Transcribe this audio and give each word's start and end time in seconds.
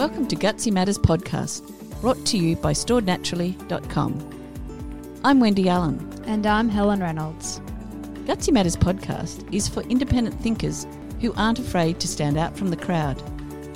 Welcome 0.00 0.28
to 0.28 0.36
Gutsy 0.36 0.72
Matters 0.72 0.96
podcast, 0.96 1.60
brought 2.00 2.24
to 2.24 2.38
you 2.38 2.56
by 2.56 2.72
storednaturally.com. 2.72 5.20
I'm 5.22 5.40
Wendy 5.40 5.68
Allen. 5.68 6.22
And 6.24 6.46
I'm 6.46 6.70
Helen 6.70 7.00
Reynolds. 7.00 7.60
Gutsy 8.24 8.50
Matters 8.50 8.78
podcast 8.78 9.46
is 9.54 9.68
for 9.68 9.82
independent 9.82 10.40
thinkers 10.40 10.86
who 11.20 11.34
aren't 11.34 11.58
afraid 11.58 12.00
to 12.00 12.08
stand 12.08 12.38
out 12.38 12.56
from 12.56 12.70
the 12.70 12.78
crowd. 12.78 13.22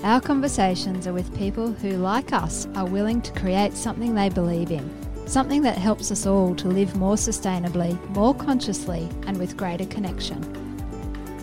Our 0.03 0.19
conversations 0.19 1.07
are 1.07 1.13
with 1.13 1.37
people 1.37 1.71
who, 1.71 1.91
like 1.91 2.33
us, 2.33 2.67
are 2.75 2.87
willing 2.87 3.21
to 3.21 3.39
create 3.39 3.75
something 3.75 4.15
they 4.15 4.31
believe 4.31 4.71
in, 4.71 4.91
something 5.27 5.61
that 5.61 5.77
helps 5.77 6.11
us 6.11 6.25
all 6.25 6.55
to 6.55 6.69
live 6.69 6.97
more 6.97 7.17
sustainably, 7.17 8.01
more 8.17 8.35
consciously, 8.35 9.11
and 9.27 9.37
with 9.37 9.59
greater 9.59 9.85
connection. 9.85 10.41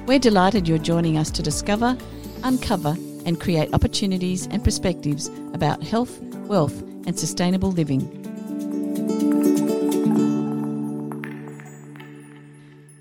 We're 0.07 0.17
delighted 0.17 0.67
you're 0.67 0.79
joining 0.79 1.19
us 1.19 1.29
to 1.29 1.43
discover, 1.43 1.95
uncover, 2.43 2.97
and 3.25 3.39
create 3.39 3.73
opportunities 3.73 4.47
and 4.47 4.63
perspectives 4.63 5.27
about 5.53 5.83
health, 5.83 6.19
wealth, 6.47 6.81
and 7.05 7.17
sustainable 7.17 7.71
living. 7.71 8.17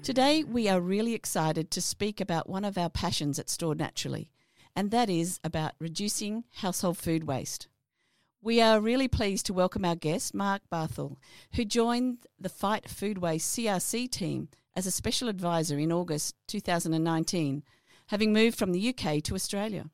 Today, 0.03 0.43
we 0.43 0.69
are 0.69 0.81
really 0.81 1.15
excited 1.15 1.71
to 1.71 1.81
speak 1.81 2.21
about 2.21 2.49
one 2.49 2.65
of 2.65 2.77
our 2.77 2.91
passions 2.91 3.39
at 3.39 3.49
Stored 3.49 3.79
Naturally, 3.79 4.29
and 4.75 4.91
that 4.91 5.09
is 5.09 5.39
about 5.45 5.75
reducing 5.79 6.45
household 6.57 6.99
food 6.99 7.25
waste. 7.25 7.69
We 8.43 8.61
are 8.63 8.81
really 8.81 9.07
pleased 9.07 9.47
to 9.47 9.53
welcome 9.53 9.85
our 9.85 9.95
guest, 9.95 10.35
Mark 10.35 10.63
Barthel, 10.73 11.19
who 11.55 11.65
joined 11.65 12.27
the 12.41 12.49
Fight 12.49 12.89
Food 12.89 13.19
Waste 13.19 13.55
CRC 13.55 14.11
team 14.11 14.49
as 14.75 14.87
a 14.87 14.91
special 14.91 15.29
advisor 15.29 15.79
in 15.79 15.93
August 15.93 16.35
2019, 16.49 17.63
having 18.07 18.33
moved 18.33 18.59
from 18.59 18.73
the 18.73 18.89
UK 18.89 19.23
to 19.25 19.35
Australia. 19.35 19.91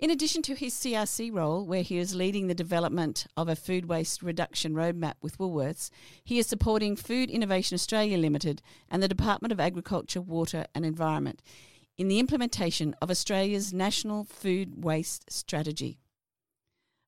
In 0.00 0.10
addition 0.10 0.40
to 0.44 0.54
his 0.54 0.72
CRC 0.72 1.30
role, 1.30 1.66
where 1.66 1.82
he 1.82 1.98
is 1.98 2.14
leading 2.14 2.46
the 2.46 2.54
development 2.54 3.26
of 3.36 3.50
a 3.50 3.54
food 3.54 3.84
waste 3.84 4.22
reduction 4.22 4.72
roadmap 4.72 5.16
with 5.20 5.36
Woolworths, 5.36 5.90
he 6.24 6.38
is 6.38 6.46
supporting 6.46 6.96
Food 6.96 7.28
Innovation 7.28 7.74
Australia 7.74 8.16
Limited 8.16 8.62
and 8.88 9.02
the 9.02 9.08
Department 9.08 9.52
of 9.52 9.60
Agriculture, 9.60 10.22
Water 10.22 10.64
and 10.74 10.86
Environment 10.86 11.42
in 11.98 12.08
the 12.08 12.18
implementation 12.18 12.94
of 13.02 13.10
Australia's 13.10 13.74
National 13.74 14.24
Food 14.24 14.82
Waste 14.82 15.30
Strategy. 15.30 15.98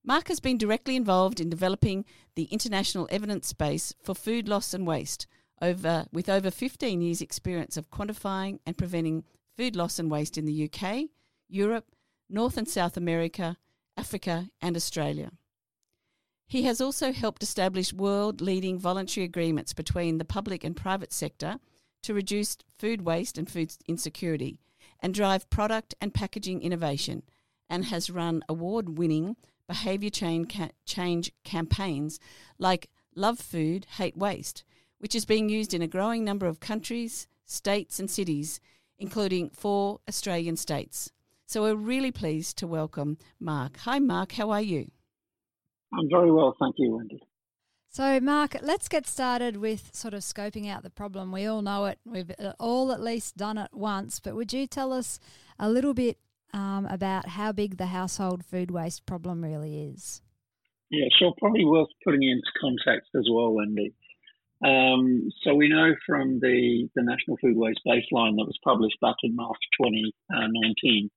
Mark 0.04 0.28
has 0.28 0.38
been 0.38 0.58
directly 0.58 0.94
involved 0.94 1.40
in 1.40 1.48
developing 1.48 2.04
the 2.34 2.44
international 2.44 3.08
evidence 3.10 3.54
base 3.54 3.94
for 4.02 4.14
food 4.14 4.50
loss 4.50 4.74
and 4.74 4.86
waste, 4.86 5.26
over, 5.62 6.04
with 6.12 6.28
over 6.28 6.50
15 6.50 7.00
years' 7.00 7.22
experience 7.22 7.78
of 7.78 7.90
quantifying 7.90 8.58
and 8.66 8.76
preventing 8.76 9.24
food 9.56 9.76
loss 9.76 9.98
and 9.98 10.10
waste 10.10 10.36
in 10.36 10.44
the 10.44 10.70
UK, 10.70 11.04
Europe, 11.48 11.86
North 12.32 12.56
and 12.56 12.66
South 12.66 12.96
America, 12.96 13.58
Africa, 13.94 14.48
and 14.62 14.74
Australia. 14.74 15.32
He 16.46 16.62
has 16.62 16.80
also 16.80 17.12
helped 17.12 17.42
establish 17.42 17.92
world 17.92 18.40
leading 18.40 18.78
voluntary 18.78 19.24
agreements 19.24 19.74
between 19.74 20.16
the 20.16 20.24
public 20.24 20.64
and 20.64 20.74
private 20.74 21.12
sector 21.12 21.58
to 22.02 22.14
reduce 22.14 22.56
food 22.78 23.02
waste 23.02 23.36
and 23.36 23.50
food 23.50 23.74
insecurity 23.86 24.60
and 25.00 25.12
drive 25.12 25.50
product 25.50 25.94
and 26.00 26.14
packaging 26.14 26.62
innovation, 26.62 27.22
and 27.68 27.84
has 27.86 28.08
run 28.08 28.42
award 28.48 28.96
winning 28.96 29.36
behaviour 29.66 30.10
change 30.10 31.32
campaigns 31.44 32.18
like 32.58 32.88
Love 33.14 33.40
Food, 33.40 33.86
Hate 33.98 34.16
Waste, 34.16 34.64
which 34.98 35.14
is 35.14 35.26
being 35.26 35.50
used 35.50 35.74
in 35.74 35.82
a 35.82 35.86
growing 35.86 36.24
number 36.24 36.46
of 36.46 36.60
countries, 36.60 37.26
states, 37.44 37.98
and 37.98 38.10
cities, 38.10 38.58
including 38.98 39.50
four 39.50 40.00
Australian 40.08 40.56
states. 40.56 41.12
So 41.52 41.64
we're 41.64 41.74
really 41.74 42.10
pleased 42.10 42.56
to 42.58 42.66
welcome 42.66 43.18
Mark. 43.38 43.76
Hi, 43.80 43.98
Mark. 43.98 44.32
How 44.32 44.48
are 44.52 44.62
you? 44.62 44.90
I'm 45.92 46.08
very 46.10 46.32
well, 46.32 46.56
thank 46.58 46.76
you, 46.78 46.96
Wendy. 46.96 47.20
So, 47.90 48.20
Mark, 48.20 48.56
let's 48.62 48.88
get 48.88 49.06
started 49.06 49.58
with 49.58 49.94
sort 49.94 50.14
of 50.14 50.22
scoping 50.22 50.70
out 50.70 50.82
the 50.82 50.88
problem. 50.88 51.30
We 51.30 51.44
all 51.44 51.60
know 51.60 51.84
it. 51.84 51.98
We've 52.06 52.30
uh, 52.38 52.54
all 52.58 52.90
at 52.90 53.02
least 53.02 53.36
done 53.36 53.58
it 53.58 53.68
once, 53.74 54.18
but 54.18 54.34
would 54.34 54.54
you 54.54 54.66
tell 54.66 54.94
us 54.94 55.20
a 55.58 55.68
little 55.68 55.92
bit 55.92 56.16
um, 56.54 56.86
about 56.86 57.28
how 57.28 57.52
big 57.52 57.76
the 57.76 57.88
household 57.88 58.46
food 58.46 58.70
waste 58.70 59.04
problem 59.04 59.44
really 59.44 59.92
is? 59.92 60.22
Yeah, 60.88 61.04
sure. 61.18 61.34
Probably 61.38 61.66
worth 61.66 61.90
putting 62.02 62.22
into 62.22 62.48
context 62.62 63.10
as 63.14 63.26
well, 63.30 63.52
Wendy. 63.52 63.92
Um, 64.64 65.28
so 65.42 65.54
we 65.54 65.68
know 65.68 65.96
from 66.06 66.40
the, 66.40 66.88
the 66.94 67.02
National 67.02 67.36
Food 67.42 67.58
Waste 67.58 67.80
Baseline 67.86 68.36
that 68.36 68.46
was 68.46 68.58
published 68.64 68.96
back 69.02 69.16
in 69.22 69.36
March 69.36 69.58
2019 69.78 71.10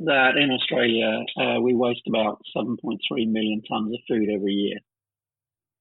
that 0.00 0.36
in 0.36 0.50
Australia 0.50 1.24
uh, 1.40 1.60
we 1.60 1.74
waste 1.74 2.06
about 2.08 2.40
7.3 2.56 2.98
million 3.28 3.62
tonnes 3.70 3.94
of 3.94 4.00
food 4.08 4.28
every 4.34 4.52
year. 4.52 4.78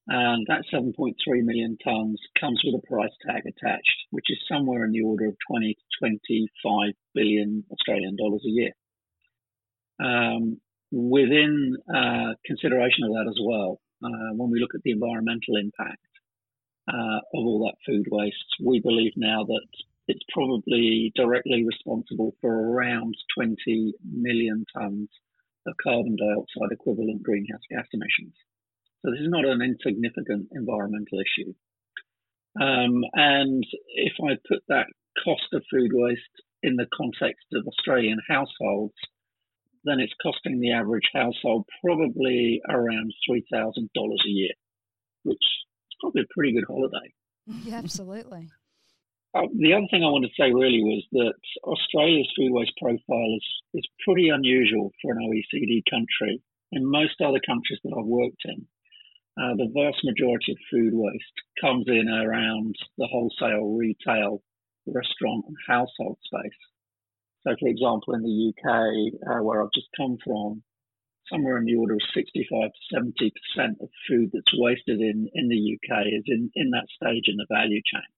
And 0.07 0.46
that 0.47 0.63
7.3 0.74 1.13
million 1.44 1.78
tonnes 1.85 2.18
comes 2.40 2.62
with 2.63 2.81
a 2.81 2.88
price 2.88 3.12
tag 3.25 3.44
attached, 3.46 4.06
which 4.09 4.25
is 4.30 4.40
somewhere 4.52 4.84
in 4.85 4.91
the 4.91 5.03
order 5.03 5.28
of 5.28 5.35
20 5.47 5.74
to 5.74 5.81
25 6.00 6.94
billion 7.13 7.63
Australian 7.72 8.16
dollars 8.16 8.44
a 8.46 8.50
year. 8.50 8.72
Um, 10.03 10.59
within 10.91 11.78
uh, 11.88 12.34
consideration 12.46 13.03
of 13.03 13.12
that 13.12 13.28
as 13.30 13.40
well, 13.44 13.80
uh, 14.03 14.34
when 14.34 14.50
we 14.50 14.59
look 14.59 14.74
at 14.74 14.81
the 14.84 14.91
environmental 14.91 15.57
impact 15.62 16.01
uh, 16.91 17.19
of 17.36 17.46
all 17.46 17.59
that 17.68 17.78
food 17.86 18.07
waste, 18.09 18.50
we 18.66 18.80
believe 18.80 19.13
now 19.16 19.44
that 19.44 19.68
it's 20.09 20.25
probably 20.34 21.12
directly 21.16 21.64
responsible 21.64 22.34
for 22.42 22.52
around 22.52 23.14
20 23.38 23.94
million 24.03 24.66
tonnes 24.75 25.08
of 25.68 25.75
carbon 25.84 26.18
dioxide 26.18 26.72
equivalent 26.72 27.22
greenhouse 27.22 27.62
gas 27.70 27.86
emissions. 27.94 28.34
So 29.06 29.12
this 29.12 29.22
is 29.22 29.30
not 29.30 29.46
an 29.46 29.62
insignificant 29.62 30.48
environmental 30.52 31.19
issue. 31.19 31.53
Um, 32.59 33.03
and 33.14 33.64
if 33.90 34.14
I 34.19 34.34
put 34.48 34.64
that 34.68 34.88
cost 35.24 35.53
of 35.53 35.64
food 35.72 35.92
waste 35.94 36.42
in 36.64 36.75
the 36.75 36.88
context 36.98 37.46
of 37.53 37.68
Australian 37.68 38.18
households, 38.28 38.96
then 39.84 40.00
it's 40.00 40.14
costing 40.24 40.59
the 40.59 40.74
average 40.74 41.08
household 41.14 41.66
probably 41.86 42.62
around 42.68 43.14
$3,000 43.30 43.86
a 43.86 44.30
year, 44.30 44.53
which 45.22 45.38
is 45.38 45.98
probably 46.02 46.24
a 46.24 46.34
pretty 46.34 46.53
good 46.53 46.66
holiday. 46.68 47.14
Yeah, 47.66 47.78
absolutely. 47.78 48.48
Uh, 49.36 49.46
the 49.60 49.74
other 49.74 49.86
thing 49.92 50.04
I 50.04 50.10
wanted 50.10 50.30
to 50.34 50.42
say 50.42 50.52
really 50.52 50.82
was 50.82 51.06
that 51.12 51.38
Australia's 51.64 52.32
food 52.36 52.52
waste 52.52 52.74
profile 52.82 53.38
is, 53.38 53.46
is 53.76 53.88
pretty 54.04 54.30
unusual 54.30 54.92
for 55.02 55.12
an 55.12 55.20
OECD 55.22 55.84
country. 55.90 56.42
In 56.72 56.90
most 56.90 57.22
other 57.22 57.40
countries 57.46 57.80
that 57.84 57.94
I've 57.94 58.06
worked 58.06 58.42
in, 58.46 58.66
uh, 59.38 59.54
the 59.56 59.70
vast 59.74 60.04
majority 60.04 60.54
of 60.54 60.58
food 60.72 60.94
waste 60.94 61.38
comes 61.62 61.86
in 61.88 62.10
around 62.10 62.76
the 62.98 63.08
wholesale, 63.08 63.78
retail, 63.78 64.42
restaurant, 64.88 65.46
and 65.48 65.56
household 65.68 66.18
space. 66.26 66.60
So, 67.46 67.56
for 67.60 67.70
example, 67.70 68.16
in 68.16 68.24
the 68.24 68.50
UK, 68.50 69.14
uh, 69.30 69.44
where 69.44 69.62
I've 69.62 69.74
just 69.74 69.88
come 69.96 70.18
from, 70.26 70.64
somewhere 71.32 71.58
in 71.58 71.66
the 71.66 71.76
order 71.76 71.94
of 71.94 72.02
65 72.14 72.72
to 72.74 72.96
70% 72.96 73.32
of 73.80 73.90
food 74.10 74.32
that's 74.34 74.58
wasted 74.58 75.00
in, 75.00 75.30
in 75.34 75.48
the 75.48 75.78
UK 75.78 76.08
is 76.08 76.24
in, 76.26 76.50
in 76.56 76.72
that 76.72 76.88
stage 76.90 77.26
in 77.28 77.38
the 77.38 77.46
value 77.50 77.82
chain. 77.86 78.10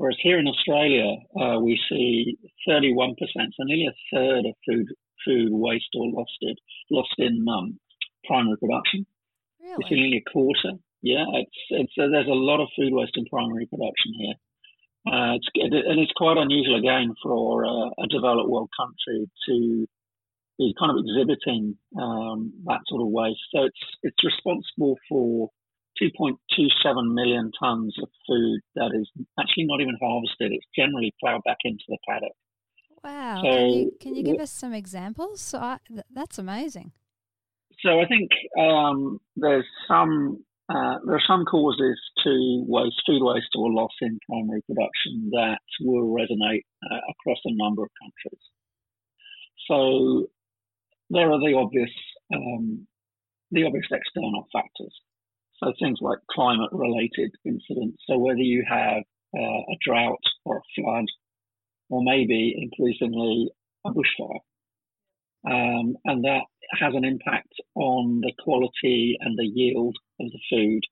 Whereas 0.00 0.16
here 0.22 0.38
in 0.38 0.48
Australia, 0.48 1.12
uh, 1.38 1.60
we 1.60 1.78
see 1.90 2.38
31%, 2.66 3.16
so 3.20 3.64
nearly 3.64 3.84
a 3.84 4.16
third 4.16 4.46
of 4.46 4.54
food 4.66 4.86
food 5.26 5.52
waste 5.52 5.92
or 5.94 6.08
lost 6.08 6.38
it, 6.40 6.56
lost 6.90 7.12
in 7.18 7.44
um, 7.46 7.78
primary 8.24 8.56
production. 8.56 9.04
Really? 9.60 9.76
It's 9.78 9.90
nearly 9.90 10.24
a 10.26 10.30
quarter. 10.32 10.80
Yeah, 11.02 11.26
it's, 11.34 11.60
it's 11.68 11.92
uh, 12.00 12.08
there's 12.10 12.32
a 12.32 12.44
lot 12.48 12.62
of 12.62 12.68
food 12.74 12.94
waste 12.94 13.12
in 13.16 13.26
primary 13.26 13.66
production 13.66 14.14
here. 14.16 14.36
Uh, 15.04 15.36
it's, 15.36 15.48
and 15.54 16.00
it's 16.00 16.16
quite 16.16 16.38
unusual 16.38 16.78
again 16.78 17.12
for 17.22 17.66
uh, 17.66 17.90
a 18.02 18.06
developed 18.08 18.48
world 18.48 18.70
country 18.80 19.28
to 19.50 19.86
be 20.56 20.72
kind 20.80 20.96
of 20.96 21.04
exhibiting 21.04 21.76
um, 22.00 22.54
that 22.64 22.80
sort 22.88 23.02
of 23.02 23.08
waste. 23.08 23.44
So 23.54 23.64
it's 23.64 23.84
it's 24.02 24.24
responsible 24.24 24.96
for 25.10 25.50
2.27 26.00 27.14
million 27.14 27.50
tons 27.58 27.94
of 28.02 28.08
food 28.26 28.60
that 28.76 28.90
is 28.94 29.08
actually 29.38 29.64
not 29.64 29.80
even 29.80 29.96
harvested. 30.00 30.52
It's 30.52 30.66
generally 30.76 31.12
ploughed 31.20 31.42
back 31.44 31.58
into 31.64 31.84
the 31.88 31.98
paddock. 32.08 32.32
Wow. 33.02 33.42
So, 33.42 33.48
can, 33.48 33.70
you, 33.70 33.92
can 34.00 34.14
you 34.16 34.22
give 34.22 34.40
us 34.40 34.50
some 34.50 34.72
examples? 34.72 35.40
So 35.40 35.58
I, 35.58 35.78
that's 36.12 36.38
amazing. 36.38 36.92
So 37.82 38.00
I 38.00 38.06
think 38.06 38.30
um, 38.58 39.18
there's 39.36 39.64
some 39.88 40.44
uh, 40.68 40.98
there 41.04 41.16
are 41.16 41.26
some 41.26 41.44
causes 41.46 41.98
to 42.22 42.64
waste, 42.68 43.02
food 43.04 43.22
waste 43.24 43.48
or 43.56 43.72
loss 43.72 43.90
in 44.02 44.20
primary 44.28 44.62
production 44.62 45.30
that 45.32 45.58
will 45.80 46.14
resonate 46.14 46.62
uh, 46.84 47.00
across 47.10 47.38
a 47.44 47.56
number 47.56 47.82
of 47.82 47.88
countries. 48.00 48.40
So 49.66 50.28
there 51.08 51.32
are 51.32 51.40
the 51.40 51.56
obvious 51.56 51.90
um, 52.32 52.86
the 53.50 53.64
obvious 53.64 53.86
external 53.90 54.46
factors. 54.52 54.94
So 55.62 55.72
things 55.78 55.98
like 56.00 56.18
climate 56.30 56.70
related 56.72 57.32
incidents. 57.44 58.02
So 58.08 58.18
whether 58.18 58.40
you 58.40 58.64
have 58.68 59.02
uh, 59.36 59.40
a 59.40 59.76
drought 59.84 60.18
or 60.44 60.58
a 60.58 60.62
flood, 60.74 61.04
or 61.90 62.02
maybe 62.02 62.54
increasingly 62.56 63.50
a 63.84 63.90
bushfire. 63.90 64.40
um, 65.46 65.96
and 66.04 66.24
that 66.24 66.44
has 66.78 66.94
an 66.94 67.04
impact 67.04 67.52
on 67.74 68.20
the 68.20 68.32
quality 68.42 69.16
and 69.20 69.38
the 69.38 69.46
yield 69.46 69.96
of 70.20 70.26
the 70.30 70.38
food. 70.50 70.82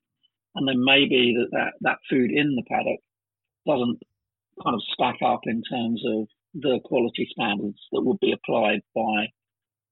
And 0.55 0.67
then 0.67 0.85
maybe 0.85 1.37
that, 1.39 1.49
that, 1.53 1.73
that 1.83 1.99
food 2.11 2.31
in 2.31 2.57
the 2.57 2.65
paddock 2.69 3.01
doesn't 3.67 4.01
kind 4.63 4.75
of 4.75 4.83
stack 4.93 5.17
up 5.25 5.41
in 5.45 5.63
terms 5.71 6.03
of 6.07 6.27
the 6.55 6.81
quality 6.85 7.29
standards 7.31 7.79
that 7.93 8.03
would 8.03 8.19
be 8.21 8.33
applied 8.33 8.81
by 8.95 9.27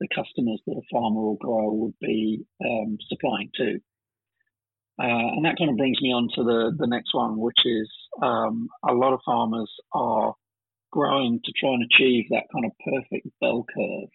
the 0.00 0.08
customers 0.14 0.60
that 0.66 0.76
a 0.76 0.82
farmer 0.90 1.20
or 1.20 1.38
grower 1.38 1.72
would 1.72 1.94
be 2.00 2.44
um, 2.64 2.98
supplying 3.08 3.50
to. 3.56 3.78
Uh, 4.98 5.36
and 5.36 5.44
that 5.44 5.58
kind 5.58 5.70
of 5.70 5.76
brings 5.76 6.00
me 6.00 6.08
on 6.08 6.28
to 6.34 6.42
the, 6.42 6.72
the 6.78 6.86
next 6.86 7.12
one, 7.12 7.38
which 7.38 7.58
is 7.64 7.90
um, 8.22 8.68
a 8.88 8.94
lot 8.94 9.12
of 9.12 9.20
farmers 9.26 9.70
are 9.92 10.34
growing 10.90 11.40
to 11.44 11.52
try 11.52 11.70
and 11.70 11.84
achieve 11.84 12.24
that 12.30 12.48
kind 12.52 12.64
of 12.64 12.72
perfect 12.82 13.28
bell 13.40 13.66
curve 13.74 14.08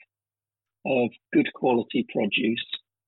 of 0.86 1.10
good 1.34 1.48
quality 1.54 2.06
produce 2.12 2.66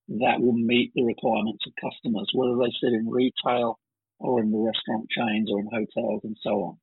that 0.07 0.39
will 0.39 0.53
meet 0.53 0.91
the 0.93 1.03
requirements 1.03 1.65
of 1.65 1.73
customers, 1.81 2.29
whether 2.33 2.55
they 2.57 2.71
sit 2.79 2.93
in 2.93 3.09
retail 3.09 3.79
or 4.19 4.39
in 4.41 4.51
the 4.51 4.57
restaurant 4.57 5.07
chains 5.09 5.49
or 5.51 5.59
in 5.59 5.69
hotels 5.71 6.21
and 6.23 6.37
so 6.43 6.51
on. 6.63 6.77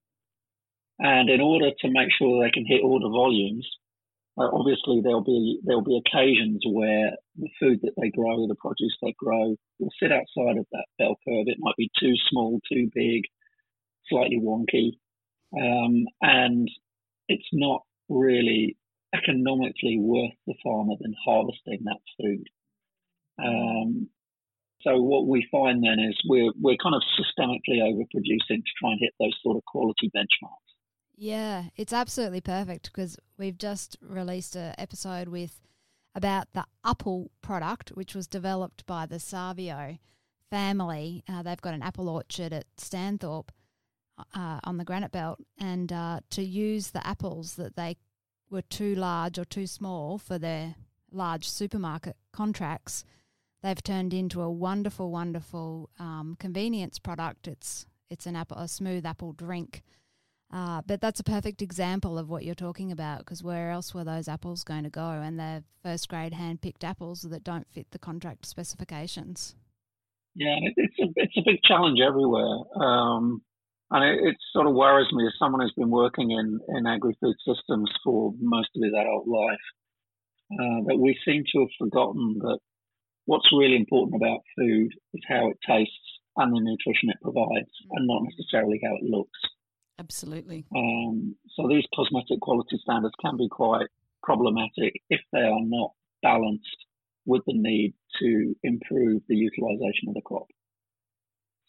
And 0.99 1.31
in 1.31 1.41
order 1.41 1.71
to 1.71 1.89
make 1.91 2.09
sure 2.19 2.43
they 2.43 2.51
can 2.51 2.67
hit 2.67 2.83
all 2.83 2.99
the 2.99 3.09
volumes, 3.09 3.69
uh, 4.41 4.49
obviously 4.53 5.01
there'll 5.03 5.25
be 5.25 5.61
there'll 5.65 5.85
be 5.85 6.01
occasions 6.07 6.63
where 6.67 7.13
the 7.37 7.49
food 7.61 7.81
that 7.83 7.93
they 8.01 8.11
grow, 8.11 8.47
the 8.47 8.55
produce 8.55 8.97
they 9.03 9.15
grow, 9.19 9.57
will 9.79 9.91
sit 10.03 10.13
outside 10.13 10.57
of 10.57 10.67
that 10.73 10.87
bell 10.99 11.17
curve. 11.27 11.47
It 11.47 11.59
might 11.61 11.77
be 11.77 11.91
too 12.01 12.15
small, 12.31 12.59
too 12.73 12.91
big, 12.95 13.25
slightly 14.09 14.41
wonky, 14.41 14.99
um, 15.57 16.07
and 16.23 16.69
it's 17.29 17.49
not 17.53 17.83
really 18.09 18.77
economically 19.15 19.99
worth 19.99 20.33
the 20.47 20.55
farmer 20.65 20.95
than 21.01 21.15
harvesting 21.25 21.81
that 21.85 22.01
food. 22.19 22.47
Um, 23.39 24.09
so 24.83 25.01
what 25.03 25.27
we 25.27 25.47
find 25.51 25.85
then 25.85 25.99
is 25.99 26.17
we're 26.27 26.53
we're 26.59 26.81
kind 26.83 26.95
of 26.95 27.03
systemically 27.19 27.81
overproducing 27.83 28.63
to 28.65 28.73
try 28.79 28.93
and 28.93 29.01
hit 29.01 29.13
those 29.21 29.37
sort 29.43 29.57
of 29.57 29.65
quality 29.67 30.11
benchmarks. 30.17 30.70
Yeah, 31.23 31.65
it's 31.77 31.93
absolutely 31.93 32.41
perfect 32.41 32.91
because 32.91 33.19
we've 33.37 33.59
just 33.59 33.99
released 34.01 34.57
an 34.57 34.75
episode 34.79 35.29
with 35.29 35.61
about 36.15 36.49
the 36.55 36.65
apple 36.83 37.31
product, 37.43 37.91
which 37.91 38.15
was 38.15 38.27
developed 38.27 38.87
by 38.87 39.05
the 39.05 39.21
Savio 39.21 39.99
family. 40.49 41.23
Uh, 41.29 41.43
they've 41.43 41.61
got 41.61 41.75
an 41.75 41.83
apple 41.83 42.09
orchard 42.09 42.55
at 42.55 42.65
Stanthorpe 42.79 43.51
uh, 44.35 44.61
on 44.65 44.79
the 44.79 44.85
Granite 44.85 45.13
Belt, 45.13 45.39
and 45.59 45.93
uh, 45.93 46.21
to 46.31 46.43
use 46.43 46.93
the 46.93 47.07
apples 47.07 47.57
that 47.57 47.77
they 47.77 47.99
were 48.49 48.63
too 48.63 48.95
large 48.95 49.39
or 49.39 49.45
too 49.45 49.67
small 49.67 50.17
for 50.17 50.39
their 50.39 50.75
large 51.13 51.47
supermarket 51.47 52.17
contracts, 52.33 53.05
they've 53.63 53.83
turned 53.83 54.15
into 54.15 54.41
a 54.41 54.51
wonderful, 54.51 55.11
wonderful 55.11 55.91
um, 55.99 56.39
convenience 56.41 56.99
product. 56.99 57.47
It's 57.47 57.85
it's 58.09 58.25
an 58.25 58.37
apple, 58.37 58.57
a 58.57 58.69
smooth 58.69 59.05
apple 59.05 59.35
drink 59.35 59.83
uh, 60.53 60.83
but 60.87 61.01
that's 61.01 61.21
a 61.21 61.25
perfect 61.25 61.63
example 61.63 62.19
of 62.19 62.29
what 62.29 62.45
you're 62.45 62.55
talking 62.55 62.91
about 62.91 63.21
because 63.21 63.43
where 63.43 63.71
else 63.71 63.95
were 63.95 64.05
those 64.05 64.29
apples 64.29 64.65
going 64.65 64.85
to 64.85 64.91
go? 64.91 65.11
And 65.11 65.39
they're 65.39 65.63
first 65.83 66.09
grade 66.09 66.35
hand 66.35 66.61
picked 66.61 66.85
apples 66.85 67.23
that 67.23 67.45
don't 67.45 67.67
fit 67.71 67.91
the 67.91 67.99
contract 67.99 68.47
specifications. 68.47 69.55
Yeah, 70.35 70.57
it's 70.77 70.99
a, 71.01 71.07
it's 71.17 71.37
a 71.37 71.43
big 71.45 71.63
challenge 71.63 72.01
everywhere. 72.01 72.59
Um, 72.77 73.43
and 73.91 74.05
it, 74.05 74.29
it, 74.29 74.37
sort 74.53 74.67
of 74.67 74.75
worries 74.75 75.13
me 75.13 75.27
as 75.27 75.33
someone 75.39 75.61
who's 75.61 75.75
been 75.77 75.91
working 75.91 76.31
in, 76.31 76.61
in 76.77 76.87
agri 76.87 77.17
food 77.21 77.37
systems 77.47 77.91
for 78.05 78.33
most 78.41 78.69
of 78.77 78.83
his 78.83 78.93
adult 78.93 79.27
life 79.27 79.67
uh, 80.53 80.83
that 80.87 80.99
we 80.99 81.19
seem 81.25 81.45
to 81.53 81.61
have 81.61 81.69
forgotten 81.79 82.39
that 82.41 82.59
what's 83.27 83.53
really 83.53 83.77
important 83.77 84.21
about 84.21 84.41
food 84.59 84.91
is 85.15 85.23
how 85.29 85.49
it 85.49 85.59
tastes 85.67 85.95
and 86.37 86.55
the 86.55 86.61
nutrition 86.61 87.11
it 87.11 87.23
provides, 87.23 87.71
mm-hmm. 87.83 87.97
and 87.97 88.07
not 88.07 88.23
necessarily 88.23 88.81
how 88.83 88.95
it 88.97 89.03
looks. 89.03 89.39
Absolutely. 90.01 90.65
Um, 90.75 91.37
so 91.55 91.69
these 91.69 91.85
cosmetic 91.95 92.41
quality 92.41 92.81
standards 92.83 93.15
can 93.21 93.37
be 93.37 93.49
quite 93.51 93.87
problematic 94.23 94.95
if 95.11 95.21
they 95.31 95.41
are 95.41 95.61
not 95.61 95.93
balanced 96.23 96.87
with 97.27 97.43
the 97.47 97.53
need 97.53 97.93
to 98.19 98.57
improve 98.63 99.21
the 99.29 99.37
utilization 99.37 100.09
of 100.09 100.15
the 100.15 100.23
crop. 100.23 100.47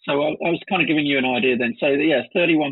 So 0.07 0.13
I, 0.13 0.29
I 0.29 0.49
was 0.49 0.61
kind 0.69 0.81
of 0.81 0.87
giving 0.87 1.05
you 1.05 1.17
an 1.17 1.25
idea 1.25 1.57
then. 1.57 1.75
So 1.79 1.87
yes, 1.87 2.23
31% 2.33 2.71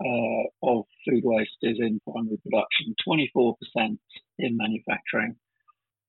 uh, 0.00 0.48
of 0.62 0.84
food 1.06 1.22
waste 1.22 1.58
is 1.62 1.76
in 1.78 2.00
primary 2.10 2.38
production, 2.42 2.94
24% 3.06 3.98
in 4.38 4.56
manufacturing. 4.56 5.36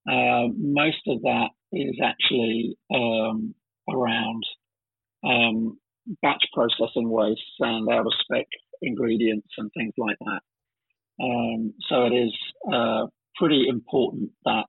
Uh, 0.10 0.48
most 0.58 1.06
of 1.08 1.22
that 1.24 1.50
is 1.74 2.00
actually 2.02 2.78
um, 2.96 3.54
around 3.90 4.44
um, 5.26 5.78
batch 6.22 6.46
processing 6.54 7.10
waste 7.10 7.42
and 7.60 7.90
out 7.90 8.06
of 8.06 8.14
spec 8.22 8.48
ingredients 8.82 9.48
and 9.58 9.72
things 9.74 9.94
like 9.98 10.18
that. 10.20 10.42
Um, 11.24 11.74
so 11.90 12.06
it 12.06 12.14
is 12.14 12.34
uh, 12.72 13.08
pretty 13.36 13.66
important 13.68 14.32
that 14.46 14.66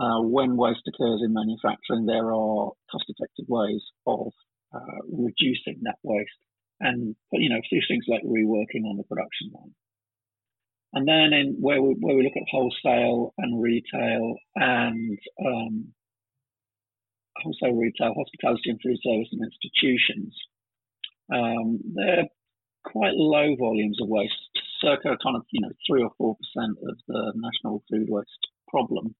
uh, 0.00 0.22
when 0.22 0.56
waste 0.56 0.88
occurs 0.88 1.20
in 1.24 1.34
manufacturing, 1.34 2.06
there 2.06 2.32
are 2.32 2.72
cost-effective 2.90 3.44
ways 3.48 3.82
of 4.06 4.32
uh, 4.74 5.00
reducing 5.10 5.80
that 5.82 5.98
waste, 6.02 6.30
and 6.80 7.14
you 7.32 7.50
know 7.50 7.60
through 7.68 7.80
things 7.88 8.04
like 8.08 8.22
reworking 8.22 8.88
on 8.88 8.96
the 8.96 9.04
production 9.04 9.50
line. 9.54 9.74
And 10.94 11.08
then 11.08 11.32
in 11.32 11.56
where 11.60 11.80
we, 11.80 11.94
where 12.00 12.16
we 12.16 12.22
look 12.22 12.36
at 12.36 12.48
wholesale 12.50 13.32
and 13.38 13.62
retail 13.62 14.34
and 14.56 15.18
um, 15.44 15.92
wholesale, 17.36 17.74
retail, 17.74 18.14
hospitality 18.14 18.70
and 18.70 18.80
food 18.82 18.98
service 19.02 19.28
and 19.32 19.42
institutions, 19.42 20.34
um, 21.32 21.80
they're 21.94 22.28
quite 22.84 23.14
low 23.14 23.54
volumes 23.56 23.98
of 24.00 24.08
waste, 24.08 24.34
circa 24.80 25.16
kind 25.22 25.36
of, 25.36 25.42
you 25.50 25.60
know, 25.60 25.72
three 25.86 26.02
or 26.02 26.10
four 26.18 26.36
percent 26.36 26.76
of 26.88 26.96
the 27.08 27.32
national 27.36 27.82
food 27.90 28.08
waste 28.08 28.48
problem. 28.68 29.14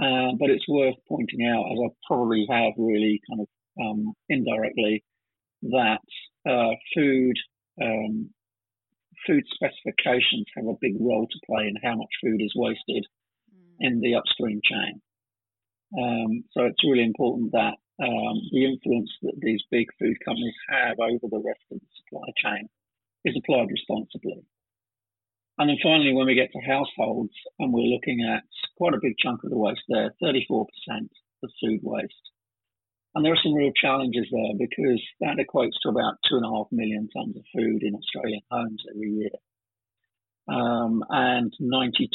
Uh, 0.00 0.34
but 0.40 0.50
it's 0.50 0.66
worth 0.68 0.96
pointing 1.08 1.46
out, 1.46 1.64
as 1.70 1.78
I 1.84 1.88
probably 2.06 2.46
have 2.50 2.72
really 2.76 3.20
kind 3.28 3.40
of 3.42 3.48
um, 3.80 4.12
indirectly, 4.28 5.04
that 5.62 6.00
uh, 6.48 6.74
food 6.94 7.36
um, 7.80 8.30
food 9.26 9.44
specifications 9.54 10.46
have 10.56 10.66
a 10.66 10.78
big 10.80 10.94
role 11.00 11.26
to 11.26 11.38
play 11.46 11.66
in 11.66 11.76
how 11.82 11.96
much 11.96 12.10
food 12.22 12.40
is 12.42 12.52
wasted 12.56 13.06
mm. 13.54 13.76
in 13.80 14.00
the 14.00 14.14
upstream 14.16 14.60
chain. 14.64 15.00
Um, 15.96 16.44
so 16.52 16.64
it's 16.64 16.84
really 16.84 17.04
important 17.04 17.52
that 17.52 17.76
um, 18.00 18.42
the 18.50 18.64
influence 18.64 19.10
that 19.22 19.38
these 19.40 19.62
big 19.70 19.86
food 19.98 20.16
companies 20.24 20.54
have 20.68 20.98
over 20.98 21.28
the 21.30 21.42
rest 21.44 21.62
of 21.70 21.78
the 21.78 21.86
supply 22.02 22.26
chain 22.36 22.68
is 23.24 23.36
applied 23.38 23.70
responsibly. 23.70 24.42
And 25.58 25.70
then 25.70 25.78
finally, 25.82 26.12
when 26.12 26.26
we 26.26 26.34
get 26.34 26.50
to 26.52 26.58
households, 26.66 27.34
and 27.60 27.72
we're 27.72 27.94
looking 27.94 28.26
at 28.26 28.42
quite 28.76 28.94
a 28.94 29.00
big 29.00 29.14
chunk 29.18 29.44
of 29.44 29.50
the 29.50 29.58
waste 29.58 29.86
there, 29.88 30.12
34% 30.20 30.66
of 31.44 31.50
food 31.62 31.80
waste. 31.82 32.14
And 33.14 33.24
there 33.24 33.32
are 33.32 33.44
some 33.44 33.54
real 33.54 33.70
challenges 33.80 34.26
there 34.32 34.58
because 34.58 35.00
that 35.20 35.38
equates 35.38 35.78
to 35.82 35.90
about 35.90 36.18
two 36.28 36.34
and 36.36 36.44
a 36.44 36.48
half 36.48 36.66
million 36.72 37.08
tonnes 37.16 37.36
of 37.36 37.44
food 37.54 37.84
in 37.84 37.94
Australian 37.94 38.40
homes 38.50 38.82
every 38.92 39.10
year. 39.10 39.38
Um, 40.48 41.04
and 41.08 41.54
92% 41.62 42.10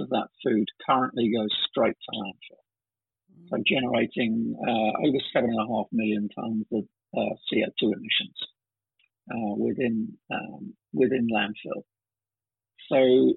of 0.00 0.10
that 0.10 0.28
food 0.44 0.68
currently 0.86 1.32
goes 1.34 1.48
straight 1.70 1.96
to 1.96 2.16
landfill 2.18 2.67
so 3.50 3.56
generating 3.66 4.54
uh, 4.60 5.06
over 5.06 5.18
seven 5.32 5.50
and 5.50 5.60
a 5.60 5.72
half 5.72 5.86
million 5.92 6.28
tons 6.34 6.66
of 6.72 6.84
uh, 7.16 7.34
CO2 7.50 7.92
emissions 7.92 8.38
uh, 9.30 9.54
within 9.56 10.16
um, 10.30 10.74
within 10.92 11.28
landfill. 11.32 11.82
So 12.90 13.34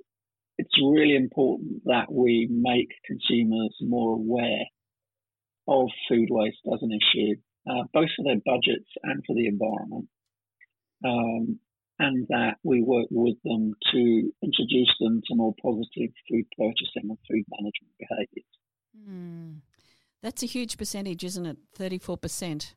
it's 0.58 0.78
really 0.82 1.16
important 1.16 1.84
that 1.86 2.12
we 2.12 2.48
make 2.52 2.90
consumers 3.06 3.76
more 3.82 4.14
aware 4.16 4.66
of 5.68 5.88
food 6.10 6.28
waste 6.30 6.62
as 6.74 6.80
an 6.82 6.92
issue, 6.92 7.36
uh, 7.70 7.84
both 7.94 8.10
for 8.16 8.24
their 8.24 8.42
budgets 8.46 8.90
and 9.04 9.24
for 9.26 9.36
the 9.36 9.48
environment. 9.48 10.08
Um, 11.04 11.60
and 12.00 12.28
that 12.30 12.56
we 12.64 12.82
work 12.82 13.08
with 13.12 13.38
them 13.44 13.74
to 13.92 14.32
introduce 14.42 14.94
them 15.00 15.22
to 15.28 15.36
more 15.36 15.54
positive 15.62 16.10
food 16.28 16.46
purchasing 16.58 17.10
and 17.10 17.18
food 17.30 17.46
management 17.50 17.94
behaviours. 18.00 18.52
Mm. 19.08 19.62
That's 20.22 20.44
a 20.44 20.48
huge 20.48 20.78
percentage, 20.78 21.24
isn't 21.24 21.46
it? 21.46 21.58
Thirty-four 21.74 22.18
percent. 22.18 22.76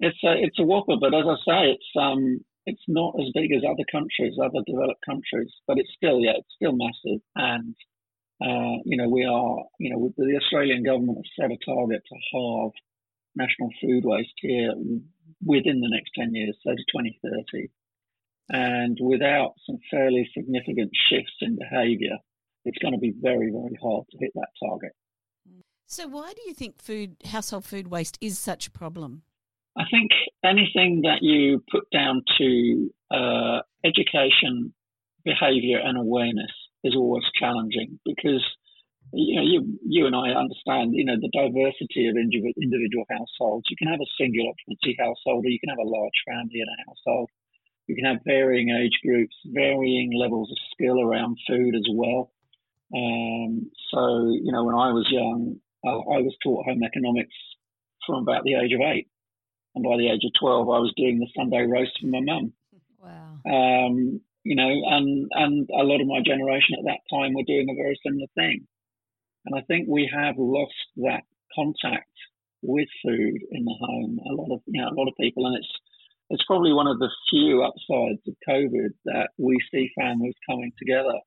It's 0.00 0.18
a 0.24 0.34
it's 0.36 0.58
a 0.58 0.64
whopper, 0.64 0.96
but 1.00 1.14
as 1.14 1.24
I 1.26 1.36
say, 1.46 1.70
it's 1.72 1.90
um 1.98 2.44
it's 2.66 2.82
not 2.88 3.14
as 3.20 3.30
big 3.34 3.52
as 3.52 3.62
other 3.64 3.84
countries, 3.90 4.38
other 4.42 4.62
developed 4.66 5.04
countries, 5.04 5.52
but 5.66 5.78
it's 5.78 5.90
still 5.96 6.20
yeah, 6.20 6.32
it's 6.36 6.54
still 6.56 6.72
massive. 6.72 7.20
And 7.36 7.74
uh, 8.42 8.82
you 8.84 8.96
know, 8.96 9.08
we 9.08 9.24
are 9.24 9.64
you 9.78 9.90
know 9.90 10.12
the 10.16 10.36
Australian 10.36 10.82
government 10.82 11.18
has 11.18 11.30
set 11.38 11.52
a 11.52 11.58
target 11.64 12.02
to 12.08 12.16
halve 12.32 12.72
national 13.34 13.70
food 13.80 14.04
waste 14.04 14.38
here 14.40 14.72
within 15.44 15.80
the 15.80 15.90
next 15.90 16.10
ten 16.14 16.34
years, 16.34 16.56
so 16.62 16.70
to 16.70 16.84
2030. 16.92 17.68
And 18.50 18.98
without 19.00 19.54
some 19.66 19.78
fairly 19.90 20.28
significant 20.36 20.90
shifts 21.08 21.36
in 21.40 21.56
behaviour, 21.56 22.18
it's 22.64 22.78
going 22.78 22.92
to 22.92 23.00
be 23.00 23.14
very, 23.18 23.50
very 23.50 23.78
hard 23.80 24.04
to 24.10 24.18
hit 24.18 24.32
that 24.34 24.52
target. 24.62 24.92
So, 25.86 26.08
why 26.08 26.32
do 26.32 26.42
you 26.46 26.54
think 26.54 26.80
food 26.80 27.16
household 27.24 27.64
food 27.64 27.88
waste 27.88 28.18
is 28.20 28.38
such 28.38 28.66
a 28.66 28.70
problem? 28.70 29.22
I 29.76 29.84
think 29.90 30.10
anything 30.44 31.02
that 31.02 31.22
you 31.22 31.62
put 31.70 31.84
down 31.92 32.22
to 32.38 32.90
uh, 33.10 33.60
education, 33.84 34.72
behaviour, 35.24 35.78
and 35.82 35.98
awareness 35.98 36.52
is 36.84 36.94
always 36.94 37.24
challenging 37.38 37.98
because 38.04 38.44
you 39.12 39.36
know 39.36 39.42
you 39.42 39.78
you 39.86 40.06
and 40.06 40.16
I 40.16 40.30
understand 40.30 40.94
you 40.94 41.04
know 41.04 41.16
the 41.20 41.30
diversity 41.32 42.08
of 42.08 42.16
individual 42.16 43.04
households. 43.10 43.66
You 43.68 43.76
can 43.76 43.88
have 43.88 44.00
a 44.00 44.14
single 44.18 44.48
occupancy 44.48 44.96
household, 44.98 45.44
or 45.44 45.50
you 45.50 45.60
can 45.60 45.70
have 45.70 45.84
a 45.84 45.90
large 45.90 46.18
family 46.26 46.60
in 46.60 46.68
a 46.68 46.82
household. 46.88 47.30
You 47.86 47.96
can 47.96 48.06
have 48.06 48.24
varying 48.24 48.70
age 48.70 48.96
groups, 49.04 49.36
varying 49.44 50.12
levels 50.16 50.50
of 50.50 50.56
skill 50.72 51.02
around 51.02 51.36
food 51.46 51.74
as 51.74 51.86
well. 51.92 52.32
Um, 52.94 53.70
so 53.90 54.32
you 54.40 54.52
know 54.52 54.64
when 54.64 54.76
I 54.76 54.92
was 54.92 55.06
young, 55.10 55.60
I 55.88 56.20
was 56.20 56.36
taught 56.42 56.64
home 56.66 56.82
economics 56.82 57.34
from 58.06 58.22
about 58.22 58.44
the 58.44 58.54
age 58.54 58.72
of 58.72 58.80
eight. 58.80 59.08
And 59.74 59.84
by 59.84 59.96
the 59.96 60.08
age 60.08 60.22
of 60.24 60.32
12, 60.38 60.68
I 60.68 60.78
was 60.78 60.94
doing 60.96 61.18
the 61.18 61.28
Sunday 61.36 61.66
roast 61.66 61.98
for 62.00 62.06
my 62.06 62.20
mum. 62.20 62.52
Wow. 63.04 63.36
Um, 63.44 64.22
you 64.44 64.56
know, 64.56 64.64
and, 64.64 65.28
and 65.32 65.68
a 65.68 65.84
lot 65.84 66.00
of 66.00 66.06
my 66.06 66.24
generation 66.24 66.76
at 66.78 66.88
that 66.88 67.04
time 67.12 67.34
were 67.34 67.44
doing 67.44 67.68
a 67.68 67.76
very 67.76 68.00
similar 68.00 68.28
thing. 68.34 68.66
And 69.44 69.54
I 69.54 69.60
think 69.68 69.86
we 69.86 70.08
have 70.08 70.36
lost 70.38 70.72
that 71.04 71.24
contact 71.54 72.08
with 72.62 72.88
food 73.04 73.44
in 73.52 73.64
the 73.64 73.76
home. 73.78 74.20
A 74.24 74.32
lot 74.32 74.54
of, 74.54 74.60
you 74.64 74.80
know, 74.80 74.88
a 74.88 74.96
lot 74.96 75.08
of 75.08 75.20
people, 75.20 75.44
and 75.44 75.56
it's, 75.56 75.68
it's 76.30 76.44
probably 76.46 76.72
one 76.72 76.86
of 76.86 76.98
the 76.98 77.10
few 77.28 77.62
upsides 77.62 78.24
of 78.26 78.34
COVID 78.48 78.96
that 79.04 79.30
we 79.36 79.58
see 79.70 79.90
families 80.00 80.34
coming 80.48 80.72
together 80.78 81.20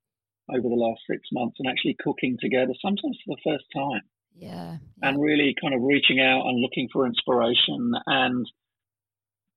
over 0.49 0.67
the 0.67 0.81
last 0.81 1.01
six 1.09 1.21
months 1.31 1.57
and 1.59 1.69
actually 1.69 1.95
cooking 2.01 2.37
together, 2.41 2.73
sometimes 2.81 3.19
for 3.23 3.35
the 3.35 3.51
first 3.51 3.65
time. 3.75 4.01
Yeah, 4.39 4.77
And 5.01 5.19
really 5.19 5.55
kind 5.59 5.73
of 5.73 5.81
reaching 5.81 6.19
out 6.19 6.45
and 6.45 6.61
looking 6.61 6.87
for 6.93 7.07
inspiration. 7.07 7.91
And, 8.05 8.45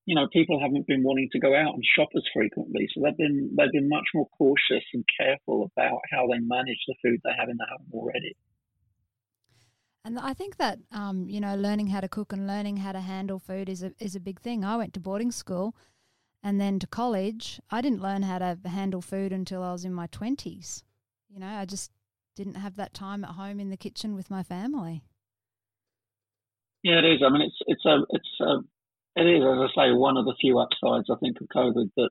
you 0.07 0.15
know, 0.15 0.27
people 0.33 0.59
haven't 0.59 0.87
been 0.87 1.03
wanting 1.03 1.29
to 1.33 1.39
go 1.39 1.55
out 1.55 1.75
and 1.75 1.85
shop 1.97 2.09
as 2.17 2.23
frequently. 2.33 2.89
So 2.95 3.03
they've 3.05 3.17
been, 3.17 3.55
they've 3.57 3.73
been 3.73 3.91
much 3.91 4.09
more 4.15 4.27
cautious 4.39 4.85
and 4.95 5.05
careful 5.19 5.71
about 5.77 6.01
how 6.11 6.27
they 6.29 6.39
manage 6.39 6.81
the 6.89 6.95
food 7.03 7.21
they 7.23 7.37
have 7.39 7.51
in 7.51 7.59
the 7.59 7.67
home 7.71 7.87
already. 7.93 8.35
And 10.05 10.19
I 10.19 10.33
think 10.33 10.57
that 10.57 10.79
um, 10.93 11.29
you 11.29 11.41
know, 11.41 11.55
learning 11.57 11.89
how 11.89 12.01
to 12.01 12.09
cook 12.09 12.33
and 12.33 12.47
learning 12.47 12.79
how 12.79 12.93
to 12.93 13.01
handle 13.01 13.39
food 13.39 13.69
is 13.69 13.83
a 13.83 13.93
is 14.01 14.17
a 14.17 14.21
big 14.21 14.41
thing. 14.41 14.65
I 14.65 14.77
went 14.77 14.95
to 14.95 15.01
boarding 15.01 15.31
school, 15.31 15.77
and 16.43 16.59
then 16.59 16.79
to 16.79 16.87
college. 16.87 17.61
I 17.71 17.83
didn't 17.83 18.01
learn 18.01 18.23
how 18.23 18.39
to 18.39 18.59
handle 18.65 19.03
food 19.03 19.31
until 19.33 19.63
I 19.63 19.73
was 19.73 19.85
in 19.85 19.93
my 19.93 20.07
twenties. 20.07 20.83
You 21.29 21.39
know, 21.39 21.49
I 21.49 21.67
just 21.67 21.91
didn't 22.43 22.57
have 22.57 22.77
that 22.77 22.95
time 22.95 23.23
at 23.23 23.37
home 23.37 23.61
in 23.61 23.69
the 23.69 23.77
kitchen 23.77 24.15
with 24.15 24.31
my 24.31 24.43
family. 24.43 25.03
Yeah, 26.83 26.99
it 27.01 27.05
is. 27.05 27.21
I 27.21 27.29
mean, 27.29 27.43
it's 27.43 27.61
it's 27.67 27.85
a 27.85 28.01
it's 28.09 28.35
a 28.41 28.53
it 29.21 29.27
is, 29.29 29.43
as 29.45 29.69
I 29.69 29.69
say, 29.77 29.93
one 29.93 30.17
of 30.17 30.25
the 30.25 30.35
few 30.41 30.59
upsides 30.59 31.11
I 31.11 31.21
think 31.21 31.37
of 31.41 31.49
COVID 31.55 31.91
that 31.97 32.11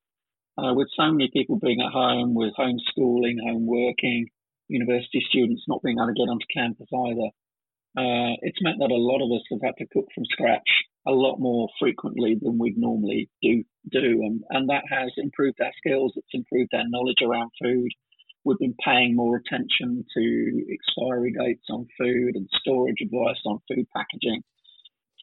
uh, 0.61 0.73
with 0.75 0.89
so 0.95 1.09
many 1.11 1.31
people 1.33 1.57
being 1.57 1.81
at 1.81 1.91
home, 1.91 2.35
with 2.35 2.53
homeschooling, 2.53 3.41
home 3.41 3.65
working, 3.65 4.27
university 4.67 5.25
students 5.27 5.63
not 5.67 5.81
being 5.81 5.97
able 5.97 6.13
to 6.13 6.13
get 6.13 6.29
onto 6.29 6.45
campus 6.53 6.89
either, 6.93 7.29
uh, 7.97 8.37
it's 8.45 8.61
meant 8.61 8.77
that 8.79 8.91
a 8.91 9.05
lot 9.09 9.25
of 9.25 9.33
us 9.33 9.41
have 9.49 9.63
had 9.63 9.77
to 9.79 9.87
cook 9.91 10.05
from 10.13 10.25
scratch 10.25 10.69
a 11.07 11.11
lot 11.11 11.39
more 11.39 11.69
frequently 11.79 12.37
than 12.39 12.59
we'd 12.59 12.77
normally 12.77 13.31
do 13.41 13.63
do, 13.89 14.21
and 14.21 14.43
and 14.51 14.69
that 14.69 14.83
has 14.91 15.09
improved 15.17 15.57
our 15.59 15.73
skills. 15.81 16.13
It's 16.15 16.37
improved 16.37 16.75
our 16.75 16.85
knowledge 16.87 17.23
around 17.25 17.49
food 17.57 17.89
we've 18.49 18.59
been 18.59 18.75
paying 18.83 19.15
more 19.15 19.37
attention 19.37 20.03
to 20.17 20.65
expiry 20.73 21.33
dates 21.33 21.65
on 21.69 21.87
food 21.97 22.35
and 22.35 22.49
storage 22.59 22.97
advice 23.01 23.39
on 23.45 23.59
food 23.67 23.85
packaging. 23.95 24.41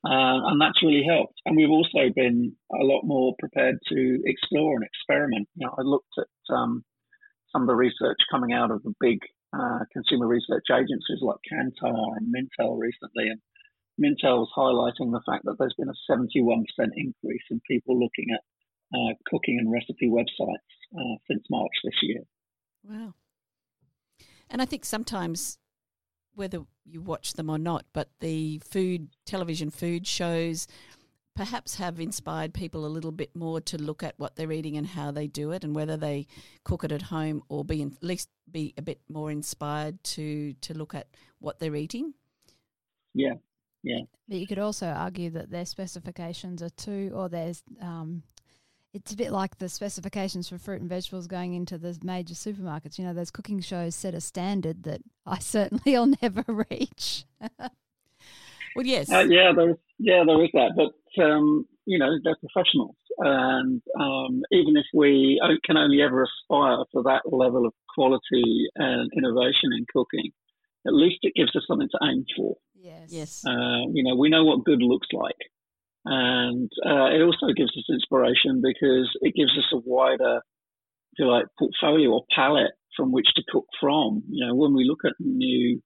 Uh, 0.04 0.46
and 0.46 0.60
that's 0.60 0.82
really 0.82 1.02
helped. 1.02 1.34
And 1.44 1.56
we've 1.56 1.70
also 1.70 2.12
been 2.14 2.54
a 2.70 2.84
lot 2.84 3.02
more 3.02 3.34
prepared 3.38 3.78
to 3.88 4.22
explore 4.24 4.76
and 4.76 4.84
experiment. 4.84 5.48
You 5.56 5.66
know, 5.66 5.74
I 5.76 5.82
looked 5.82 6.14
at 6.18 6.54
um, 6.54 6.84
some 7.50 7.62
of 7.62 7.68
the 7.68 7.74
research 7.74 8.18
coming 8.30 8.52
out 8.52 8.70
of 8.70 8.82
the 8.84 8.94
big 9.00 9.18
uh, 9.52 9.80
consumer 9.92 10.28
research 10.28 10.66
agencies 10.70 11.22
like 11.22 11.42
Kantar 11.50 12.16
and 12.16 12.32
Mintel 12.32 12.78
recently, 12.78 13.28
and 13.28 13.40
Mintel 13.98 14.44
was 14.44 14.52
highlighting 14.56 15.10
the 15.10 15.22
fact 15.26 15.44
that 15.46 15.56
there's 15.58 15.74
been 15.76 15.88
a 15.88 16.12
71% 16.12 16.62
increase 16.94 17.46
in 17.50 17.60
people 17.68 17.98
looking 17.98 18.26
at 18.32 18.42
uh, 18.94 19.14
cooking 19.26 19.58
and 19.58 19.72
recipe 19.72 20.08
websites 20.08 20.70
uh, 20.94 21.16
since 21.28 21.42
March 21.50 21.72
this 21.82 21.98
year. 22.02 22.22
Wow. 22.88 23.14
And 24.48 24.62
I 24.62 24.64
think 24.64 24.84
sometimes, 24.84 25.58
whether 26.34 26.60
you 26.84 27.00
watch 27.00 27.32
them 27.34 27.50
or 27.50 27.58
not, 27.58 27.84
but 27.92 28.10
the 28.20 28.60
food, 28.64 29.08
television 29.24 29.70
food 29.70 30.06
shows 30.06 30.66
perhaps 31.34 31.76
have 31.76 32.00
inspired 32.00 32.54
people 32.54 32.86
a 32.86 32.88
little 32.88 33.12
bit 33.12 33.36
more 33.36 33.60
to 33.60 33.76
look 33.76 34.02
at 34.02 34.14
what 34.18 34.36
they're 34.36 34.52
eating 34.52 34.76
and 34.76 34.86
how 34.86 35.10
they 35.10 35.26
do 35.26 35.52
it 35.52 35.62
and 35.62 35.74
whether 35.74 35.96
they 35.96 36.26
cook 36.64 36.82
it 36.82 36.90
at 36.90 37.02
home 37.02 37.42
or 37.48 37.64
be 37.64 37.82
in, 37.82 37.92
at 37.92 38.02
least 38.02 38.30
be 38.50 38.72
a 38.78 38.82
bit 38.82 39.00
more 39.08 39.30
inspired 39.30 40.02
to 40.02 40.54
to 40.54 40.72
look 40.72 40.94
at 40.94 41.08
what 41.38 41.58
they're 41.58 41.76
eating. 41.76 42.14
Yeah. 43.12 43.34
Yeah. 43.82 44.00
But 44.28 44.38
you 44.38 44.46
could 44.46 44.58
also 44.58 44.86
argue 44.86 45.30
that 45.30 45.50
their 45.50 45.66
specifications 45.66 46.62
are 46.62 46.70
too, 46.70 47.12
or 47.14 47.28
there's 47.28 47.62
um, 47.80 48.22
it's 48.96 49.12
a 49.12 49.16
bit 49.16 49.30
like 49.30 49.58
the 49.58 49.68
specifications 49.68 50.48
for 50.48 50.56
fruit 50.56 50.80
and 50.80 50.88
vegetables 50.88 51.26
going 51.26 51.52
into 51.52 51.76
the 51.76 51.98
major 52.02 52.32
supermarkets. 52.32 52.98
You 52.98 53.04
know, 53.04 53.12
those 53.12 53.30
cooking 53.30 53.60
shows 53.60 53.94
set 53.94 54.14
a 54.14 54.22
standard 54.22 54.84
that 54.84 55.02
I 55.26 55.38
certainly 55.38 55.92
will 55.92 56.14
never 56.22 56.44
reach. 56.70 57.24
well, 58.74 58.86
yes, 58.86 59.12
uh, 59.12 59.26
yeah, 59.28 59.52
there, 59.54 59.76
yeah, 59.98 60.24
there 60.26 60.42
is 60.42 60.50
that, 60.54 60.72
but 60.74 61.22
um, 61.22 61.66
you 61.84 61.98
know, 61.98 62.10
they're 62.24 62.36
professionals, 62.36 62.96
and 63.18 63.82
um, 64.00 64.42
even 64.50 64.76
if 64.76 64.86
we 64.94 65.40
can 65.64 65.76
only 65.76 66.00
ever 66.00 66.24
aspire 66.24 66.84
for 66.90 67.02
that 67.02 67.22
level 67.30 67.66
of 67.66 67.74
quality 67.94 68.68
and 68.76 69.10
innovation 69.16 69.72
in 69.76 69.84
cooking, 69.92 70.32
at 70.86 70.94
least 70.94 71.18
it 71.22 71.34
gives 71.36 71.54
us 71.54 71.62
something 71.68 71.88
to 71.90 71.98
aim 72.02 72.24
for. 72.34 72.56
Yes, 72.74 73.08
yes. 73.10 73.42
Uh, 73.46 73.88
you 73.92 74.02
know, 74.02 74.14
we 74.16 74.30
know 74.30 74.44
what 74.44 74.64
good 74.64 74.80
looks 74.80 75.08
like. 75.12 75.36
And 76.06 76.70
uh, 76.86 77.10
it 77.10 77.20
also 77.20 77.52
gives 77.56 77.74
us 77.76 77.90
inspiration 77.90 78.62
because 78.62 79.10
it 79.22 79.34
gives 79.34 79.50
us 79.58 79.66
a 79.72 79.82
wider, 79.84 80.38
if 81.12 81.18
you 81.18 81.26
like, 81.26 81.46
portfolio 81.58 82.10
or 82.10 82.24
palette 82.34 82.78
from 82.96 83.10
which 83.10 83.26
to 83.34 83.42
cook 83.50 83.66
from. 83.80 84.22
You 84.30 84.46
know, 84.46 84.54
when 84.54 84.72
we 84.72 84.86
look 84.86 85.00
at 85.04 85.18
new 85.18 85.82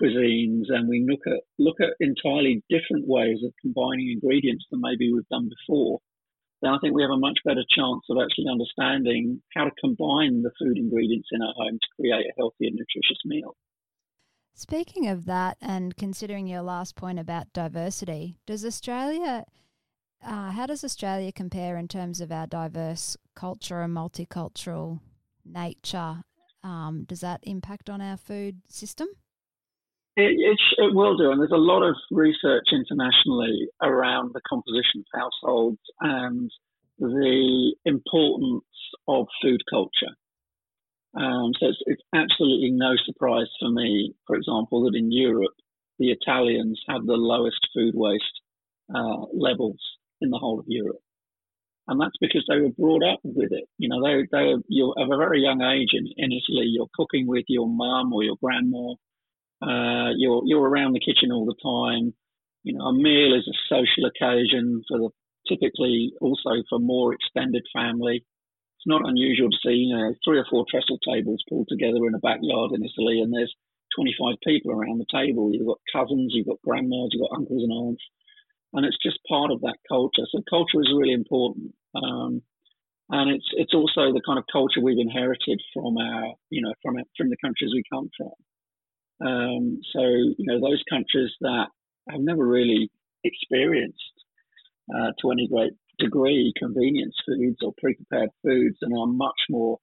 cuisines 0.00 0.68
and 0.68 0.88
we 0.88 1.06
look 1.08 1.24
at 1.26 1.40
look 1.58 1.80
at 1.80 1.96
entirely 2.00 2.62
different 2.68 3.08
ways 3.08 3.38
of 3.44 3.52
combining 3.60 4.12
ingredients 4.12 4.64
than 4.70 4.80
maybe 4.82 5.10
we've 5.12 5.28
done 5.28 5.48
before, 5.48 6.00
then 6.60 6.72
I 6.72 6.78
think 6.80 6.94
we 6.94 7.02
have 7.02 7.10
a 7.10 7.18
much 7.18 7.40
better 7.44 7.64
chance 7.72 8.04
of 8.10 8.18
actually 8.20 8.52
understanding 8.52 9.40
how 9.56 9.64
to 9.64 9.80
combine 9.80 10.42
the 10.42 10.52
food 10.60 10.76
ingredients 10.76 11.28
in 11.32 11.40
our 11.40 11.54
home 11.56 11.78
to 11.80 11.94
create 11.96 12.28
a 12.28 12.36
healthy 12.36 12.68
and 12.68 12.76
nutritious 12.76 13.24
meal. 13.24 13.56
Speaking 14.54 15.08
of 15.08 15.24
that, 15.24 15.56
and 15.60 15.96
considering 15.96 16.46
your 16.46 16.62
last 16.62 16.94
point 16.94 17.18
about 17.18 17.52
diversity, 17.52 18.38
does 18.46 18.64
Australia 18.64 19.44
uh, 20.24 20.52
how 20.52 20.66
does 20.66 20.84
Australia 20.84 21.32
compare 21.32 21.76
in 21.76 21.88
terms 21.88 22.20
of 22.20 22.30
our 22.30 22.46
diverse 22.46 23.16
culture 23.34 23.82
and 23.82 23.94
multicultural 23.94 25.00
nature? 25.44 26.22
Um, 26.62 27.04
does 27.08 27.20
that 27.20 27.40
impact 27.42 27.90
on 27.90 28.00
our 28.00 28.16
food 28.16 28.62
system? 28.68 29.08
It, 30.14 30.34
it, 30.38 30.58
it, 30.78 30.94
will 30.94 31.16
do, 31.16 31.30
and 31.32 31.40
there's 31.40 31.50
a 31.50 31.56
lot 31.56 31.82
of 31.82 31.96
research 32.10 32.66
internationally 32.70 33.66
around 33.82 34.32
the 34.34 34.42
composition 34.48 35.00
of 35.00 35.20
households 35.20 35.80
and 36.00 36.50
the 36.98 37.74
importance 37.84 38.64
of 39.08 39.26
food 39.42 39.62
culture. 39.68 40.14
Um, 41.14 41.52
so 41.60 41.68
it's, 41.68 41.78
it's, 41.86 42.02
absolutely 42.14 42.70
no 42.70 42.94
surprise 43.04 43.48
for 43.60 43.70
me, 43.70 44.14
for 44.26 44.36
example, 44.36 44.84
that 44.84 44.96
in 44.96 45.12
Europe 45.12 45.52
the 45.98 46.10
Italians 46.10 46.80
have 46.88 47.04
the 47.04 47.14
lowest 47.14 47.60
food 47.74 47.94
waste 47.94 48.40
uh, 48.94 49.26
levels 49.34 49.78
in 50.20 50.30
the 50.30 50.38
whole 50.38 50.58
of 50.58 50.66
Europe. 50.68 51.00
And 51.88 52.00
that's 52.00 52.16
because 52.20 52.44
they 52.48 52.60
were 52.60 52.70
brought 52.70 53.02
up 53.02 53.20
with 53.24 53.52
it. 53.52 53.64
You 53.76 53.88
know, 53.88 54.02
they, 54.02 54.26
they 54.30 54.54
you're 54.68 54.94
at 54.98 55.12
a 55.12 55.16
very 55.16 55.40
young 55.40 55.62
age 55.62 55.90
in, 55.92 56.06
in 56.16 56.32
Italy, 56.32 56.66
you're 56.66 56.88
cooking 56.94 57.26
with 57.26 57.44
your 57.48 57.68
mum 57.68 58.12
or 58.12 58.22
your 58.22 58.36
grandma. 58.42 58.94
Uh, 59.60 60.12
you're, 60.16 60.42
you're 60.46 60.68
around 60.68 60.92
the 60.92 61.00
kitchen 61.00 61.32
all 61.32 61.44
the 61.44 61.60
time. 61.62 62.14
You 62.62 62.78
know, 62.78 62.84
a 62.86 62.94
meal 62.94 63.34
is 63.34 63.48
a 63.48 63.56
social 63.68 64.06
occasion 64.06 64.82
for 64.88 64.98
the, 64.98 65.10
typically 65.48 66.12
also 66.20 66.62
for 66.68 66.78
more 66.78 67.14
extended 67.14 67.64
family. 67.74 68.24
It's 68.82 68.90
not 68.90 69.06
unusual 69.06 69.46
to 69.48 69.62
see, 69.62 69.86
you 69.86 69.94
know, 69.94 70.10
three 70.26 70.42
or 70.42 70.46
four 70.50 70.66
trestle 70.66 70.98
tables 71.06 71.46
pulled 71.48 71.68
together 71.70 72.02
in 72.02 72.18
a 72.18 72.18
backyard 72.18 72.74
in 72.74 72.82
Italy 72.82 73.22
and 73.22 73.30
there's 73.30 73.54
25 73.94 74.34
people 74.42 74.72
around 74.72 74.98
the 74.98 75.06
table. 75.06 75.54
You've 75.54 75.70
got 75.70 75.78
cousins, 75.94 76.34
you've 76.34 76.50
got 76.50 76.58
grandmas, 76.66 77.10
you've 77.14 77.22
got 77.22 77.38
uncles 77.38 77.62
and 77.62 77.70
aunts 77.70 78.02
and 78.72 78.84
it's 78.84 78.98
just 78.98 79.22
part 79.28 79.52
of 79.52 79.60
that 79.60 79.78
culture. 79.88 80.26
So 80.34 80.42
culture 80.50 80.82
is 80.82 80.90
really 80.90 81.12
important. 81.14 81.74
Um, 81.94 82.42
and 83.10 83.30
it's 83.30 83.46
it's 83.52 83.74
also 83.74 84.12
the 84.12 84.22
kind 84.24 84.38
of 84.38 84.44
culture 84.50 84.80
we've 84.80 84.98
inherited 84.98 85.60
from 85.74 85.96
our 85.98 86.34
you 86.50 86.62
know 86.62 86.72
from 86.82 86.96
from 87.16 87.28
the 87.28 87.36
countries 87.44 87.70
we 87.74 87.84
come 87.92 88.08
from. 88.16 89.28
Um, 89.28 89.80
so 89.92 90.00
you 90.02 90.46
know 90.46 90.60
those 90.60 90.82
countries 90.90 91.30
that 91.42 91.66
have 92.10 92.20
never 92.20 92.44
really 92.44 92.90
experienced 93.22 94.16
uh, 94.94 95.12
to 95.20 95.30
any 95.30 95.46
great 95.48 95.72
degree 95.98 96.52
convenience 96.58 97.14
foods 97.26 97.58
or 97.62 97.72
pre-prepared 97.78 98.30
foods 98.42 98.76
and 98.82 98.96
are 98.96 99.06
much 99.06 99.40
more 99.50 99.78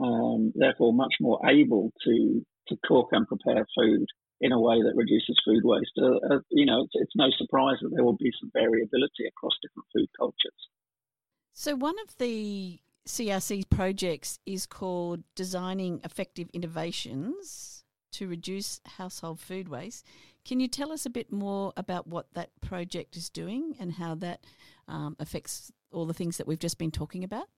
um, 0.00 0.52
therefore 0.54 0.92
much 0.92 1.14
more 1.20 1.40
able 1.48 1.92
to 2.04 2.44
to 2.68 2.76
cook 2.84 3.08
and 3.12 3.26
prepare 3.26 3.66
food 3.76 4.06
in 4.40 4.52
a 4.52 4.60
way 4.60 4.82
that 4.82 4.92
reduces 4.94 5.40
food 5.44 5.62
waste. 5.64 5.92
Uh, 5.98 6.34
uh, 6.34 6.38
you 6.50 6.66
know, 6.66 6.82
it's, 6.82 6.92
it's 6.94 7.16
no 7.16 7.28
surprise 7.38 7.76
that 7.80 7.90
there 7.94 8.04
will 8.04 8.16
be 8.16 8.30
some 8.40 8.50
variability 8.52 9.24
across 9.26 9.52
different 9.62 9.86
food 9.94 10.08
cultures. 10.18 10.68
So, 11.52 11.74
one 11.74 11.94
of 12.06 12.16
the 12.18 12.80
CRC's 13.06 13.64
projects 13.66 14.38
is 14.44 14.66
called 14.66 15.22
Designing 15.34 16.00
Effective 16.04 16.48
Innovations 16.52 17.84
to 18.12 18.28
Reduce 18.28 18.80
Household 18.98 19.40
Food 19.40 19.68
Waste. 19.68 20.04
Can 20.46 20.60
you 20.60 20.68
tell 20.68 20.92
us 20.92 21.04
a 21.04 21.10
bit 21.10 21.32
more 21.32 21.72
about 21.76 22.06
what 22.06 22.26
that 22.34 22.50
project 22.60 23.16
is 23.16 23.28
doing 23.28 23.74
and 23.80 23.92
how 23.92 24.14
that 24.14 24.46
um, 24.86 25.16
affects 25.18 25.72
all 25.90 26.06
the 26.06 26.14
things 26.14 26.36
that 26.36 26.46
we've 26.46 26.60
just 26.60 26.78
been 26.78 26.92
talking 26.92 27.24
about? 27.24 27.48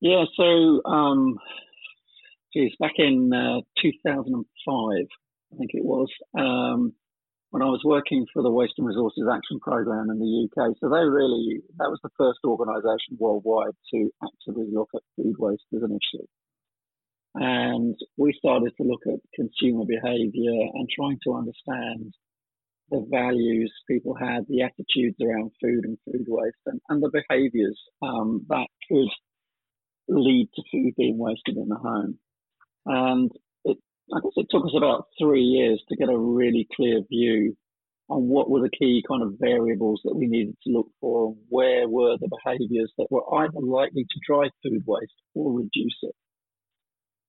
Yeah, 0.00 0.24
so 0.34 0.80
um, 0.86 1.38
geez, 2.54 2.72
back 2.80 2.92
in 2.96 3.30
uh, 3.34 3.60
2005, 3.82 5.06
I 5.52 5.56
think 5.58 5.70
it 5.74 5.84
was, 5.84 6.08
um, 6.34 6.94
when 7.50 7.62
I 7.62 7.66
was 7.66 7.82
working 7.84 8.24
for 8.32 8.42
the 8.42 8.50
Waste 8.50 8.72
and 8.78 8.86
Resources 8.86 9.24
Action 9.30 9.60
Programme 9.60 10.08
in 10.08 10.18
the 10.18 10.48
UK. 10.48 10.74
So 10.80 10.88
they 10.88 11.04
really, 11.04 11.60
that 11.76 11.90
was 11.90 12.00
the 12.02 12.08
first 12.16 12.38
organisation 12.42 13.18
worldwide 13.18 13.76
to 13.92 14.10
actively 14.24 14.64
look 14.72 14.88
at 14.94 15.02
food 15.14 15.34
waste 15.38 15.64
as 15.76 15.82
an 15.82 15.90
issue. 15.90 16.24
And 17.34 17.96
we 18.16 18.34
started 18.38 18.72
to 18.76 18.86
look 18.86 19.02
at 19.06 19.20
consumer 19.34 19.84
behaviour 19.86 20.68
and 20.74 20.88
trying 20.94 21.18
to 21.24 21.34
understand 21.34 22.12
the 22.90 23.06
values 23.10 23.72
people 23.88 24.14
had, 24.14 24.44
the 24.48 24.62
attitudes 24.62 25.16
around 25.22 25.50
food 25.62 25.84
and 25.84 25.96
food 26.04 26.26
waste, 26.28 26.56
and, 26.66 26.80
and 26.90 27.02
the 27.02 27.10
behaviours 27.10 27.80
um, 28.02 28.44
that 28.48 28.66
could 28.88 29.08
lead 30.08 30.48
to 30.54 30.62
food 30.70 30.92
being 30.98 31.18
wasted 31.18 31.56
in 31.56 31.68
the 31.68 31.76
home. 31.76 32.18
And 32.84 33.30
it, 33.64 33.78
I 34.12 34.20
guess 34.20 34.32
it 34.36 34.46
took 34.50 34.64
us 34.66 34.74
about 34.76 35.06
three 35.18 35.42
years 35.42 35.82
to 35.88 35.96
get 35.96 36.10
a 36.10 36.18
really 36.18 36.66
clear 36.76 37.00
view 37.08 37.56
on 38.10 38.28
what 38.28 38.50
were 38.50 38.60
the 38.60 38.76
key 38.76 39.02
kind 39.08 39.22
of 39.22 39.38
variables 39.40 40.02
that 40.04 40.14
we 40.14 40.26
needed 40.26 40.56
to 40.64 40.72
look 40.72 40.88
for, 41.00 41.34
where 41.48 41.88
were 41.88 42.18
the 42.18 42.28
behaviours 42.28 42.92
that 42.98 43.06
were 43.10 43.22
either 43.36 43.60
likely 43.60 44.02
to 44.02 44.20
drive 44.26 44.50
food 44.62 44.82
waste 44.86 45.12
or 45.34 45.52
reduce 45.52 45.96
it. 46.02 46.14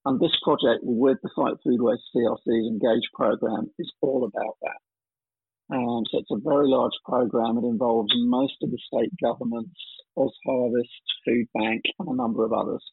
And 0.06 0.20
this 0.20 0.36
project 0.44 0.84
with 0.84 1.18
the 1.24 1.30
Fight 1.36 1.56
Food 1.64 1.82
Waste 1.82 2.04
CRC's 2.16 2.68
Engage 2.68 3.08
program 3.14 3.72
is 3.80 3.92
all 4.02 4.26
about 4.26 4.58
that. 4.62 5.76
Um, 5.76 6.04
so 6.12 6.20
it's 6.20 6.32
a 6.32 6.44
very 6.44 6.68
large 6.68 6.94
program. 7.06 7.58
It 7.58 7.64
involves 7.66 8.12
most 8.16 8.56
of 8.62 8.70
the 8.70 8.78
state 8.94 9.12
governments, 9.24 9.80
OzHarvest, 10.18 11.04
Food 11.26 11.48
Bank, 11.54 11.84
and 12.00 12.10
a 12.10 12.16
number 12.16 12.44
of 12.44 12.52
others 12.52 12.84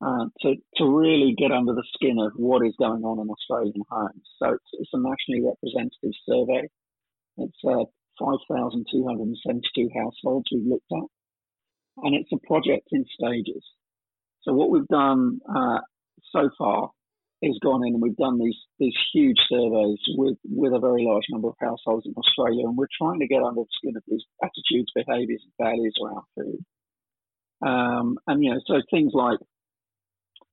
uh, 0.00 0.26
to, 0.40 0.54
to 0.76 0.84
really 0.88 1.34
get 1.36 1.52
under 1.52 1.74
the 1.74 1.84
skin 1.94 2.18
of 2.18 2.32
what 2.36 2.64
is 2.66 2.74
going 2.78 3.04
on 3.04 3.20
in 3.20 3.28
Australian 3.28 3.82
homes. 3.90 4.24
So 4.42 4.54
it's, 4.54 4.70
it's 4.80 4.90
a 4.94 4.98
nationally 4.98 5.44
representative 5.44 6.16
survey. 6.26 6.68
It's 7.36 7.60
uh, 7.68 7.84
5,272 8.18 9.88
households 9.94 10.48
we've 10.52 10.66
looked 10.66 10.90
at, 10.92 11.08
and 12.04 12.14
it's 12.14 12.32
a 12.32 12.46
project 12.46 12.88
in 12.92 13.04
stages. 13.12 13.64
So 14.42 14.52
what 14.54 14.70
we've 14.70 14.88
done 14.88 15.40
uh, 15.48 15.80
so 16.32 16.50
far 16.58 16.90
has 17.42 17.56
gone 17.62 17.86
in 17.86 17.94
and 17.94 18.02
we've 18.02 18.16
done 18.16 18.38
these 18.38 18.56
these 18.78 18.94
huge 19.14 19.38
surveys 19.48 19.98
with 20.16 20.36
with 20.44 20.74
a 20.74 20.78
very 20.78 21.04
large 21.04 21.24
number 21.30 21.48
of 21.48 21.54
households 21.60 22.06
in 22.06 22.14
Australia, 22.16 22.66
and 22.66 22.76
we're 22.76 22.86
trying 22.96 23.20
to 23.20 23.26
get 23.26 23.42
under 23.42 23.62
the 23.62 23.66
skin 23.78 23.96
of 23.96 24.02
these 24.06 24.24
attitudes, 24.42 24.92
behaviours, 24.94 25.42
and 25.44 25.66
values 25.66 25.94
around 26.02 26.24
food. 26.36 26.64
Um, 27.66 28.18
and 28.26 28.44
you 28.44 28.50
know, 28.50 28.60
so 28.66 28.82
things 28.90 29.12
like 29.14 29.38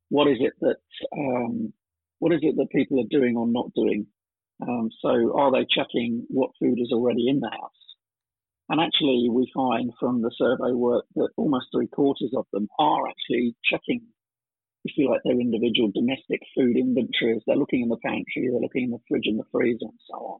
what 0.10 0.28
is 0.28 0.38
it 0.39 0.54
that 0.62 0.78
um, 1.18 1.74
what 2.20 2.34
is 2.34 2.39
it 2.42 2.56
that 2.58 2.70
people 2.72 3.00
are 3.00 3.10
doing 3.10 3.36
or 3.36 3.48
not 3.48 3.74
doing? 3.76 4.08
Um, 4.62 4.89
so 5.02 5.38
are 5.38 5.52
they 5.52 5.68
checking 5.70 6.26
what 6.30 6.52
food 6.60 6.80
is 6.80 6.92
already 6.92 7.28
in 7.28 7.39
the 7.39 7.50
house? 7.50 7.72
And 8.70 8.82
actually, 8.82 9.30
we 9.30 9.50
find 9.56 9.92
from 10.00 10.22
the 10.22 10.32
survey 10.38 10.74
work 10.74 11.06
that 11.15 11.30
almost 11.38 11.68
three 11.72 11.88
quarters 11.88 12.34
of 12.36 12.46
them 12.52 12.68
are 12.80 13.08
actually 13.08 13.56
checking, 13.63 14.02
if 14.86 14.98
you 14.98 15.10
like, 15.10 15.22
their 15.24 15.40
individual 15.40 15.92
domestic 15.94 16.42
food 16.56 16.78
inventories. 16.78 17.42
They're 17.46 17.56
looking 17.56 17.82
in 17.82 17.90
the 17.90 17.98
pantry, 18.04 18.50
they're 18.50 18.62
looking 18.62 18.86
in 18.86 18.92
the 18.92 19.04
fridge 19.08 19.28
and 19.28 19.40
the 19.40 19.50
freezer 19.52 19.86
and 19.86 20.00
so 20.10 20.16
on, 20.16 20.40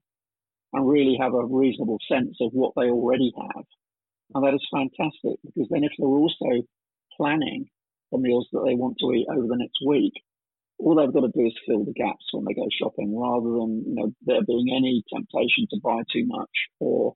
and 0.74 0.90
really 0.90 1.18
have 1.20 1.34
a 1.34 1.46
reasonable 1.46 2.00
sense 2.10 2.38
of 2.42 2.52
what 2.54 2.74
they 2.76 2.90
already 2.90 3.34
have. 3.36 3.66
And 4.36 4.44
that 4.46 4.54
is 4.54 4.68
fantastic 4.72 5.40
because 5.44 5.68
then 5.70 5.84
if 5.84 5.92
they're 5.98 6.08
also 6.08 6.64
planning 7.16 7.66
the 8.12 8.18
meals 8.18 8.48
that 8.52 8.64
they 8.66 8.76
want 8.76 8.98
to 9.00 9.12
eat 9.14 9.28
over 9.30 9.48
the 9.48 9.58
next 9.58 9.80
week, 9.86 10.14
all 10.80 10.96
they've 10.96 11.14
got 11.14 11.22
to 11.22 11.32
do 11.34 11.46
is 11.46 11.58
fill 11.66 11.86
the 11.86 11.94
gaps 11.94 12.26
when 12.32 12.46
they 12.46 12.54
go 12.54 12.68
shopping 12.70 13.18
rather 13.18 13.50
than, 13.50 13.84
you 13.88 13.96
know, 13.96 14.12
there 14.22 14.44
being 14.46 14.68
any 14.76 15.04
temptation 15.12 15.66
to 15.70 15.80
buy 15.84 16.02
too 16.14 16.26
much 16.28 16.52
or 16.80 17.16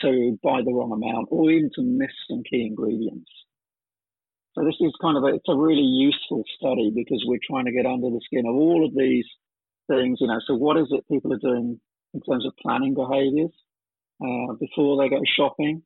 to 0.00 0.38
buy 0.42 0.60
the 0.64 0.72
wrong 0.72 0.92
amount 0.92 1.28
or 1.30 1.50
even 1.50 1.70
to 1.74 1.82
miss 1.82 2.10
some 2.28 2.42
key 2.48 2.66
ingredients. 2.66 3.30
So 4.58 4.64
this 4.64 4.74
is 4.80 4.92
kind 5.00 5.16
of 5.16 5.22
a, 5.22 5.38
it's 5.38 5.48
a 5.48 5.54
really 5.54 5.86
useful 5.86 6.42
study 6.58 6.90
because 6.90 7.22
we're 7.26 7.38
trying 7.46 7.66
to 7.66 7.72
get 7.72 7.86
under 7.86 8.10
the 8.10 8.20
skin 8.24 8.42
of 8.44 8.56
all 8.56 8.84
of 8.84 8.90
these 8.90 9.26
things, 9.86 10.18
you 10.20 10.26
know, 10.26 10.40
so 10.48 10.54
what 10.54 10.76
is 10.76 10.88
it 10.90 11.06
people 11.06 11.32
are 11.32 11.38
doing 11.38 11.78
in 12.12 12.20
terms 12.22 12.44
of 12.44 12.52
planning 12.60 12.94
behaviors 12.94 13.54
uh, 14.18 14.54
before 14.58 14.98
they 14.98 15.08
go 15.08 15.22
shopping? 15.38 15.82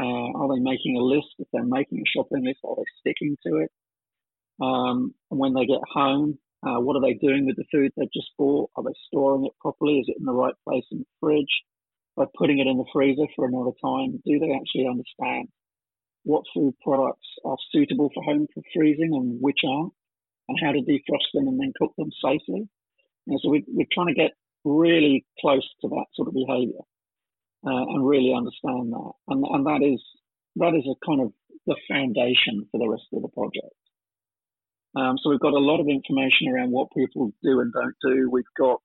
Uh, 0.00 0.32
are 0.32 0.48
they 0.48 0.60
making 0.60 0.96
a 0.96 1.02
list? 1.02 1.28
If 1.38 1.48
they're 1.52 1.62
making 1.62 2.00
a 2.00 2.08
shopping 2.08 2.46
list, 2.46 2.60
are 2.64 2.76
they 2.76 2.88
sticking 3.00 3.36
to 3.46 3.68
it? 3.68 3.70
Um, 4.62 5.12
when 5.28 5.52
they 5.52 5.66
get 5.66 5.84
home, 5.92 6.38
uh, 6.64 6.80
what 6.80 6.96
are 6.96 7.02
they 7.04 7.20
doing 7.20 7.44
with 7.44 7.56
the 7.56 7.68
food 7.70 7.92
they've 7.96 8.16
just 8.16 8.32
bought? 8.38 8.70
Are 8.76 8.84
they 8.84 8.96
storing 9.08 9.44
it 9.44 9.52
properly? 9.60 9.98
Is 9.98 10.06
it 10.08 10.16
in 10.18 10.24
the 10.24 10.32
right 10.32 10.54
place 10.66 10.84
in 10.90 11.00
the 11.00 11.12
fridge? 11.20 11.52
By 12.16 12.24
putting 12.38 12.60
it 12.60 12.66
in 12.66 12.78
the 12.78 12.88
freezer 12.94 13.28
for 13.36 13.46
another 13.46 13.76
time, 13.84 14.22
do 14.24 14.38
they 14.38 14.56
actually 14.56 14.88
understand 14.88 15.48
what 16.24 16.44
food 16.54 16.74
products 16.82 17.26
are 17.44 17.56
suitable 17.72 18.10
for 18.14 18.22
home 18.22 18.46
for 18.52 18.62
freezing 18.74 19.12
and 19.14 19.40
which 19.40 19.60
aren't, 19.66 19.92
and 20.48 20.58
how 20.62 20.72
to 20.72 20.80
defrost 20.80 21.30
them 21.34 21.48
and 21.48 21.60
then 21.60 21.72
cook 21.78 21.92
them 21.96 22.10
safely? 22.22 22.68
You 23.26 23.38
so 23.42 23.50
we, 23.50 23.64
we're 23.68 23.86
trying 23.92 24.08
to 24.08 24.14
get 24.14 24.32
really 24.64 25.24
close 25.40 25.66
to 25.80 25.88
that 25.88 26.06
sort 26.14 26.28
of 26.28 26.34
behaviour 26.34 26.82
uh, 27.66 27.84
and 27.94 28.06
really 28.06 28.34
understand 28.34 28.92
that. 28.92 29.12
And, 29.28 29.44
and 29.44 29.66
that 29.66 29.82
is 29.82 30.02
that 30.56 30.74
is 30.74 30.84
a 30.86 31.06
kind 31.06 31.20
of 31.20 31.32
the 31.66 31.76
foundation 31.88 32.66
for 32.70 32.78
the 32.78 32.88
rest 32.88 33.04
of 33.12 33.22
the 33.22 33.28
project. 33.28 33.74
Um, 34.96 35.16
so 35.22 35.30
we've 35.30 35.40
got 35.40 35.52
a 35.52 35.58
lot 35.58 35.80
of 35.80 35.86
information 35.88 36.48
around 36.52 36.72
what 36.72 36.88
people 36.96 37.30
do 37.42 37.60
and 37.60 37.72
don't 37.72 37.94
do. 38.02 38.28
We've 38.30 38.44
got 38.58 38.80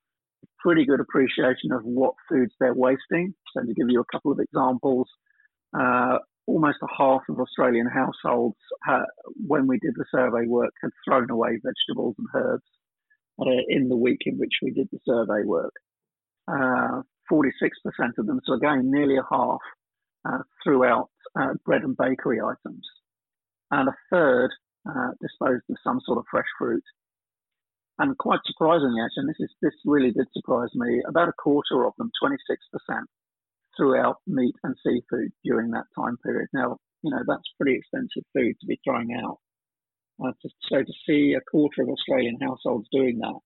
pretty 0.60 0.86
good 0.86 1.00
appreciation 1.00 1.72
of 1.72 1.82
what 1.84 2.14
foods 2.30 2.54
they're 2.60 2.76
wasting. 2.76 3.34
So 3.54 3.66
to 3.66 3.74
give 3.74 3.88
you 3.90 4.02
a 4.02 4.12
couple 4.12 4.32
of 4.32 4.40
examples, 4.40 5.08
uh, 5.78 6.20
almost 6.48 6.78
a 6.84 6.88
half 6.98 7.22
of 7.30 7.40
Australian 7.40 7.88
households, 7.88 8.58
uh, 8.90 9.06
when 9.48 9.68
we 9.68 9.80
did 9.80 9.94
the 9.96 10.06
survey 10.12 10.46
work, 10.48 10.74
had 10.82 10.92
thrown 11.06 11.30
away 11.30 11.60
vegetables 11.64 12.16
and 12.18 12.28
herbs 12.36 12.64
uh, 13.40 13.62
in 13.68 13.90
the 13.90 13.98
week 13.98 14.22
in 14.26 14.38
which 14.38 14.54
we 14.62 14.72
did 14.72 14.88
the 14.92 15.00
survey 15.06 15.44
work. 15.46 15.74
Uh, 16.48 17.02
46% 17.32 17.50
of 18.18 18.28
them, 18.28 18.40
so 18.46 18.54
again, 18.54 18.92
nearly 18.92 19.18
a 19.18 19.26
half, 19.32 19.60
uh, 20.28 20.40
threw 20.64 20.86
out 20.86 21.10
uh, 21.40 21.54
bread 21.66 21.82
and 21.82 21.98
bakery 21.98 22.40
items. 22.40 22.86
And 23.72 23.90
a 23.90 23.96
third 24.12 24.52
uh, 24.88 25.12
disposed 25.22 25.64
of 25.70 25.78
some 25.84 26.00
sort 26.06 26.20
of 26.20 26.26
fresh 26.30 26.46
fruit. 26.58 26.84
And 27.98 28.18
quite 28.18 28.40
surprisingly, 28.46 29.02
actually, 29.02 29.22
and 29.22 29.30
this 29.30 29.40
is 29.40 29.50
this 29.62 29.74
really 29.86 30.12
did 30.12 30.28
surprise 30.34 30.70
me. 30.76 31.02
About 31.08 31.30
a 31.30 31.34
quarter 31.34 31.86
of 31.86 31.94
them, 31.98 32.12
26%, 32.22 32.38
threw 33.78 33.98
out 33.98 34.18
meat 34.28 34.56
and 34.64 34.76
seafood 34.86 35.32
during 35.44 35.72
that 35.72 35.86
time 35.98 36.18
period. 36.24 36.48
Now, 36.54 36.78
you 37.02 37.12
know 37.12 37.24
that's 37.28 37.54
pretty 37.60 37.78
expensive 37.78 38.24
food 38.34 38.56
to 38.60 38.68
be 38.68 38.80
throwing 38.84 39.14
out. 39.14 39.38
Uh, 40.24 40.32
to, 40.42 40.50
so 40.70 40.78
to 40.78 40.94
see 41.06 41.36
a 41.38 41.42
quarter 41.52 41.82
of 41.82 41.90
Australian 41.90 42.38
households 42.42 42.88
doing 42.92 43.20
that 43.20 43.40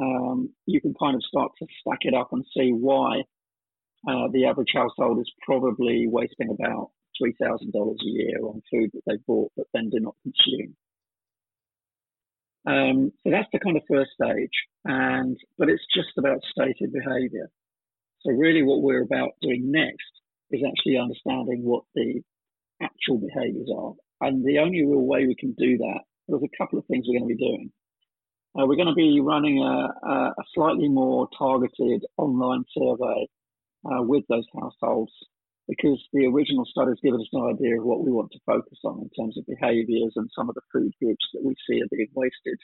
um, 0.00 0.50
you 0.66 0.80
can 0.80 0.94
kind 1.00 1.14
of 1.14 1.22
start 1.22 1.52
to 1.58 1.66
stack 1.80 2.00
it 2.02 2.14
up 2.14 2.28
and 2.32 2.44
see 2.56 2.70
why 2.70 3.20
uh, 4.08 4.28
the 4.32 4.46
average 4.46 4.72
household 4.74 5.18
is 5.20 5.30
probably 5.44 6.06
wasting 6.08 6.50
about 6.50 6.90
$3,000 7.22 7.68
a 7.74 7.96
year 8.04 8.38
on 8.44 8.62
food 8.70 8.90
that 8.94 9.02
they 9.06 9.18
bought 9.26 9.52
but 9.56 9.66
then 9.74 9.90
do 9.90 10.00
not 10.00 10.14
consume. 10.22 10.76
Um, 12.66 13.12
so 13.22 13.30
that's 13.30 13.48
the 13.52 13.58
kind 13.58 13.76
of 13.78 13.82
first 13.90 14.10
stage, 14.20 14.52
and 14.84 15.38
but 15.56 15.70
it's 15.70 15.82
just 15.94 16.10
about 16.18 16.40
stated 16.50 16.92
behaviour. 16.92 17.48
So 18.22 18.32
really, 18.32 18.62
what 18.62 18.82
we're 18.82 19.02
about 19.02 19.30
doing 19.40 19.70
next 19.70 20.10
is 20.50 20.62
actually 20.66 20.98
understanding 20.98 21.62
what 21.62 21.84
the 21.94 22.22
actual 22.82 23.18
behaviours 23.18 23.68
are 23.74 23.92
And 24.20 24.44
the 24.44 24.58
only 24.58 24.84
real 24.84 25.06
way 25.06 25.26
we 25.26 25.34
can 25.34 25.52
do 25.52 25.78
that, 25.78 26.00
there's 26.28 26.42
a 26.42 26.56
couple 26.58 26.78
of 26.78 26.86
things 26.86 27.06
we're 27.06 27.18
going 27.18 27.28
to 27.28 27.34
be 27.34 27.46
doing. 27.46 27.72
Uh, 28.58 28.66
we're 28.66 28.76
going 28.76 28.88
to 28.88 28.94
be 28.94 29.20
running 29.20 29.62
a, 29.62 30.08
a, 30.08 30.44
slightly 30.54 30.88
more 30.88 31.28
targeted 31.38 32.04
online 32.16 32.64
survey 32.76 33.28
uh, 33.86 34.02
with 34.02 34.24
those 34.28 34.44
households 34.60 35.12
because 35.68 36.02
the 36.12 36.26
original 36.26 36.64
studies 36.66 36.98
give 37.02 37.14
us 37.14 37.28
an 37.32 37.54
idea 37.54 37.78
of 37.78 37.84
what 37.84 38.04
we 38.04 38.10
want 38.10 38.28
to 38.32 38.40
focus 38.44 38.78
on 38.84 38.98
in 39.06 39.10
terms 39.14 39.38
of 39.38 39.46
behaviours 39.46 40.12
and 40.16 40.28
some 40.36 40.48
of 40.48 40.56
the 40.56 40.66
food 40.72 40.90
groups 41.00 41.24
that 41.32 41.44
we 41.44 41.54
see 41.68 41.80
are 41.80 41.94
being 41.94 42.10
wasted, 42.14 42.58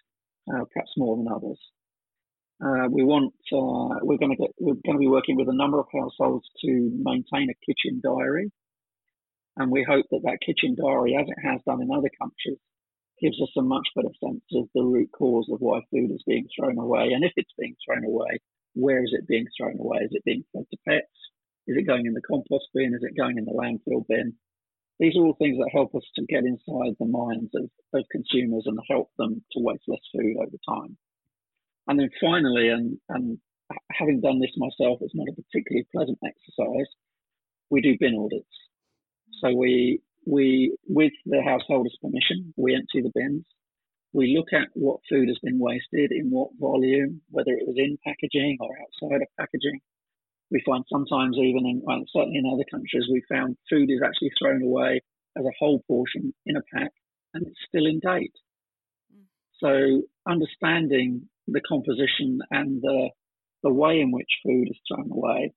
uh, 0.51 0.65
perhaps 0.75 0.91
more 0.97 1.17
than 1.17 1.29
others. 1.31 1.59
Uh, 2.65 2.89
we 2.91 3.05
want 3.05 3.35
uh, 3.53 4.01
we're 4.03 4.17
going 4.17 4.35
to 4.35 4.41
get 4.41 4.51
we're 4.59 4.81
going 4.85 4.97
to 4.97 5.05
be 5.05 5.09
working 5.09 5.37
with 5.37 5.49
a 5.49 5.57
number 5.57 5.79
of 5.79 5.87
households 5.93 6.47
to 6.65 6.91
maintain 7.05 7.51
a 7.51 7.67
kitchen 7.67 8.01
diary, 8.03 8.51
and 9.59 9.71
we 9.71 9.85
hope 9.85 10.07
that 10.11 10.23
that 10.25 10.41
kitchen 10.41 10.75
diary, 10.75 11.15
as 11.21 11.29
it 11.29 11.37
has 11.45 11.61
done 11.67 11.83
in 11.83 11.91
other 11.93 12.09
countries, 12.19 12.59
gives 13.21 13.37
us 13.43 13.53
a 13.59 13.63
much 13.63 13.87
better 13.95 14.13
sense 14.25 14.45
of 14.55 14.69
the 14.75 14.83
root 14.83 15.11
cause 15.13 15.47
of 15.53 15.61
why 15.61 15.81
food 15.91 16.11
is 16.11 16.25
being 16.27 16.49
thrown 16.57 16.79
away, 16.79 17.13
and 17.13 17.25
if 17.25 17.33
it's 17.37 17.53
being 17.59 17.77
thrown 17.85 18.05
away, 18.05 18.41
where 18.73 19.05
is 19.05 19.13
it 19.13 19.29
being 19.29 19.47
thrown 19.57 19.79
away? 19.79 19.99
Is 19.99 20.13
it 20.13 20.25
being 20.25 20.45
fed 20.55 20.65
to 20.71 20.79
pets? 20.89 21.13
Is 21.67 21.77
it 21.77 21.87
going 21.87 22.07
in 22.07 22.15
the 22.15 22.23
compost 22.23 22.69
bin? 22.73 22.95
Is 22.95 23.03
it 23.03 23.19
going 23.19 23.37
in 23.37 23.45
the 23.45 23.53
landfill 23.53 24.07
bin? 24.09 24.33
These 24.99 25.15
are 25.17 25.27
all 25.27 25.37
things 25.37 25.59
that 25.59 25.71
help 25.75 25.95
us 25.95 26.09
to 26.15 26.25
get 26.25 26.45
inside 26.45 26.97
the 26.99 27.05
minds 27.05 27.51
of, 27.55 27.69
of 27.93 28.05
consumers 28.11 28.65
and 28.65 28.79
help 28.89 29.11
them 29.19 29.45
to 29.53 29.61
waste 29.61 29.85
less 29.89 30.01
food 30.15 30.37
over 30.39 30.57
time. 30.67 30.97
And 31.89 31.99
then 31.99 32.11
finally, 32.21 32.69
and, 32.69 32.99
and 33.09 33.39
having 33.93 34.21
done 34.21 34.41
this 34.41 34.55
myself, 34.57 34.99
it's 35.01 35.15
not 35.15 35.29
a 35.29 35.35
particularly 35.35 35.87
pleasant 35.95 36.19
exercise. 36.25 36.89
We 37.71 37.81
do 37.81 37.97
bin 37.99 38.17
audits. 38.17 38.47
So 39.41 39.55
we 39.55 40.01
we 40.27 40.77
with 40.89 41.13
the 41.25 41.43
householder's 41.43 41.97
permission, 42.03 42.53
we 42.57 42.75
empty 42.75 43.03
the 43.03 43.13
bins. 43.15 43.45
We 44.13 44.35
look 44.37 44.53
at 44.53 44.69
what 44.75 45.01
food 45.11 45.29
has 45.29 45.39
been 45.43 45.59
wasted, 45.59 46.11
in 46.11 46.31
what 46.31 46.51
volume, 46.59 47.21
whether 47.31 47.53
it 47.53 47.67
was 47.67 47.77
in 47.77 47.99
packaging 48.05 48.57
or 48.61 48.71
outside 48.81 49.21
of 49.23 49.29
packaging. 49.39 49.81
We 50.51 50.63
find 50.65 50.85
sometimes 50.91 51.37
even 51.37 51.67
in, 51.67 51.83
well, 51.85 52.03
certainly 52.15 52.39
in 52.39 52.51
other 52.51 52.65
countries, 52.71 53.05
we 53.11 53.23
found 53.29 53.57
food 53.69 53.91
is 53.91 54.01
actually 54.03 54.31
thrown 54.39 54.63
away 54.63 55.03
as 55.37 55.45
a 55.45 55.57
whole 55.59 55.83
portion 55.87 56.33
in 56.47 56.57
a 56.57 56.63
pack 56.73 56.93
and 57.35 57.47
it's 57.47 57.61
still 57.69 57.85
in 57.85 58.01
date. 58.01 58.33
Mm. 59.13 59.27
So 59.61 60.03
understanding 60.27 61.29
the 61.47 61.61
composition 61.69 62.41
and 62.51 62.83
the, 62.83 63.11
the 63.63 63.73
way 63.73 64.01
in 64.01 64.11
which 64.13 64.31
food 64.45 64.69
is 64.69 64.79
thrown 64.89 65.11
away 65.11 65.53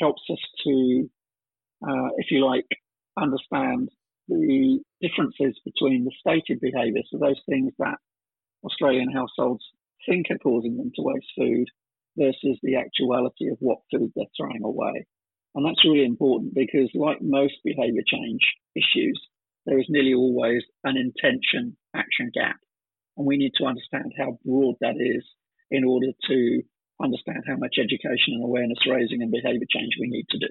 helps 0.00 0.22
us 0.30 0.38
to, 0.64 1.10
uh, 1.86 2.08
if 2.18 2.30
you 2.30 2.44
like, 2.44 2.66
understand 3.16 3.88
the 4.28 4.80
differences 5.00 5.58
between 5.64 6.04
the 6.04 6.12
stated 6.18 6.60
behaviours, 6.60 7.06
so 7.10 7.18
those 7.18 7.40
things 7.48 7.72
that 7.78 7.98
Australian 8.64 9.12
households 9.12 9.64
think 10.08 10.26
are 10.30 10.38
causing 10.38 10.76
them 10.76 10.90
to 10.94 11.02
waste 11.02 11.26
food 11.36 11.66
versus 12.16 12.58
the 12.62 12.76
actuality 12.76 13.48
of 13.50 13.58
what 13.60 13.78
food 13.92 14.10
they're 14.14 14.24
throwing 14.36 14.62
away. 14.64 15.06
And 15.54 15.64
that's 15.64 15.84
really 15.84 16.04
important 16.04 16.54
because, 16.54 16.90
like 16.94 17.18
most 17.20 17.54
behavior 17.64 18.02
change 18.06 18.40
issues, 18.74 19.20
there 19.66 19.78
is 19.78 19.86
nearly 19.88 20.14
always 20.14 20.62
an 20.82 20.96
intention 20.96 21.76
action 21.94 22.30
gap. 22.34 22.56
And 23.16 23.26
we 23.26 23.36
need 23.36 23.52
to 23.58 23.64
understand 23.64 24.12
how 24.18 24.38
broad 24.44 24.76
that 24.80 24.96
is 24.98 25.24
in 25.70 25.84
order 25.84 26.08
to 26.28 26.62
understand 27.02 27.44
how 27.46 27.56
much 27.56 27.76
education 27.78 28.34
and 28.34 28.44
awareness 28.44 28.78
raising 28.88 29.22
and 29.22 29.30
behavior 29.30 29.66
change 29.70 29.92
we 30.00 30.08
need 30.08 30.26
to 30.30 30.38
do. 30.38 30.48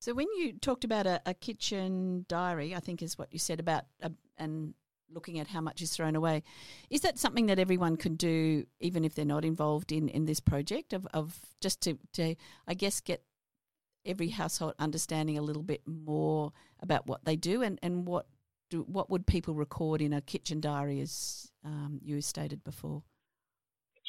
So, 0.00 0.14
when 0.14 0.28
you 0.36 0.52
talked 0.52 0.84
about 0.84 1.06
a, 1.06 1.20
a 1.26 1.34
kitchen 1.34 2.24
diary, 2.28 2.74
I 2.74 2.80
think 2.80 3.02
is 3.02 3.18
what 3.18 3.32
you 3.32 3.38
said 3.38 3.58
about 3.58 3.84
a, 4.00 4.12
and 4.36 4.74
looking 5.12 5.38
at 5.38 5.48
how 5.48 5.60
much 5.60 5.82
is 5.82 5.90
thrown 5.90 6.14
away. 6.14 6.42
Is 6.90 7.00
that 7.00 7.18
something 7.18 7.46
that 7.46 7.58
everyone 7.58 7.96
can 7.96 8.14
do, 8.14 8.66
even 8.80 9.04
if 9.04 9.14
they're 9.14 9.24
not 9.24 9.44
involved 9.44 9.90
in, 9.90 10.08
in 10.08 10.26
this 10.26 10.40
project, 10.40 10.92
of, 10.92 11.06
of 11.14 11.40
just 11.60 11.80
to, 11.82 11.98
to, 12.12 12.34
I 12.66 12.74
guess, 12.74 13.00
get 13.00 13.22
every 14.04 14.28
household 14.28 14.74
understanding 14.78 15.38
a 15.38 15.42
little 15.42 15.62
bit 15.62 15.82
more 15.86 16.52
about 16.80 17.06
what 17.06 17.24
they 17.24 17.36
do 17.36 17.62
and, 17.62 17.78
and 17.82 18.06
what 18.06 18.26
do, 18.70 18.82
what 18.82 19.10
would 19.10 19.26
people 19.26 19.54
record 19.54 20.00
in 20.00 20.12
a 20.12 20.20
kitchen 20.20 20.60
diary, 20.60 21.00
as 21.00 21.50
um, 21.68 22.00
you 22.02 22.20
stated 22.20 22.64
before? 22.64 23.02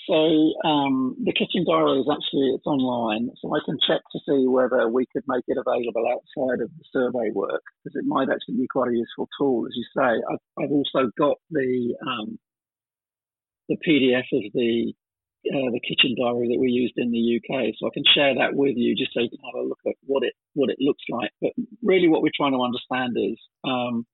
So 0.08 0.18
um, 0.66 1.16
the 1.24 1.34
kitchen 1.34 1.66
diary 1.70 2.00
is 2.00 2.10
actually 2.10 2.50
it's 2.56 2.66
online, 2.66 3.30
so 3.42 3.54
I 3.54 3.60
can 3.64 3.78
check 3.86 4.02
to 4.12 4.20
see 4.26 4.48
whether 4.48 4.90
we 4.90 5.06
could 5.14 5.24
make 5.28 5.44
it 5.48 5.58
available 5.60 6.02
outside 6.10 6.64
of 6.64 6.72
the 6.74 6.86
survey 6.92 7.30
work 7.30 7.62
because 7.84 7.96
it 7.96 8.08
might 8.08 8.30
actually 8.32 8.58
be 8.58 8.68
quite 8.68 8.90
a 8.90 8.98
useful 8.98 9.30
tool, 9.38 9.68
as 9.68 9.74
you 9.76 9.86
say. 9.96 10.10
I've, 10.18 10.46
I've 10.58 10.72
also 10.72 11.12
got 11.16 11.38
the 11.52 11.94
um, 12.02 12.40
the 13.68 13.78
PDF 13.86 14.26
of 14.34 14.52
the 14.54 14.94
uh, 15.46 15.70
the 15.72 15.82
kitchen 15.86 16.16
diary 16.18 16.50
that 16.50 16.60
we 16.60 16.70
used 16.72 16.98
in 16.98 17.12
the 17.12 17.38
UK, 17.38 17.76
so 17.78 17.86
I 17.86 17.94
can 17.94 18.04
share 18.16 18.34
that 18.34 18.56
with 18.56 18.76
you 18.78 18.96
just 18.96 19.14
so 19.14 19.22
you 19.22 19.30
can 19.30 19.46
have 19.46 19.62
a 19.62 19.68
look 19.68 19.80
at 19.86 19.94
what 20.08 20.24
it 20.24 20.34
what 20.56 20.72
it 20.72 20.78
looks 20.80 21.04
like. 21.10 21.30
But 21.40 21.52
really, 21.84 22.08
what 22.08 22.24
we're 22.24 22.36
trying 22.36 22.54
to 22.58 22.66
understand 22.66 23.14
is 23.14 23.38
um, 23.64 24.08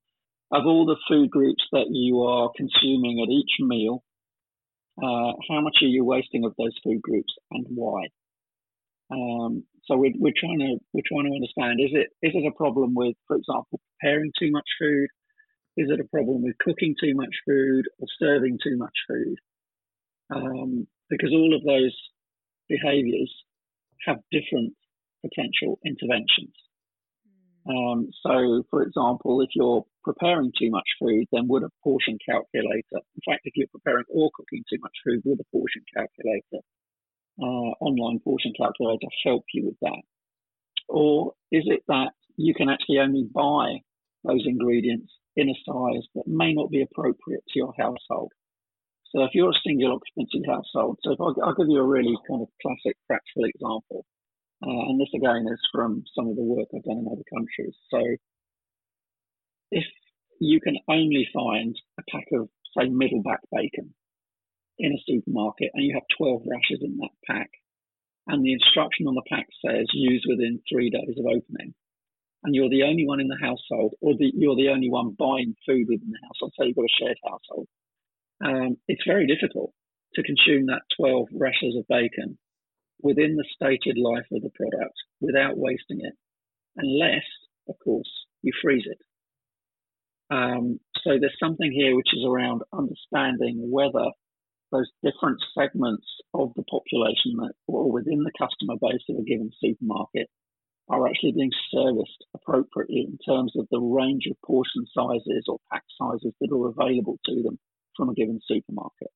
of 0.51 0.65
all 0.65 0.85
the 0.85 0.97
food 1.07 1.29
groups 1.29 1.63
that 1.71 1.87
you 1.89 2.21
are 2.21 2.51
consuming 2.55 3.21
at 3.21 3.31
each 3.31 3.51
meal 3.59 4.03
uh, 5.01 5.33
how 5.49 5.59
much 5.59 5.77
are 5.81 5.87
you 5.87 6.05
wasting 6.05 6.45
of 6.45 6.53
those 6.57 6.77
food 6.83 7.01
groups 7.01 7.33
and 7.51 7.65
why? 7.69 8.05
Um, 9.11 9.63
so 9.85 9.97
we're, 9.97 10.13
we're 10.17 10.33
trying 10.35 10.59
to 10.59 10.77
we're 10.93 11.05
trying 11.05 11.29
to 11.29 11.35
understand 11.35 11.79
is 11.81 11.91
it 11.91 12.07
is 12.25 12.33
it 12.33 12.47
a 12.47 12.55
problem 12.55 12.93
with, 12.95 13.15
for 13.27 13.35
example, 13.35 13.79
preparing 13.99 14.31
too 14.39 14.51
much 14.51 14.65
food? 14.79 15.07
Is 15.77 15.89
it 15.91 15.99
a 15.99 16.05
problem 16.05 16.43
with 16.43 16.57
cooking 16.59 16.95
too 16.99 17.13
much 17.13 17.35
food 17.45 17.85
or 17.99 18.07
serving 18.19 18.57
too 18.63 18.77
much 18.77 18.95
food? 19.07 19.35
Um, 20.33 20.87
because 21.09 21.31
all 21.33 21.53
of 21.53 21.63
those 21.63 21.95
behaviours 22.69 23.31
have 24.07 24.17
different 24.31 24.73
potential 25.21 25.77
interventions. 25.85 26.55
Um, 27.67 28.09
so, 28.23 28.63
for 28.69 28.81
example, 28.83 29.41
if 29.41 29.49
you're 29.53 29.83
preparing 30.05 30.53
too 30.57 30.69
much 30.69 30.87
food, 31.01 31.25
then 31.31 31.47
would 31.49 31.63
a 31.63 31.69
portion 31.83 32.17
calculator, 32.23 33.01
in 33.01 33.23
fact, 33.25 33.41
if 33.43 33.53
you're 33.57 33.73
preparing 33.73 34.05
or 34.09 34.29
cooking 34.35 34.63
too 34.69 34.77
much 34.79 34.93
food, 35.03 35.21
would 35.25 35.41
a 35.41 35.51
portion 35.51 35.81
calculator, 35.93 36.61
uh, 37.41 37.71
online 37.81 38.19
portion 38.19 38.53
calculator 38.55 39.07
help 39.25 39.43
you 39.53 39.65
with 39.65 39.79
that? 39.81 40.03
Or 40.87 41.33
is 41.51 41.63
it 41.65 41.81
that 41.87 42.11
you 42.37 42.53
can 42.53 42.69
actually 42.69 42.99
only 42.99 43.27
buy 43.33 43.81
those 44.23 44.45
ingredients 44.45 45.11
in 45.35 45.49
a 45.49 45.57
size 45.65 46.05
that 46.13 46.27
may 46.27 46.53
not 46.53 46.69
be 46.69 46.83
appropriate 46.83 47.43
to 47.49 47.59
your 47.59 47.73
household? 47.77 48.31
So 49.09 49.23
if 49.23 49.31
you're 49.33 49.49
a 49.49 49.65
single 49.65 49.97
occupancy 49.97 50.43
household, 50.47 50.99
so 51.03 51.13
if 51.13 51.19
I'll, 51.19 51.35
I'll 51.43 51.55
give 51.55 51.69
you 51.69 51.79
a 51.79 51.87
really 51.87 52.15
kind 52.29 52.41
of 52.41 52.49
classic 52.61 52.95
practical 53.07 53.45
example. 53.45 54.05
Uh, 54.63 54.91
and 54.91 54.99
this 54.99 55.11
again 55.15 55.47
is 55.51 55.59
from 55.73 56.03
some 56.15 56.27
of 56.27 56.35
the 56.35 56.43
work 56.43 56.67
I've 56.75 56.83
done 56.83 56.99
in 56.99 57.07
other 57.07 57.25
countries. 57.33 57.75
So 57.91 57.99
if 59.75 59.85
you 60.39 60.59
can 60.61 60.77
only 60.87 61.27
find 61.33 61.75
a 61.99 62.03
pack 62.09 62.25
of, 62.33 62.47
say, 62.77 62.87
middleback 62.87 63.41
bacon 63.51 63.93
in 64.79 64.91
a 64.91 65.03
supermarket 65.05 65.71
and 65.73 65.85
you 65.85 65.93
have 65.93 66.17
12 66.17 66.41
rashers 66.47 66.79
in 66.81 66.97
that 66.97 67.15
pack, 67.27 67.49
and 68.27 68.43
the 68.43 68.53
instruction 68.53 69.07
on 69.07 69.15
the 69.15 69.29
pack 69.29 69.45
says 69.63 69.85
use 69.93 70.25
within 70.27 70.59
three 70.71 70.89
days 70.89 71.15
of 71.19 71.25
opening, 71.25 71.73
and 72.43 72.55
you're 72.55 72.69
the 72.69 72.83
only 72.83 73.05
one 73.05 73.19
in 73.19 73.27
the 73.27 73.37
household, 73.39 73.93
or 74.01 74.13
the, 74.17 74.31
you're 74.33 74.55
the 74.55 74.69
only 74.69 74.89
one 74.89 75.15
buying 75.19 75.53
food 75.65 75.85
within 75.87 76.09
the 76.09 76.25
household, 76.25 76.53
say 76.57 76.67
you've 76.67 76.75
got 76.75 76.85
a 76.85 76.99
shared 76.99 77.17
household, 77.23 77.67
um, 78.43 78.77
it's 78.87 79.03
very 79.05 79.27
difficult 79.27 79.71
to 80.15 80.23
consume 80.23 80.67
that 80.67 80.87
12 80.97 81.27
rashers 81.35 81.75
of 81.77 81.87
bacon 81.87 82.37
within 83.01 83.35
the 83.35 83.45
stated 83.53 83.97
life 83.97 84.25
of 84.31 84.41
the 84.41 84.51
product 84.55 84.95
without 85.19 85.57
wasting 85.57 85.99
it, 85.99 86.13
unless, 86.77 87.27
of 87.67 87.75
course, 87.83 88.09
you 88.41 88.51
freeze 88.61 88.85
it. 88.85 88.99
Um, 90.29 90.79
so 91.03 91.17
there's 91.19 91.37
something 91.39 91.71
here 91.71 91.95
which 91.95 92.13
is 92.15 92.25
around 92.25 92.61
understanding 92.73 93.69
whether 93.69 94.09
those 94.71 94.89
different 95.03 95.37
segments 95.57 96.05
of 96.33 96.51
the 96.55 96.63
population 96.63 97.37
that, 97.37 97.53
or 97.67 97.91
within 97.91 98.23
the 98.23 98.31
customer 98.37 98.75
base 98.81 99.03
of 99.09 99.17
a 99.17 99.23
given 99.23 99.51
supermarket 99.61 100.27
are 100.89 101.07
actually 101.07 101.31
being 101.31 101.51
serviced 101.71 102.25
appropriately 102.33 103.07
in 103.07 103.17
terms 103.25 103.53
of 103.57 103.67
the 103.71 103.79
range 103.79 104.27
of 104.29 104.37
portion 104.45 104.85
sizes 104.93 105.45
or 105.47 105.57
pack 105.71 105.83
sizes 105.97 106.33
that 106.41 106.51
are 106.51 106.69
available 106.69 107.17
to 107.25 107.41
them 107.43 107.57
from 107.95 108.09
a 108.09 108.13
given 108.13 108.39
supermarket. 108.47 109.09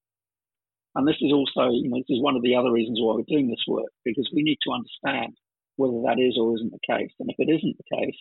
And 0.95 1.07
this 1.07 1.21
is 1.21 1.31
also, 1.31 1.69
you 1.69 1.89
know, 1.89 1.97
this 1.97 2.17
is 2.17 2.21
one 2.21 2.35
of 2.35 2.41
the 2.41 2.55
other 2.55 2.71
reasons 2.71 2.99
why 2.99 3.13
we're 3.13 3.29
doing 3.29 3.49
this 3.49 3.65
work, 3.67 3.91
because 4.03 4.29
we 4.33 4.41
need 4.41 4.57
to 4.63 4.73
understand 4.73 5.37
whether 5.75 6.01
that 6.05 6.19
is 6.19 6.37
or 6.39 6.55
isn't 6.55 6.71
the 6.71 6.85
case. 6.87 7.13
And 7.19 7.29
if 7.29 7.37
it 7.37 7.53
isn't 7.53 7.77
the 7.77 7.97
case, 7.97 8.17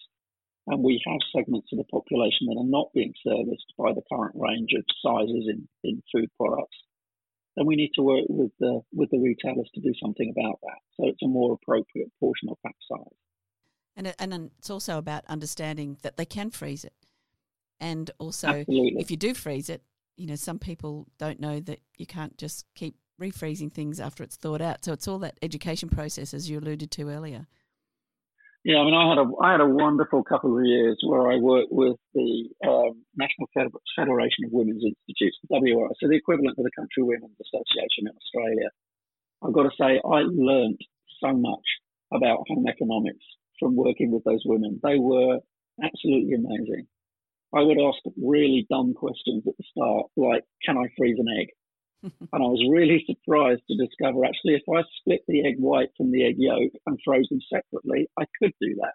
and 0.68 0.82
we 0.82 1.02
have 1.06 1.18
segments 1.34 1.68
of 1.72 1.78
the 1.78 1.84
population 1.84 2.46
that 2.46 2.58
are 2.58 2.64
not 2.64 2.92
being 2.94 3.14
serviced 3.26 3.72
by 3.78 3.92
the 3.92 4.02
current 4.12 4.34
range 4.34 4.70
of 4.76 4.84
sizes 5.02 5.48
in, 5.48 5.68
in 5.82 6.02
food 6.12 6.28
products, 6.36 6.76
then 7.56 7.66
we 7.66 7.74
need 7.74 7.90
to 7.94 8.02
work 8.02 8.24
with 8.28 8.52
the 8.60 8.80
with 8.92 9.10
the 9.10 9.18
retailers 9.18 9.68
to 9.74 9.80
do 9.80 9.92
something 10.00 10.32
about 10.36 10.60
that. 10.62 10.78
So 10.96 11.08
it's 11.08 11.22
a 11.22 11.26
more 11.26 11.54
appropriate 11.54 12.10
portion 12.20 12.50
of 12.50 12.56
pack 12.64 12.76
size. 12.88 13.16
And 13.96 14.14
and 14.18 14.50
it's 14.58 14.70
also 14.70 14.98
about 14.98 15.24
understanding 15.26 15.98
that 16.02 16.16
they 16.16 16.26
can 16.26 16.50
freeze 16.50 16.84
it. 16.84 16.94
And 17.80 18.10
also, 18.18 18.48
Absolutely. 18.48 19.00
if 19.00 19.10
you 19.10 19.16
do 19.16 19.34
freeze 19.34 19.70
it, 19.70 19.82
you 20.16 20.26
know, 20.26 20.36
some 20.36 20.58
people 20.58 21.06
don't 21.18 21.40
know 21.40 21.60
that 21.60 21.80
you 21.96 22.06
can't 22.06 22.36
just 22.36 22.66
keep 22.74 22.96
refreezing 23.20 23.72
things 23.72 24.00
after 24.00 24.22
it's 24.22 24.36
thawed 24.36 24.62
out. 24.62 24.84
So 24.84 24.92
it's 24.92 25.08
all 25.08 25.18
that 25.20 25.38
education 25.42 25.88
process, 25.88 26.34
as 26.34 26.50
you 26.50 26.58
alluded 26.58 26.90
to 26.92 27.08
earlier. 27.08 27.46
Yeah, 28.68 28.80
I 28.80 28.84
mean, 28.84 28.92
I 28.92 29.08
had 29.08 29.16
a 29.16 29.26
I 29.40 29.52
had 29.56 29.62
a 29.64 29.66
wonderful 29.66 30.22
couple 30.22 30.52
of 30.52 30.66
years 30.66 31.00
where 31.08 31.32
I 31.32 31.36
worked 31.40 31.72
with 31.72 31.96
the 32.12 32.50
um, 32.68 33.00
National 33.16 33.48
Federation 33.96 34.44
of 34.44 34.52
Women's 34.52 34.84
Institutes, 34.84 35.38
the 35.40 35.56
WRI, 35.56 35.88
so 35.96 36.04
the 36.06 36.20
equivalent 36.20 36.58
of 36.58 36.64
the 36.64 36.76
Country 36.76 37.02
Women's 37.02 37.40
Association 37.40 38.04
in 38.04 38.12
Australia. 38.12 38.68
I've 39.40 39.54
got 39.56 39.64
to 39.64 39.76
say, 39.80 40.02
I 40.04 40.20
learned 40.28 40.76
so 41.24 41.32
much 41.32 41.64
about 42.12 42.44
home 42.48 42.66
economics 42.68 43.24
from 43.58 43.74
working 43.74 44.12
with 44.12 44.24
those 44.24 44.42
women. 44.44 44.80
They 44.84 44.98
were 44.98 45.40
absolutely 45.82 46.34
amazing. 46.36 46.86
I 47.56 47.62
would 47.62 47.80
ask 47.80 47.98
really 48.20 48.66
dumb 48.68 48.92
questions 48.92 49.44
at 49.48 49.56
the 49.56 49.64
start, 49.72 50.12
like, 50.18 50.44
"Can 50.66 50.76
I 50.76 50.92
freeze 50.98 51.16
an 51.18 51.32
egg?" 51.40 51.48
And 52.02 52.12
I 52.32 52.46
was 52.46 52.62
really 52.70 53.04
surprised 53.06 53.62
to 53.68 53.76
discover 53.76 54.24
actually 54.24 54.54
if 54.54 54.68
I 54.68 54.82
split 55.00 55.22
the 55.26 55.46
egg 55.46 55.56
white 55.58 55.90
from 55.96 56.12
the 56.12 56.24
egg 56.24 56.36
yolk 56.38 56.72
and 56.86 56.98
froze 57.04 57.28
them 57.28 57.40
separately, 57.52 58.08
I 58.18 58.24
could 58.38 58.52
do 58.60 58.76
that. 58.80 58.94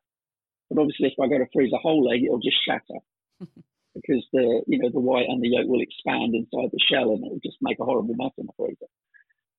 But 0.70 0.82
obviously, 0.82 1.08
if 1.08 1.20
I 1.22 1.28
go 1.28 1.38
to 1.38 1.50
freeze 1.54 1.74
a 1.74 1.78
whole 1.78 2.10
egg, 2.12 2.24
it'll 2.24 2.40
just 2.40 2.64
shatter 2.66 3.00
because 3.96 4.26
the 4.32 4.64
you 4.68 4.80
know 4.80 4.90
the 4.92 5.00
white 5.00 5.28
and 5.28 5.42
the 5.42 5.50
yolk 5.50 5.68
will 5.68 5.82
expand 5.82 6.36
inside 6.36 6.72
the 6.72 6.86
shell 6.90 7.12
and 7.12 7.26
it'll 7.26 7.44
just 7.44 7.58
make 7.62 7.80
a 7.80 7.86
horrible 7.86 8.16
mess 8.16 8.34
in 8.38 8.48
the 8.48 8.54
freezer. 8.58 8.92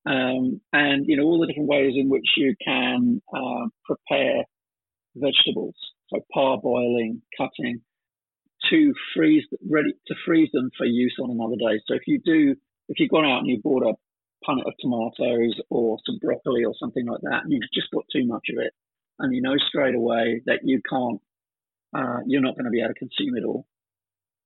Um, 0.07 0.61
and 0.72 1.07
you 1.07 1.16
know 1.16 1.24
all 1.24 1.40
the 1.40 1.46
different 1.46 1.68
ways 1.68 1.94
in 1.96 2.09
which 2.09 2.26
you 2.37 2.54
can 2.64 3.22
uh, 3.33 3.68
prepare 3.85 4.44
vegetables, 5.16 5.76
so 6.09 6.20
parboiling, 6.35 7.20
cutting, 7.38 7.80
to 8.70 8.92
freeze 9.14 9.44
ready 9.68 9.92
to 10.07 10.14
freeze 10.26 10.50
them 10.52 10.70
for 10.76 10.87
use 10.87 11.16
on 11.22 11.30
another 11.30 11.57
day. 11.57 11.80
So 11.87 11.94
if 11.94 12.02
you 12.07 12.20
do, 12.24 12.57
if 12.88 12.99
you've 12.99 13.11
gone 13.11 13.25
out 13.25 13.40
and 13.40 13.49
you 13.49 13.61
bought 13.62 13.83
a 13.83 13.94
punnet 14.47 14.66
of 14.66 14.75
tomatoes 14.81 15.61
or 15.70 15.99
some 16.07 16.18
broccoli 16.20 16.64
or 16.64 16.75
something 16.79 17.07
like 17.07 17.20
that, 17.23 17.42
and 17.44 17.53
you've 17.53 17.62
just 17.73 17.90
got 17.92 18.05
too 18.12 18.27
much 18.27 18.47
of 18.51 18.62
it, 18.62 18.73
and 19.18 19.35
you 19.35 19.42
know 19.42 19.57
straight 19.68 19.94
away 19.94 20.42
that 20.47 20.61
you 20.62 20.81
can't, 20.88 21.20
uh, 21.97 22.20
you're 22.27 22.42
not 22.42 22.55
going 22.55 22.66
to 22.66 22.70
be 22.70 22.81
able 22.81 22.92
to 22.92 22.99
consume 22.99 23.37
it 23.37 23.44
all, 23.44 23.66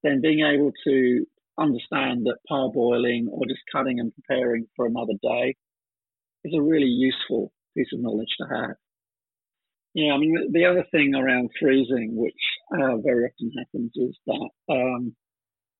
then 0.03 0.21
being 0.21 0.45
able 0.45 0.71
to 0.85 1.25
understand 1.59 2.25
that 2.25 2.37
parboiling 2.49 3.27
or 3.29 3.45
just 3.47 3.61
cutting 3.71 3.99
and 3.99 4.13
preparing 4.15 4.65
for 4.75 4.85
another 4.85 5.13
day 5.21 5.55
is 6.45 6.53
a 6.57 6.61
really 6.61 6.87
useful 6.87 7.51
piece 7.75 7.89
of 7.93 7.99
knowledge 7.99 8.33
to 8.39 8.47
have. 8.47 8.75
Yeah, 9.93 10.13
I 10.13 10.17
mean, 10.17 10.51
the 10.51 10.65
other 10.65 10.85
thing 10.91 11.15
around 11.15 11.49
freezing, 11.59 12.15
which 12.15 12.33
uh, 12.71 12.97
very 12.97 13.25
often 13.25 13.51
happens, 13.57 13.91
is 13.95 14.15
that 14.27 14.49
um, 14.69 15.15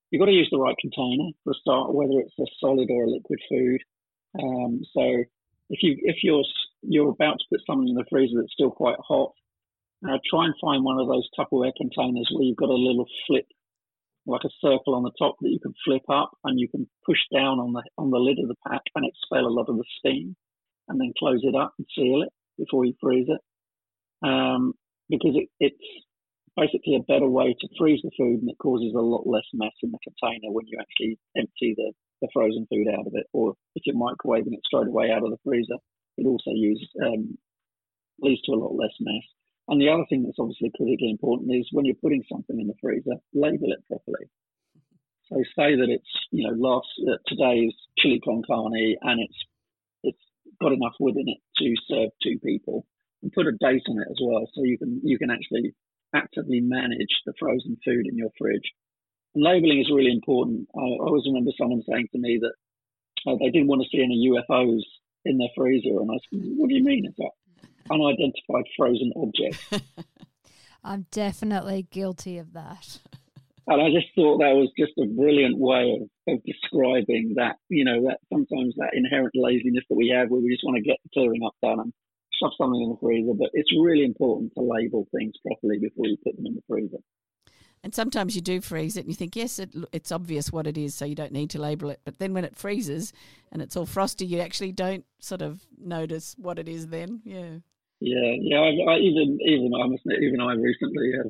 you've 0.09 0.19
got 0.19 0.25
to 0.25 0.31
use 0.31 0.49
the 0.51 0.59
right 0.59 0.75
container 0.79 1.29
for 1.43 1.51
a 1.51 1.61
start, 1.61 1.93
whether 1.93 2.19
it's 2.19 2.37
a 2.39 2.45
solid 2.59 2.89
or 2.89 3.03
a 3.03 3.09
liquid 3.09 3.39
food. 3.49 3.81
Um, 4.41 4.81
so 4.93 5.23
if 5.69 5.83
you 5.83 5.97
if 6.01 6.17
you're 6.23 6.43
you're 6.81 7.09
about 7.09 7.39
to 7.39 7.45
put 7.49 7.61
something 7.65 7.89
in 7.89 7.95
the 7.95 8.05
freezer 8.09 8.35
that's 8.37 8.53
still 8.53 8.71
quite 8.71 8.97
hot, 9.05 9.33
uh, 10.07 10.17
try 10.29 10.45
and 10.45 10.53
find 10.61 10.83
one 10.83 10.99
of 10.99 11.07
those 11.07 11.29
Tupperware 11.37 11.73
containers 11.75 12.29
where 12.33 12.43
you've 12.43 12.57
got 12.57 12.69
a 12.69 12.73
little 12.73 13.05
flip, 13.27 13.45
like 14.25 14.43
a 14.45 14.57
circle 14.61 14.95
on 14.95 15.03
the 15.03 15.11
top 15.19 15.35
that 15.41 15.49
you 15.49 15.59
can 15.59 15.73
flip 15.85 16.03
up, 16.09 16.31
and 16.43 16.59
you 16.59 16.67
can 16.67 16.87
push 17.05 17.19
down 17.33 17.59
on 17.59 17.73
the 17.73 17.83
on 17.97 18.11
the 18.11 18.17
lid 18.17 18.39
of 18.39 18.47
the 18.47 18.55
pack 18.67 18.81
and 18.95 19.05
expel 19.05 19.45
a 19.45 19.53
lot 19.53 19.69
of 19.69 19.77
the 19.77 19.85
steam, 19.99 20.35
and 20.87 20.99
then 20.99 21.13
close 21.17 21.41
it 21.43 21.55
up 21.55 21.73
and 21.77 21.87
seal 21.95 22.21
it 22.23 22.29
before 22.57 22.85
you 22.85 22.93
freeze 23.01 23.27
it 23.29 23.41
um, 24.21 24.73
because 25.09 25.35
it, 25.35 25.49
it's 25.59 25.77
basically 26.59 26.95
a 26.95 27.07
better 27.07 27.27
way 27.27 27.55
to 27.59 27.67
freeze 27.77 28.01
the 28.03 28.11
food 28.17 28.41
and 28.41 28.49
it 28.49 28.57
causes 28.59 28.93
a 28.95 29.01
lot 29.01 29.25
less 29.25 29.47
mess 29.53 29.73
in 29.81 29.91
the 29.91 29.99
container 30.03 30.51
when 30.51 30.67
you 30.67 30.77
actually 30.79 31.17
empty 31.37 31.73
the, 31.77 31.91
the 32.21 32.27
frozen 32.33 32.67
food 32.69 32.87
out 32.91 33.07
of 33.07 33.13
it. 33.15 33.27
Or 33.33 33.53
if 33.75 33.83
you're 33.85 33.95
microwaving 33.95 34.53
it 34.53 34.65
straight 34.65 34.87
away 34.87 35.11
out 35.11 35.23
of 35.23 35.31
the 35.31 35.43
freezer, 35.43 35.79
it 36.17 36.27
also 36.27 36.51
uses, 36.51 36.89
um, 37.01 37.37
leads 38.19 38.41
to 38.43 38.53
a 38.53 38.59
lot 38.59 38.75
less 38.75 38.93
mess. 38.99 39.23
And 39.69 39.79
the 39.79 39.89
other 39.89 40.05
thing 40.09 40.23
that's 40.23 40.39
obviously 40.39 40.71
critically 40.75 41.11
important 41.11 41.53
is 41.53 41.69
when 41.71 41.85
you're 41.85 42.03
putting 42.03 42.23
something 42.31 42.59
in 42.59 42.67
the 42.67 42.79
freezer, 42.81 43.21
label 43.33 43.71
it 43.71 43.85
properly. 43.87 44.27
So 45.29 45.37
say 45.55 45.77
that 45.77 45.89
it's, 45.89 46.09
you 46.31 46.43
know, 46.43 46.57
last 46.57 46.89
uh, 47.05 47.21
today's 47.27 47.73
chili 47.97 48.19
con 48.19 48.41
carne 48.45 48.97
and 49.01 49.21
it's 49.21 49.37
it's 50.03 50.25
got 50.59 50.73
enough 50.73 50.97
within 50.99 51.29
it 51.29 51.37
to 51.59 51.75
serve 51.87 52.09
two 52.23 52.39
people 52.43 52.85
and 53.21 53.31
put 53.31 53.45
a 53.45 53.51
date 53.51 53.83
on 53.89 53.99
it 53.99 54.07
as 54.09 54.17
well, 54.21 54.49
so 54.55 54.63
you 54.63 54.77
can 54.77 55.01
you 55.03 55.19
can 55.19 55.29
actually 55.29 55.75
actively 56.15 56.61
manage 56.61 57.21
the 57.25 57.33
frozen 57.39 57.77
food 57.83 58.07
in 58.07 58.17
your 58.17 58.29
fridge. 58.37 58.71
And 59.35 59.43
labeling 59.43 59.79
is 59.79 59.91
really 59.93 60.11
important. 60.11 60.67
I 60.75 60.81
always 60.99 61.23
remember 61.25 61.51
someone 61.57 61.83
saying 61.89 62.07
to 62.13 62.19
me 62.19 62.39
that 62.41 62.53
uh, 63.29 63.35
they 63.39 63.51
didn't 63.51 63.67
want 63.67 63.83
to 63.83 63.89
see 63.89 64.03
any 64.03 64.29
UFOs 64.29 64.81
in 65.25 65.37
their 65.37 65.49
freezer, 65.55 65.99
and 65.99 66.09
I 66.09 66.15
said, 66.29 66.41
"What 66.57 66.69
do 66.69 66.75
you 66.75 66.83
mean? 66.83 67.05
It's 67.05 67.17
that 67.17 67.31
unidentified 67.91 68.65
frozen 68.77 69.11
object." 69.15 69.83
I'm 70.83 71.05
definitely 71.11 71.87
guilty 71.91 72.37
of 72.37 72.53
that. 72.53 72.99
And 73.67 73.81
I 73.81 73.91
just 73.91 74.07
thought 74.15 74.39
that 74.39 74.55
was 74.55 74.71
just 74.77 74.93
a 74.97 75.05
brilliant 75.05 75.59
way 75.59 75.99
of, 76.01 76.33
of 76.33 76.43
describing 76.43 77.33
that, 77.35 77.57
you 77.69 77.85
know, 77.85 78.01
that 78.07 78.17
sometimes 78.33 78.73
that 78.77 78.95
inherent 78.95 79.35
laziness 79.35 79.83
that 79.89 79.95
we 79.95 80.09
have 80.15 80.29
where 80.29 80.41
we 80.41 80.49
just 80.49 80.63
want 80.63 80.77
to 80.77 80.81
get 80.81 80.97
the 81.03 81.09
clearing 81.13 81.43
up 81.45 81.53
done 81.61 81.79
and 81.79 81.93
shove 82.41 82.51
something 82.57 82.81
in 82.81 82.89
the 82.89 82.97
freezer, 83.01 83.33
but 83.37 83.49
it's 83.53 83.71
really 83.79 84.03
important 84.03 84.53
to 84.55 84.61
label 84.61 85.07
things 85.15 85.33
properly 85.45 85.79
before 85.79 86.07
you 86.07 86.17
put 86.23 86.35
them 86.35 86.45
in 86.45 86.55
the 86.55 86.61
freezer. 86.67 86.97
And 87.83 87.95
sometimes 87.95 88.35
you 88.35 88.41
do 88.41 88.59
freeze 88.59 88.97
it 88.97 89.01
and 89.01 89.09
you 89.09 89.15
think, 89.15 89.35
yes, 89.35 89.57
it, 89.57 89.73
it's 89.93 90.11
obvious 90.11 90.51
what 90.51 90.67
it 90.67 90.77
is, 90.77 90.95
so 90.95 91.05
you 91.05 91.15
don't 91.15 91.31
need 91.31 91.49
to 91.51 91.61
label 91.61 91.89
it. 91.89 92.01
But 92.03 92.19
then 92.19 92.33
when 92.33 92.43
it 92.43 92.57
freezes 92.57 93.13
and 93.51 93.61
it's 93.61 93.77
all 93.77 93.85
frosty, 93.85 94.25
you 94.25 94.39
actually 94.39 94.73
don't 94.73 95.05
sort 95.19 95.41
of 95.41 95.65
notice 95.77 96.35
what 96.37 96.59
it 96.59 96.67
is 96.67 96.87
then. 96.87 97.21
Yeah. 97.23 97.59
Yeah, 98.01 98.35
yeah. 98.39 98.59
I, 98.59 98.93
I 98.93 98.97
even 98.97 99.39
even 99.45 99.71
I 99.75 99.87
must 99.87 100.03
admit, 100.05 100.23
even 100.23 100.39
I 100.39 100.53
recently 100.53 101.11
uh, 101.19 101.29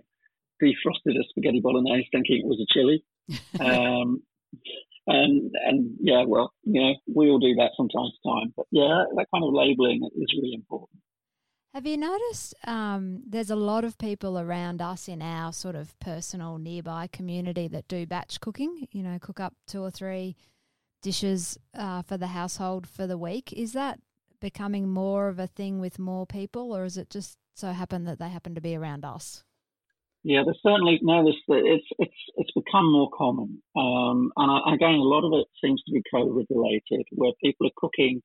defrosted 0.62 1.18
a 1.20 1.24
spaghetti 1.30 1.62
bolognese 1.62 2.08
thinking 2.12 2.42
it 2.44 2.46
was 2.46 2.62
a 2.62 2.74
chili. 2.74 3.04
um, 3.60 4.22
and 5.08 5.52
and 5.66 5.98
yeah, 6.00 6.24
well, 6.28 6.54
you 6.64 6.82
know, 6.82 6.94
we 7.14 7.30
all 7.30 7.40
do 7.40 7.56
that 7.56 7.72
from 7.76 7.90
time 7.90 8.10
to 8.12 8.30
time. 8.30 8.54
But 8.56 8.68
yeah, 8.72 9.06
that 9.16 9.26
kind 9.34 9.44
of 9.44 9.54
labeling 9.54 10.08
is 10.16 10.34
really 10.38 10.54
important. 10.54 10.99
Have 11.74 11.86
you 11.86 11.98
noticed 11.98 12.56
um, 12.66 13.22
there's 13.28 13.52
a 13.52 13.56
lot 13.56 13.84
of 13.84 14.00
people 14.00 14.40
around 14.40 14.82
us 14.82 15.08
in 15.08 15.22
our 15.22 15.54
sort 15.54 15.76
of 15.76 15.98
personal 16.00 16.58
nearby 16.58 17.08
community 17.12 17.68
that 17.68 17.88
do 17.88 18.08
batch 18.08 18.40
cooking? 18.40 18.88
You 18.92 19.04
know, 19.04 19.20
cook 19.22 19.40
up 19.40 19.54
two 19.68 19.84
or 19.84 19.92
three 19.92 20.36
dishes 21.04 21.60
uh, 21.76 22.02
for 22.02 22.18
the 22.18 22.28
household 22.28 22.88
for 22.88 23.06
the 23.06 23.20
week. 23.20 23.54
Is 23.54 23.74
that 23.74 24.00
becoming 24.42 24.90
more 24.90 25.28
of 25.28 25.38
a 25.38 25.46
thing 25.46 25.80
with 25.80 26.00
more 26.00 26.26
people, 26.26 26.76
or 26.76 26.86
is 26.86 26.98
it 26.98 27.12
just 27.12 27.38
so 27.54 27.72
happen 27.72 28.04
that 28.06 28.18
they 28.18 28.30
happen 28.30 28.56
to 28.56 28.62
be 28.62 28.76
around 28.76 29.06
us? 29.06 29.44
Yeah, 30.24 30.42
there's 30.44 30.60
certainly 30.64 31.00
no. 31.04 31.24
There's, 31.24 31.38
it's 31.48 31.88
it's 32.00 32.12
it's 32.36 32.52
become 32.52 32.92
more 32.92 33.10
common, 33.16 33.62
um, 33.76 34.32
and 34.36 34.52
I, 34.52 34.74
again, 34.74 34.96
a 34.96 35.04
lot 35.04 35.24
of 35.24 35.40
it 35.40 35.48
seems 35.64 35.84
to 35.84 35.92
be 35.92 36.02
COVID 36.12 36.46
related, 36.50 37.06
where 37.12 37.32
people 37.42 37.68
are 37.68 37.78
cooking 37.78 38.22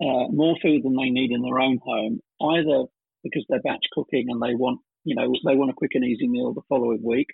uh, 0.00 0.28
more 0.30 0.56
food 0.62 0.82
than 0.82 0.96
they 0.96 1.10
need 1.10 1.30
in 1.30 1.42
their 1.42 1.60
own 1.60 1.78
home, 1.84 2.20
either 2.40 2.84
because 3.22 3.44
they're 3.48 3.62
batch 3.62 3.84
cooking 3.92 4.26
and 4.28 4.40
they 4.42 4.54
want 4.54 4.80
you 5.04 5.14
know 5.14 5.32
they 5.44 5.56
want 5.56 5.70
a 5.70 5.74
quick 5.74 5.92
and 5.94 6.04
easy 6.04 6.28
meal 6.28 6.52
the 6.52 6.62
following 6.68 7.02
week, 7.02 7.28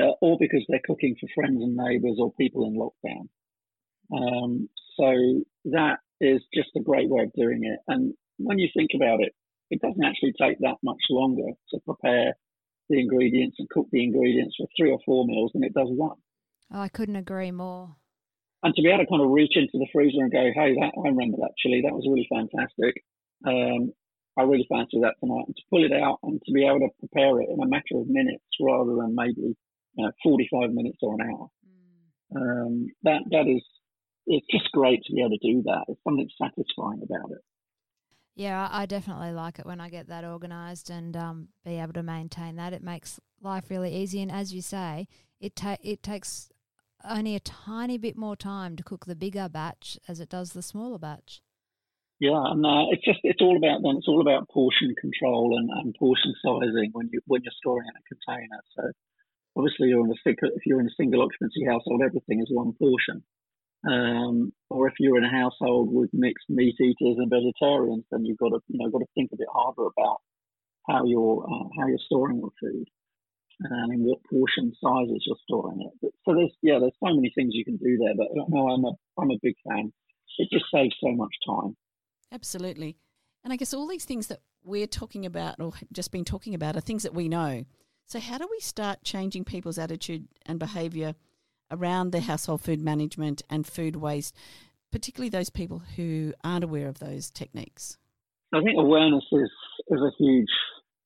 uh, 0.00 0.12
or 0.20 0.36
because 0.38 0.64
they're 0.68 0.80
cooking 0.84 1.16
for 1.20 1.28
friends 1.34 1.62
and 1.62 1.76
neighbours 1.76 2.16
or 2.18 2.32
people 2.34 2.66
in 2.66 2.76
lockdown. 2.76 3.28
Um, 4.12 4.68
so 4.96 5.42
that 5.72 5.98
is 6.20 6.42
just 6.54 6.68
a 6.76 6.80
great 6.80 7.08
way 7.08 7.24
of 7.24 7.32
doing 7.32 7.64
it, 7.64 7.80
and 7.88 8.14
when 8.38 8.58
you 8.58 8.68
think 8.74 8.90
about 8.94 9.20
it, 9.20 9.32
it 9.70 9.80
doesn't 9.80 10.04
actually 10.04 10.34
take 10.40 10.58
that 10.60 10.76
much 10.82 11.00
longer 11.10 11.52
to 11.70 11.80
prepare 11.80 12.34
the 12.88 13.00
ingredients 13.00 13.56
and 13.58 13.68
cook 13.70 13.86
the 13.90 14.04
ingredients 14.04 14.56
for 14.58 14.66
three 14.76 14.90
or 14.90 14.98
four 15.06 15.24
meals 15.26 15.50
than 15.54 15.64
it 15.64 15.74
does 15.74 15.88
one. 15.88 16.18
Oh, 16.72 16.80
I 16.80 16.88
couldn't 16.88 17.16
agree 17.16 17.50
more. 17.50 17.96
And 18.62 18.74
to 18.74 18.82
be 18.82 18.88
able 18.88 19.04
to 19.04 19.10
kind 19.10 19.22
of 19.22 19.30
reach 19.30 19.56
into 19.56 19.74
the 19.74 19.90
freezer 19.92 20.22
and 20.22 20.30
go, 20.30 20.50
hey, 20.54 20.74
that 20.78 20.94
I 20.94 21.08
remember 21.08 21.38
that 21.42 21.58
chili, 21.58 21.82
that 21.82 21.94
was 21.94 22.06
really 22.06 22.28
fantastic. 22.30 23.02
Um, 23.46 23.92
I 24.38 24.42
really 24.42 24.66
fancy 24.70 25.00
that 25.02 25.18
tonight. 25.20 25.44
And 25.46 25.56
to 25.56 25.62
pull 25.68 25.84
it 25.84 25.92
out 25.92 26.18
and 26.22 26.40
to 26.46 26.52
be 26.52 26.64
able 26.64 26.80
to 26.80 26.94
prepare 27.00 27.40
it 27.40 27.50
in 27.50 27.60
a 27.60 27.66
matter 27.66 27.98
of 27.98 28.06
minutes 28.06 28.44
rather 28.60 28.94
than 28.94 29.14
maybe 29.14 29.56
you 29.94 30.04
know, 30.04 30.12
45 30.22 30.70
minutes 30.70 30.98
or 31.02 31.14
an 31.14 31.28
hour. 31.28 31.48
Mm. 31.66 32.36
Um, 32.36 32.86
that 33.02 33.20
that 33.30 33.46
is, 33.48 33.62
it's 34.26 34.46
just 34.50 34.70
great 34.72 35.02
to 35.04 35.12
be 35.12 35.20
able 35.20 35.36
to 35.36 35.52
do 35.52 35.62
that. 35.66 35.84
It's 35.88 36.00
something 36.04 36.28
satisfying 36.40 37.02
about 37.02 37.32
it. 37.32 37.42
Yeah, 38.34 38.68
I 38.70 38.86
definitely 38.86 39.32
like 39.32 39.58
it 39.58 39.66
when 39.66 39.80
I 39.80 39.90
get 39.90 40.08
that 40.08 40.24
organised 40.24 40.88
and 40.88 41.14
um, 41.16 41.48
be 41.64 41.78
able 41.78 41.92
to 41.94 42.02
maintain 42.02 42.56
that. 42.56 42.72
It 42.72 42.82
makes 42.82 43.20
life 43.42 43.68
really 43.68 43.94
easy, 43.94 44.22
and 44.22 44.32
as 44.32 44.54
you 44.54 44.62
say, 44.62 45.06
it 45.38 45.54
ta- 45.54 45.76
it 45.82 46.02
takes 46.02 46.51
only 47.04 47.34
a 47.34 47.40
tiny 47.40 47.98
bit 47.98 48.16
more 48.16 48.36
time 48.36 48.76
to 48.76 48.82
cook 48.82 49.06
the 49.06 49.16
bigger 49.16 49.48
batch 49.48 49.98
as 50.08 50.20
it 50.20 50.28
does 50.28 50.52
the 50.52 50.62
smaller 50.62 50.98
batch. 50.98 51.40
Yeah, 52.20 52.38
and 52.54 52.64
uh, 52.64 52.86
it's 52.90 53.04
just 53.04 53.18
it's 53.24 53.42
all 53.42 53.56
about 53.56 53.82
then 53.82 53.96
it's 53.98 54.06
all 54.06 54.20
about 54.20 54.48
portion 54.48 54.94
control 55.00 55.58
and, 55.58 55.68
and 55.70 55.94
portion 55.98 56.34
sizing 56.38 56.90
when 56.92 57.10
you 57.12 57.20
when 57.26 57.42
you're 57.42 57.58
storing 57.58 57.86
in 57.88 57.98
a 57.98 58.06
container. 58.06 58.62
So 58.76 58.82
obviously 59.56 59.88
you're 59.88 60.04
in 60.04 60.12
a 60.12 60.30
if 60.54 60.62
you're 60.64 60.80
in 60.80 60.86
a 60.86 60.96
single 60.96 61.22
occupancy 61.22 61.64
household, 61.66 62.02
everything 62.04 62.40
is 62.40 62.48
one 62.50 62.74
portion. 62.78 63.24
Um, 63.84 64.52
or 64.70 64.86
if 64.86 64.94
you're 65.00 65.18
in 65.18 65.24
a 65.24 65.30
household 65.30 65.92
with 65.92 66.10
mixed 66.12 66.48
meat 66.48 66.76
eaters 66.80 67.18
and 67.18 67.28
vegetarians, 67.28 68.04
then 68.12 68.24
you've 68.24 68.38
got 68.38 68.50
to 68.50 68.60
you 68.68 68.78
know 68.78 68.90
got 68.90 69.00
to 69.00 69.10
think 69.16 69.30
a 69.32 69.36
bit 69.36 69.50
harder 69.52 69.86
about 69.90 70.22
how 70.88 71.04
you're 71.04 71.42
uh, 71.42 71.66
how 71.76 71.88
you're 71.88 72.06
storing 72.06 72.38
your 72.38 72.54
food 72.60 72.86
Um, 73.64 73.90
and 73.90 73.92
in 73.92 74.00
what 74.04 74.18
portion 74.30 74.72
sizes 74.82 75.24
you're 75.26 75.36
storing 75.44 75.90
it. 76.02 76.12
So 76.24 76.34
there's 76.34 76.52
yeah, 76.62 76.78
there's 76.78 76.96
so 77.00 77.14
many 77.14 77.32
things 77.34 77.54
you 77.54 77.64
can 77.64 77.76
do 77.76 77.98
there. 77.98 78.14
But 78.16 78.28
no, 78.48 78.68
I'm 78.68 78.84
a 78.84 78.92
I'm 79.18 79.30
a 79.30 79.38
big 79.42 79.54
fan. 79.68 79.92
It 80.38 80.48
just 80.50 80.64
saves 80.72 80.94
so 81.00 81.12
much 81.12 81.34
time. 81.46 81.76
Absolutely, 82.32 82.96
and 83.44 83.52
I 83.52 83.56
guess 83.56 83.74
all 83.74 83.86
these 83.86 84.04
things 84.04 84.28
that 84.28 84.40
we're 84.64 84.86
talking 84.86 85.26
about 85.26 85.60
or 85.60 85.72
just 85.92 86.12
been 86.12 86.24
talking 86.24 86.54
about 86.54 86.76
are 86.76 86.80
things 86.80 87.02
that 87.02 87.14
we 87.14 87.28
know. 87.28 87.64
So 88.06 88.20
how 88.20 88.38
do 88.38 88.48
we 88.50 88.60
start 88.60 89.04
changing 89.04 89.44
people's 89.44 89.78
attitude 89.78 90.28
and 90.46 90.58
behaviour 90.58 91.14
around 91.70 92.10
their 92.10 92.20
household 92.20 92.60
food 92.60 92.80
management 92.80 93.42
and 93.48 93.66
food 93.66 93.96
waste, 93.96 94.34
particularly 94.90 95.30
those 95.30 95.50
people 95.50 95.82
who 95.96 96.34
aren't 96.44 96.64
aware 96.64 96.88
of 96.88 96.98
those 96.98 97.30
techniques? 97.30 97.98
I 98.52 98.60
think 98.60 98.78
awareness 98.78 99.24
is 99.32 99.50
is 99.88 100.00
a 100.00 100.10
huge 100.18 100.50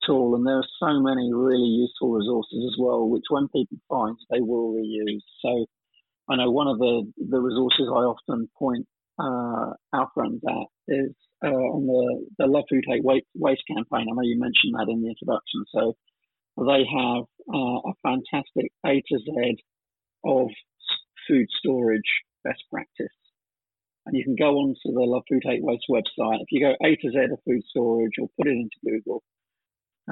tool, 0.06 0.34
and 0.34 0.46
there 0.46 0.58
are 0.58 0.72
so 0.78 1.00
many 1.00 1.32
really 1.32 1.68
useful 1.68 2.12
resources 2.12 2.64
as 2.72 2.76
well, 2.78 3.08
which 3.08 3.24
when 3.28 3.48
people 3.48 3.78
find, 3.88 4.16
they 4.30 4.40
will 4.40 4.72
reuse. 4.72 5.26
So 5.42 5.66
I 6.28 6.36
know 6.36 6.50
one 6.50 6.68
of 6.68 6.78
the, 6.78 7.10
the 7.18 7.40
resources 7.40 7.88
I 7.90 8.06
often 8.06 8.48
point 8.58 8.86
uh, 9.18 9.72
our 9.92 10.08
friends 10.14 10.40
at 10.48 10.94
is 10.94 11.12
uh, 11.44 11.48
on 11.48 11.86
the, 11.86 12.26
the 12.38 12.46
Love 12.46 12.64
Food 12.70 12.84
Hate 12.86 13.04
Waste, 13.04 13.62
campaign. 13.68 14.06
I 14.08 14.14
know 14.14 14.22
you 14.22 14.38
mentioned 14.38 14.74
that 14.74 14.90
in 14.90 15.02
the 15.02 15.08
introduction. 15.08 15.64
So 15.74 15.96
they 16.56 16.84
have 16.84 17.24
uh, 17.52 17.90
a 17.90 17.92
fantastic 18.02 18.72
A 18.84 19.02
to 19.02 19.18
Z 19.18 19.62
of 20.24 20.48
food 21.28 21.46
storage 21.58 22.10
best 22.44 22.62
practice. 22.72 23.12
And 24.06 24.16
you 24.16 24.24
can 24.24 24.36
go 24.36 24.56
onto 24.56 24.94
the 24.94 25.02
Love 25.02 25.24
Food 25.28 25.42
Hate 25.44 25.62
Waste 25.62 25.86
website. 25.90 26.40
If 26.40 26.48
you 26.50 26.60
go 26.60 26.74
A 26.84 26.96
to 26.96 27.10
Z 27.10 27.18
of 27.32 27.38
food 27.44 27.62
storage 27.70 28.12
or 28.20 28.28
put 28.38 28.46
it 28.46 28.52
into 28.52 28.78
Google, 28.84 29.22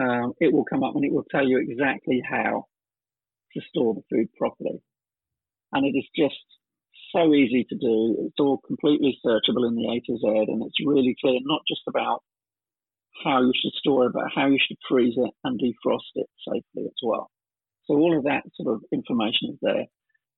um, 0.01 0.33
it 0.41 0.53
will 0.53 0.65
come 0.65 0.83
up 0.83 0.95
and 0.95 1.05
it 1.05 1.13
will 1.13 1.27
tell 1.31 1.47
you 1.47 1.59
exactly 1.59 2.23
how 2.29 2.65
to 3.53 3.61
store 3.69 3.95
the 3.95 4.03
food 4.11 4.29
properly. 4.37 4.83
And 5.73 5.87
it 5.87 5.97
is 5.97 6.07
just 6.17 6.41
so 7.15 7.33
easy 7.33 7.65
to 7.69 7.77
do. 7.77 8.27
It's 8.27 8.41
all 8.41 8.61
completely 8.67 9.19
searchable 9.25 9.67
in 9.67 9.77
the 9.77 9.89
A 9.89 10.01
to 10.01 10.19
Z, 10.19 10.53
and 10.53 10.63
it's 10.65 10.85
really 10.85 11.17
clear 11.21 11.39
not 11.43 11.63
just 11.69 11.83
about 11.89 12.23
how 13.25 13.43
you 13.43 13.53
should 13.55 13.73
store 13.75 14.07
it, 14.07 14.13
but 14.13 14.25
how 14.35 14.47
you 14.47 14.59
should 14.59 14.77
freeze 14.89 15.15
it 15.17 15.31
and 15.45 15.61
defrost 15.61 16.11
it 16.17 16.27
safely 16.47 16.85
as 16.87 17.01
well. 17.03 17.31
So 17.87 17.95
all 17.95 18.17
of 18.17 18.25
that 18.25 18.43
sort 18.55 18.75
of 18.75 18.83
information 18.93 19.51
is 19.51 19.59
there. 19.63 19.87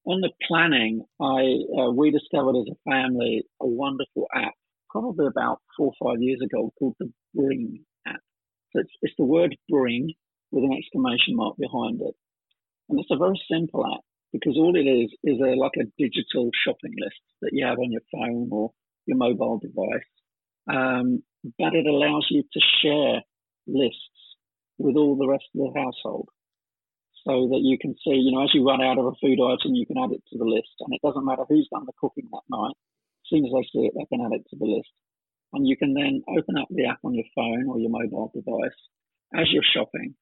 On 0.04 0.20
the 0.20 0.30
planning, 0.46 1.04
I 1.20 1.80
uh, 1.80 1.90
we 1.90 2.10
discovered 2.10 2.56
as 2.56 2.68
a 2.70 2.90
family 2.90 3.44
a 3.60 3.66
wonderful 3.66 4.26
app, 4.34 4.54
probably 4.90 5.26
about 5.26 5.60
four 5.76 5.92
or 5.98 6.12
five 6.12 6.22
years 6.22 6.40
ago, 6.44 6.72
called 6.78 6.94
the 7.00 7.10
Bring. 7.34 7.84
So 8.72 8.80
it's, 8.80 8.92
it's 9.02 9.14
the 9.18 9.24
word 9.24 9.56
Bring 9.68 10.12
with 10.50 10.64
an 10.64 10.72
exclamation 10.76 11.36
mark 11.36 11.56
behind 11.56 12.00
it, 12.00 12.14
and 12.88 13.00
it's 13.00 13.10
a 13.10 13.18
very 13.18 13.40
simple 13.50 13.84
app 13.86 14.02
because 14.32 14.56
all 14.56 14.76
it 14.76 14.86
is 14.86 15.10
is 15.24 15.40
a, 15.40 15.56
like 15.56 15.76
a 15.78 15.90
digital 15.98 16.50
shopping 16.64 16.94
list 16.98 17.20
that 17.42 17.50
you 17.52 17.64
have 17.64 17.78
on 17.78 17.92
your 17.92 18.02
phone 18.12 18.48
or 18.50 18.72
your 19.06 19.16
mobile 19.16 19.58
device. 19.58 20.10
Um, 20.68 21.22
but 21.58 21.74
it 21.74 21.86
allows 21.86 22.26
you 22.30 22.42
to 22.42 22.60
share 22.82 23.22
lists 23.66 24.36
with 24.78 24.96
all 24.96 25.16
the 25.16 25.28
rest 25.28 25.44
of 25.54 25.72
the 25.72 25.80
household 25.80 26.28
so 27.26 27.48
that 27.50 27.62
you 27.62 27.76
can 27.78 27.94
see, 28.04 28.14
you 28.14 28.30
know, 28.30 28.44
as 28.44 28.54
you 28.54 28.66
run 28.66 28.82
out 28.82 28.98
of 28.98 29.06
a 29.06 29.18
food 29.20 29.38
item, 29.42 29.74
you 29.74 29.86
can 29.86 29.98
add 29.98 30.12
it 30.12 30.22
to 30.30 30.38
the 30.38 30.44
list. 30.44 30.74
And 30.80 30.94
it 30.94 31.02
doesn't 31.02 31.24
matter 31.24 31.42
who's 31.48 31.68
done 31.72 31.84
the 31.86 31.92
cooking 31.98 32.28
that 32.30 32.46
night. 32.48 32.74
As 32.74 33.28
soon 33.30 33.44
as 33.44 33.50
they 33.50 33.66
see 33.72 33.86
it, 33.86 33.94
they 33.98 34.06
can 34.06 34.24
add 34.24 34.38
it 34.38 34.46
to 34.50 34.56
the 34.56 34.66
list. 34.66 34.90
And 35.56 35.66
you 35.66 35.76
can 35.76 35.94
then 35.94 36.22
open 36.28 36.56
up 36.60 36.68
the 36.70 36.86
app 36.86 37.00
on 37.02 37.14
your 37.14 37.24
phone 37.34 37.66
or 37.68 37.80
your 37.80 37.90
mobile 37.90 38.30
device 38.34 38.76
as 39.34 39.48
you're 39.50 39.64
shopping 39.64 40.14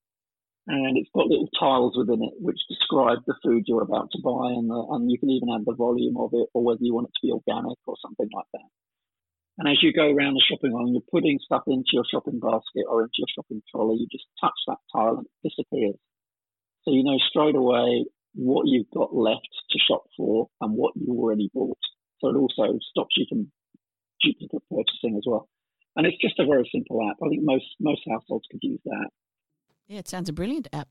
and 0.66 0.97
it's 0.97 1.11
got 1.14 1.27
little 1.27 1.49
tiles 1.59 1.92
within 1.97 2.23
it 2.25 2.33
which 2.40 2.59
describe 2.68 3.18
the 3.27 3.37
food 3.44 3.64
you're 3.66 3.85
about 3.85 4.09
to 4.12 4.20
buy, 4.25 4.49
and, 4.57 4.70
the, 4.70 4.81
and 4.97 5.11
you 5.11 5.18
can 5.18 5.31
even 5.31 5.53
add 5.53 5.64
the 5.66 5.75
volume 5.77 6.16
of 6.16 6.31
it 6.33 6.49
or 6.55 6.64
whether 6.64 6.81
you 6.81 6.94
want 6.94 7.09
it 7.09 7.14
to 7.20 7.27
be 7.27 7.33
organic 7.33 7.77
or 7.87 7.97
something 8.01 8.29
like 8.33 8.49
that. 8.53 8.68
And 9.59 9.68
as 9.68 9.83
you 9.83 9.92
go 9.92 10.09
around 10.09 10.35
the 10.35 10.42
shopping 10.49 10.75
aisle, 10.75 10.90
you're 10.90 11.12
putting 11.12 11.38
stuff 11.44 11.62
into 11.68 11.92
your 11.92 12.09
shopping 12.11 12.40
basket 12.40 12.88
or 12.88 13.03
into 13.03 13.20
your 13.20 13.31
shopping 13.37 13.62
trolley, 13.70 14.01
you 14.01 14.09
just 14.11 14.27
touch 14.40 14.57
that 14.66 14.83
tile 14.90 15.20
and 15.20 15.27
it 15.29 15.49
disappears. 15.49 16.01
So 16.85 16.90
you 16.90 17.05
know 17.05 17.18
straight 17.29 17.55
away 17.55 18.07
what 18.35 18.66
you've 18.66 18.90
got 18.92 19.14
left 19.14 19.49
to 19.70 19.79
shop 19.79 20.05
for 20.16 20.49
and 20.61 20.75
what 20.75 20.97
you 20.97 21.12
already 21.12 21.51
bought. 21.53 21.79
So 22.20 22.29
it 22.29 22.37
also 22.37 22.79
stops 22.90 23.14
you 23.16 23.27
from 23.29 23.53
duplicate 24.25 24.63
purchasing 24.71 25.17
as 25.17 25.25
well. 25.27 25.49
And 25.97 26.07
it's 26.07 26.21
just 26.21 26.39
a 26.41 26.47
very 26.47 26.69
simple 26.73 26.99
app. 27.09 27.17
I 27.25 27.29
think 27.29 27.43
most 27.45 27.67
most 27.81 28.03
households 28.09 28.47
could 28.51 28.61
use 28.63 28.81
that. 28.85 29.11
Yeah, 29.87 29.99
it 29.99 30.09
sounds 30.09 30.29
a 30.29 30.33
brilliant 30.33 30.69
app. 30.73 30.89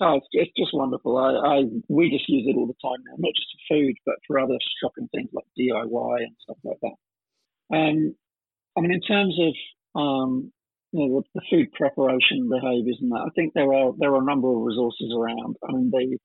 Oh, 0.00 0.16
it's, 0.16 0.26
it's 0.32 0.52
just 0.56 0.74
wonderful. 0.74 1.16
I, 1.16 1.30
I 1.30 1.62
we 1.88 2.10
just 2.10 2.28
use 2.28 2.44
it 2.46 2.56
all 2.56 2.66
the 2.66 2.82
time 2.82 3.04
now, 3.06 3.14
not 3.18 3.32
just 3.34 3.48
for 3.54 3.74
food, 3.74 3.94
but 4.04 4.16
for 4.26 4.38
other 4.38 4.58
shopping 4.82 5.08
things 5.14 5.30
like 5.32 5.46
DIY 5.58 6.16
and 6.18 6.36
stuff 6.42 6.58
like 6.64 6.80
that. 6.82 7.76
Um, 7.76 8.14
I 8.76 8.80
mean, 8.80 8.92
in 8.92 9.00
terms 9.00 9.38
of 9.38 9.54
um, 9.94 10.52
you 10.92 11.08
know, 11.08 11.20
the, 11.20 11.40
the 11.40 11.46
food 11.50 11.72
preparation 11.72 12.48
behaviours 12.48 12.98
and 13.00 13.12
that, 13.12 13.24
I 13.26 13.30
think 13.34 13.54
there 13.54 13.72
are 13.72 13.92
there 13.98 14.12
are 14.12 14.22
a 14.22 14.24
number 14.24 14.48
of 14.50 14.62
resources 14.62 15.12
around. 15.16 15.56
I 15.66 15.72
mean, 15.72 15.90
the 15.90 16.18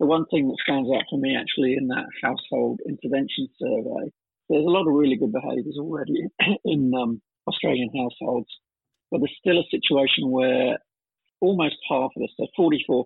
the 0.00 0.06
one 0.06 0.26
thing 0.26 0.48
that 0.48 0.58
stands 0.62 0.90
out 0.90 1.04
for 1.08 1.18
me 1.18 1.36
actually 1.36 1.74
in 1.78 1.88
that 1.88 2.06
household 2.22 2.80
intervention 2.88 3.48
survey, 3.58 4.10
there's 4.48 4.64
a 4.64 4.70
lot 4.70 4.86
of 4.86 4.94
really 4.94 5.16
good 5.16 5.32
behaviours 5.32 5.76
already 5.78 6.26
in 6.64 6.92
um, 6.94 7.20
Australian 7.46 7.90
households, 7.96 8.48
but 9.10 9.18
there's 9.18 9.36
still 9.38 9.58
a 9.58 9.70
situation 9.70 10.30
where 10.30 10.78
almost 11.40 11.76
half 11.90 12.10
of 12.16 12.22
us, 12.22 12.30
so 12.36 12.46
44% 12.58 13.04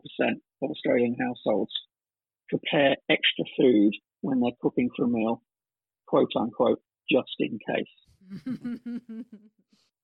of 0.62 0.70
Australian 0.70 1.16
households, 1.18 1.72
prepare 2.48 2.96
extra 3.08 3.44
food 3.58 3.92
when 4.20 4.40
they're 4.40 4.52
cooking 4.60 4.88
for 4.96 5.04
a 5.04 5.08
meal, 5.08 5.42
quote 6.06 6.30
unquote, 6.36 6.80
just 7.10 7.34
in 7.38 7.58
case. 7.58 8.44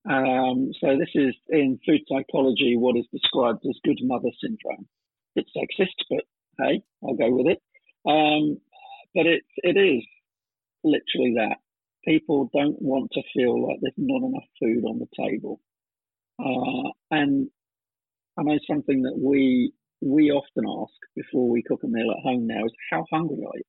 um, 0.09 0.71
so 0.81 0.97
this 0.99 1.11
is 1.15 1.35
in 1.51 1.79
food 1.87 2.01
psychology 2.09 2.77
what 2.77 2.97
is 2.97 3.07
described 3.13 3.65
as 3.69 3.79
good 3.85 3.99
mother 4.03 4.31
syndrome. 4.41 4.87
It's 5.35 5.51
sexist, 5.57 6.05
but 6.11 6.25
hey, 6.59 6.83
I'll 7.05 7.15
go 7.15 7.31
with 7.31 7.47
it. 7.47 7.63
Um, 8.07 8.59
but 9.15 9.27
it 9.27 9.43
it 9.59 9.77
is. 9.77 10.05
People 12.43 12.61
don't 12.61 12.83
want 12.83 13.11
to 13.13 13.23
feel 13.35 13.69
like 13.69 13.79
there's 13.81 13.95
not 13.97 14.27
enough 14.27 14.45
food 14.61 14.85
on 14.85 14.99
the 14.99 15.07
table. 15.17 15.61
Uh, 16.39 16.91
and 17.11 17.49
I 18.39 18.43
know 18.43 18.59
something 18.69 19.03
that 19.03 19.17
we 19.17 19.73
we 20.01 20.33
often 20.33 20.65
ask 20.67 20.95
before 21.15 21.49
we 21.49 21.63
cook 21.63 21.81
a 21.85 21.87
meal 21.87 22.11
at 22.11 22.25
home 22.25 22.47
now 22.49 22.65
is 22.65 22.73
how 22.91 23.05
hungry 23.13 23.45
are 23.47 23.57
you? 23.57 23.63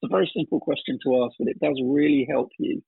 It's 0.00 0.10
a 0.10 0.16
very 0.16 0.30
simple 0.34 0.60
question 0.60 0.98
to 1.04 1.24
ask, 1.24 1.34
but 1.38 1.48
it 1.48 1.60
does 1.60 1.78
really 1.84 2.26
help 2.30 2.48
you 2.58 2.82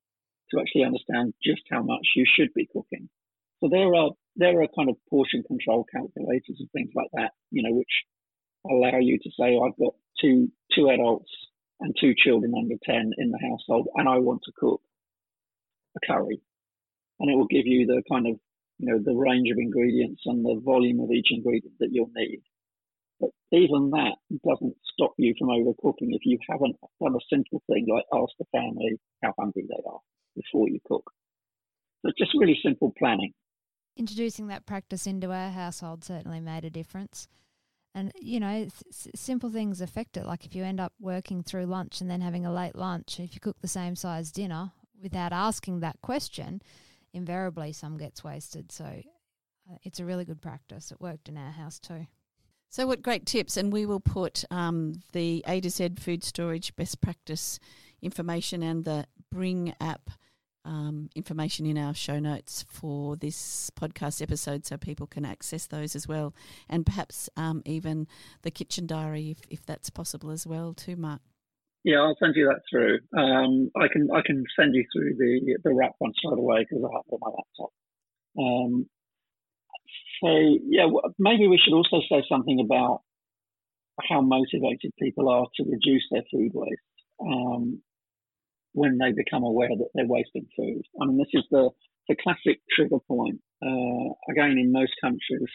to 0.50 0.60
actually 0.60 0.84
understand 0.84 1.34
just 1.42 1.62
how 1.70 1.82
much 1.82 2.06
you 2.16 2.24
should 2.24 2.54
be 2.54 2.66
cooking. 2.72 3.10
So 3.60 3.68
there 3.68 3.94
are 3.94 4.10
there 4.36 4.62
are 4.62 4.68
kind 4.74 4.88
of 4.88 4.96
portion 5.10 5.42
control 5.42 5.84
calculators 5.92 6.56
and 6.58 6.70
things 6.72 6.92
like 6.94 7.10
that, 7.12 7.32
you 7.50 7.62
know, 7.62 7.76
which 7.76 8.04
allow 8.64 8.98
you 8.98 9.18
to 9.18 9.30
say 9.38 9.58
I've 9.58 9.76
got 9.76 9.94
two 10.22 10.48
two 10.74 10.88
adults 10.88 11.30
and 11.80 11.96
two 12.00 12.14
children 12.16 12.54
under 12.56 12.76
ten 12.84 13.12
in 13.18 13.30
the 13.30 13.38
household, 13.38 13.88
and 13.94 14.08
I 14.08 14.18
want 14.18 14.42
to 14.44 14.52
cook 14.56 14.80
a 15.96 16.06
curry, 16.06 16.40
and 17.18 17.30
it 17.30 17.34
will 17.34 17.46
give 17.46 17.66
you 17.66 17.86
the 17.86 18.02
kind 18.08 18.26
of 18.28 18.36
you 18.80 18.90
know, 18.90 18.98
the 18.98 19.14
range 19.14 19.50
of 19.50 19.58
ingredients 19.58 20.22
and 20.24 20.42
the 20.42 20.58
volume 20.64 21.00
of 21.00 21.10
each 21.10 21.28
ingredient 21.30 21.74
that 21.80 21.90
you'll 21.92 22.10
need. 22.16 22.40
But 23.20 23.30
even 23.52 23.90
that 23.90 24.16
doesn't 24.48 24.74
stop 24.94 25.12
you 25.18 25.34
from 25.38 25.48
overcooking 25.48 26.14
if 26.16 26.22
you 26.24 26.38
haven't 26.48 26.76
done 27.02 27.14
a 27.14 27.18
simple 27.28 27.62
thing 27.66 27.86
like 27.92 28.04
ask 28.14 28.32
the 28.38 28.46
family 28.50 28.98
how 29.22 29.34
hungry 29.38 29.66
they 29.68 29.82
are 29.86 29.98
before 30.34 30.70
you 30.70 30.80
cook. 30.86 31.12
So 32.00 32.08
it's 32.08 32.18
just 32.18 32.32
really 32.34 32.58
simple 32.64 32.94
planning. 32.98 33.34
Introducing 33.98 34.46
that 34.46 34.64
practice 34.64 35.06
into 35.06 35.30
our 35.30 35.50
household 35.50 36.02
certainly 36.02 36.40
made 36.40 36.64
a 36.64 36.70
difference. 36.70 37.28
And, 37.94 38.12
you 38.20 38.38
know, 38.38 38.68
s- 38.90 39.08
simple 39.14 39.50
things 39.50 39.80
affect 39.80 40.16
it. 40.16 40.26
Like 40.26 40.44
if 40.44 40.54
you 40.54 40.64
end 40.64 40.80
up 40.80 40.92
working 41.00 41.42
through 41.42 41.66
lunch 41.66 42.00
and 42.00 42.10
then 42.10 42.20
having 42.20 42.46
a 42.46 42.52
late 42.52 42.76
lunch, 42.76 43.18
if 43.18 43.34
you 43.34 43.40
cook 43.40 43.60
the 43.60 43.68
same 43.68 43.96
size 43.96 44.30
dinner 44.30 44.72
without 45.02 45.32
asking 45.32 45.80
that 45.80 46.00
question, 46.00 46.62
invariably 47.12 47.72
some 47.72 47.98
gets 47.98 48.22
wasted. 48.22 48.70
So 48.70 48.84
uh, 48.84 49.76
it's 49.82 50.00
a 50.00 50.04
really 50.04 50.24
good 50.24 50.40
practice. 50.40 50.92
It 50.92 51.00
worked 51.00 51.28
in 51.28 51.36
our 51.36 51.50
house 51.50 51.78
too. 51.78 52.06
So, 52.72 52.86
what 52.86 53.02
great 53.02 53.26
tips! 53.26 53.56
And 53.56 53.72
we 53.72 53.84
will 53.84 53.98
put 53.98 54.44
um, 54.48 55.00
the 55.12 55.44
A 55.48 55.60
to 55.60 55.68
Z 55.68 55.94
food 55.98 56.22
storage 56.22 56.76
best 56.76 57.00
practice 57.00 57.58
information 58.00 58.62
and 58.62 58.84
the 58.84 59.06
Bring 59.32 59.74
app 59.80 60.10
um, 60.70 61.10
information 61.16 61.66
in 61.66 61.76
our 61.76 61.92
show 61.92 62.20
notes 62.20 62.64
for 62.68 63.16
this 63.16 63.70
podcast 63.70 64.22
episode 64.22 64.64
so 64.64 64.76
people 64.76 65.06
can 65.06 65.24
access 65.24 65.66
those 65.66 65.96
as 65.96 66.06
well. 66.06 66.32
And 66.68 66.86
perhaps 66.86 67.28
um, 67.36 67.62
even 67.66 68.06
the 68.42 68.52
kitchen 68.52 68.86
diary 68.86 69.32
if, 69.32 69.40
if 69.50 69.66
that's 69.66 69.90
possible 69.90 70.30
as 70.30 70.46
well, 70.46 70.72
too, 70.72 70.94
Mark. 70.94 71.20
Yeah, 71.82 71.98
I'll 71.98 72.16
send 72.20 72.36
you 72.36 72.46
that 72.46 72.60
through. 72.70 73.00
Um, 73.18 73.70
I 73.74 73.88
can 73.90 74.08
I 74.14 74.20
can 74.24 74.44
send 74.54 74.74
you 74.74 74.84
through 74.92 75.14
the 75.16 75.56
the 75.64 75.70
WRAP 75.70 75.92
one 75.98 76.12
straight 76.14 76.38
away 76.38 76.60
because 76.60 76.84
I 76.84 76.92
have 76.94 77.04
it 77.08 77.14
on 77.14 77.18
my 77.20 77.30
laptop. 77.30 77.72
Um, 78.38 78.86
so 80.22 80.58
yeah, 80.68 80.86
maybe 81.18 81.48
we 81.48 81.58
should 81.58 81.74
also 81.74 82.00
say 82.08 82.22
something 82.28 82.60
about 82.60 83.00
how 84.08 84.20
motivated 84.20 84.92
people 85.00 85.30
are 85.30 85.46
to 85.56 85.64
reduce 85.64 86.04
their 86.10 86.22
food 86.30 86.52
waste 86.52 86.80
um, 87.20 87.80
when 88.72 88.98
they 88.98 89.12
become 89.12 89.42
aware 89.42 89.68
that 89.68 89.88
they're 89.94 90.06
wasting 90.06 90.46
food. 90.56 90.82
I 91.00 91.06
mean, 91.06 91.18
this 91.18 91.32
is 91.32 91.44
the 91.50 91.70
the 92.08 92.16
classic 92.22 92.60
trigger 92.74 92.98
point. 93.06 93.40
Uh, 93.64 94.14
again, 94.30 94.58
in 94.58 94.72
most 94.72 94.92
countries, 95.00 95.50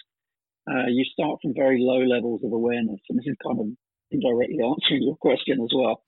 uh, 0.69 0.87
you 0.87 1.03
start 1.11 1.39
from 1.41 1.53
very 1.53 1.77
low 1.79 1.99
levels 1.99 2.41
of 2.43 2.53
awareness, 2.53 2.99
and 3.09 3.19
this 3.19 3.27
is 3.27 3.35
kind 3.45 3.59
of 3.59 3.67
indirectly 4.11 4.59
answering 4.63 5.03
your 5.03 5.17
question 5.17 5.59
as 5.61 5.71
well. 5.75 6.03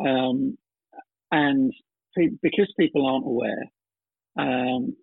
Um, 0.00 0.56
and 1.30 1.72
pe- 2.16 2.38
because 2.42 2.72
people 2.78 3.06
aren't 3.06 3.26
aware, 3.26 3.64
um, 4.38 4.96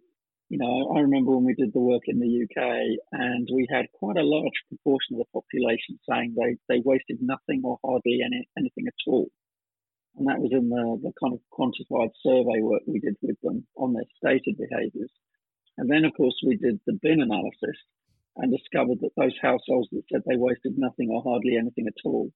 you 0.49 0.57
know, 0.57 0.95
I 0.95 1.01
remember 1.01 1.31
when 1.35 1.45
we 1.45 1.53
did 1.55 1.73
the 1.73 1.79
work 1.79 2.03
in 2.07 2.19
the 2.19 2.43
UK, 2.43 2.97
and 3.11 3.47
we 3.53 3.67
had 3.69 3.85
quite 3.93 4.17
a 4.17 4.23
large 4.23 4.55
proportion 4.69 5.15
of 5.15 5.19
the 5.19 5.41
population 5.41 5.99
saying 6.09 6.35
they, 6.35 6.55
they 6.69 6.81
wasted 6.83 7.19
nothing 7.21 7.61
or 7.63 7.77
hardly 7.83 8.19
any, 8.25 8.47
anything 8.57 8.85
at 8.87 8.93
all. 9.07 9.27
And 10.17 10.27
that 10.27 10.39
was 10.39 10.51
in 10.51 10.69
the, 10.69 10.97
the 11.03 11.13
kind 11.21 11.33
of 11.33 11.41
quantified 11.53 12.09
survey 12.25 12.61
work 12.61 12.81
we 12.87 12.99
did 12.99 13.15
with 13.21 13.39
them 13.41 13.65
on 13.77 13.93
their 13.93 14.09
stated 14.17 14.57
behaviours. 14.57 15.11
And 15.77 15.89
then, 15.89 16.05
of 16.05 16.13
course, 16.17 16.35
we 16.45 16.57
did 16.57 16.79
the 16.87 16.97
bin 17.01 17.21
analysis 17.21 17.77
and 18.37 18.51
discovered 18.51 18.99
that 19.01 19.15
those 19.15 19.37
households 19.41 19.89
that 19.91 20.03
said 20.11 20.21
they 20.25 20.37
wasted 20.37 20.73
nothing 20.77 21.09
or 21.11 21.21
hardly 21.21 21.55
anything 21.55 21.85
at 21.87 22.01
all 22.03 22.31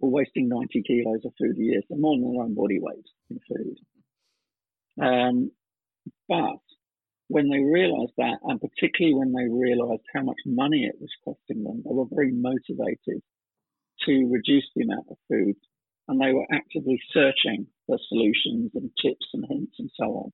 were 0.00 0.10
wasting 0.10 0.48
90 0.48 0.82
kilos 0.82 1.24
of 1.24 1.32
food 1.40 1.56
a 1.56 1.62
year, 1.62 1.80
so 1.88 1.96
more 1.96 2.16
than 2.16 2.32
their 2.32 2.42
own 2.42 2.54
body 2.54 2.78
weight 2.80 3.06
in 3.30 3.38
food. 3.48 3.76
Um, 5.00 5.50
but 6.28 6.60
when 7.28 7.48
they 7.48 7.60
realised 7.60 8.12
that, 8.18 8.38
and 8.44 8.60
particularly 8.60 9.14
when 9.14 9.32
they 9.32 9.48
realised 9.48 10.02
how 10.14 10.22
much 10.22 10.36
money 10.44 10.84
it 10.84 11.00
was 11.00 11.10
costing 11.24 11.64
them, 11.64 11.82
they 11.84 11.94
were 11.94 12.06
very 12.10 12.32
motivated 12.32 13.22
to 14.06 14.28
reduce 14.30 14.68
the 14.74 14.84
amount 14.84 15.06
of 15.10 15.16
food, 15.28 15.56
and 16.12 16.20
they 16.20 16.34
were 16.36 16.46
actively 16.52 17.00
searching 17.10 17.66
for 17.86 17.96
solutions 18.08 18.70
and 18.74 18.90
tips 19.00 19.26
and 19.32 19.46
hints 19.48 19.72
and 19.78 19.90
so 19.96 20.04
on. 20.04 20.30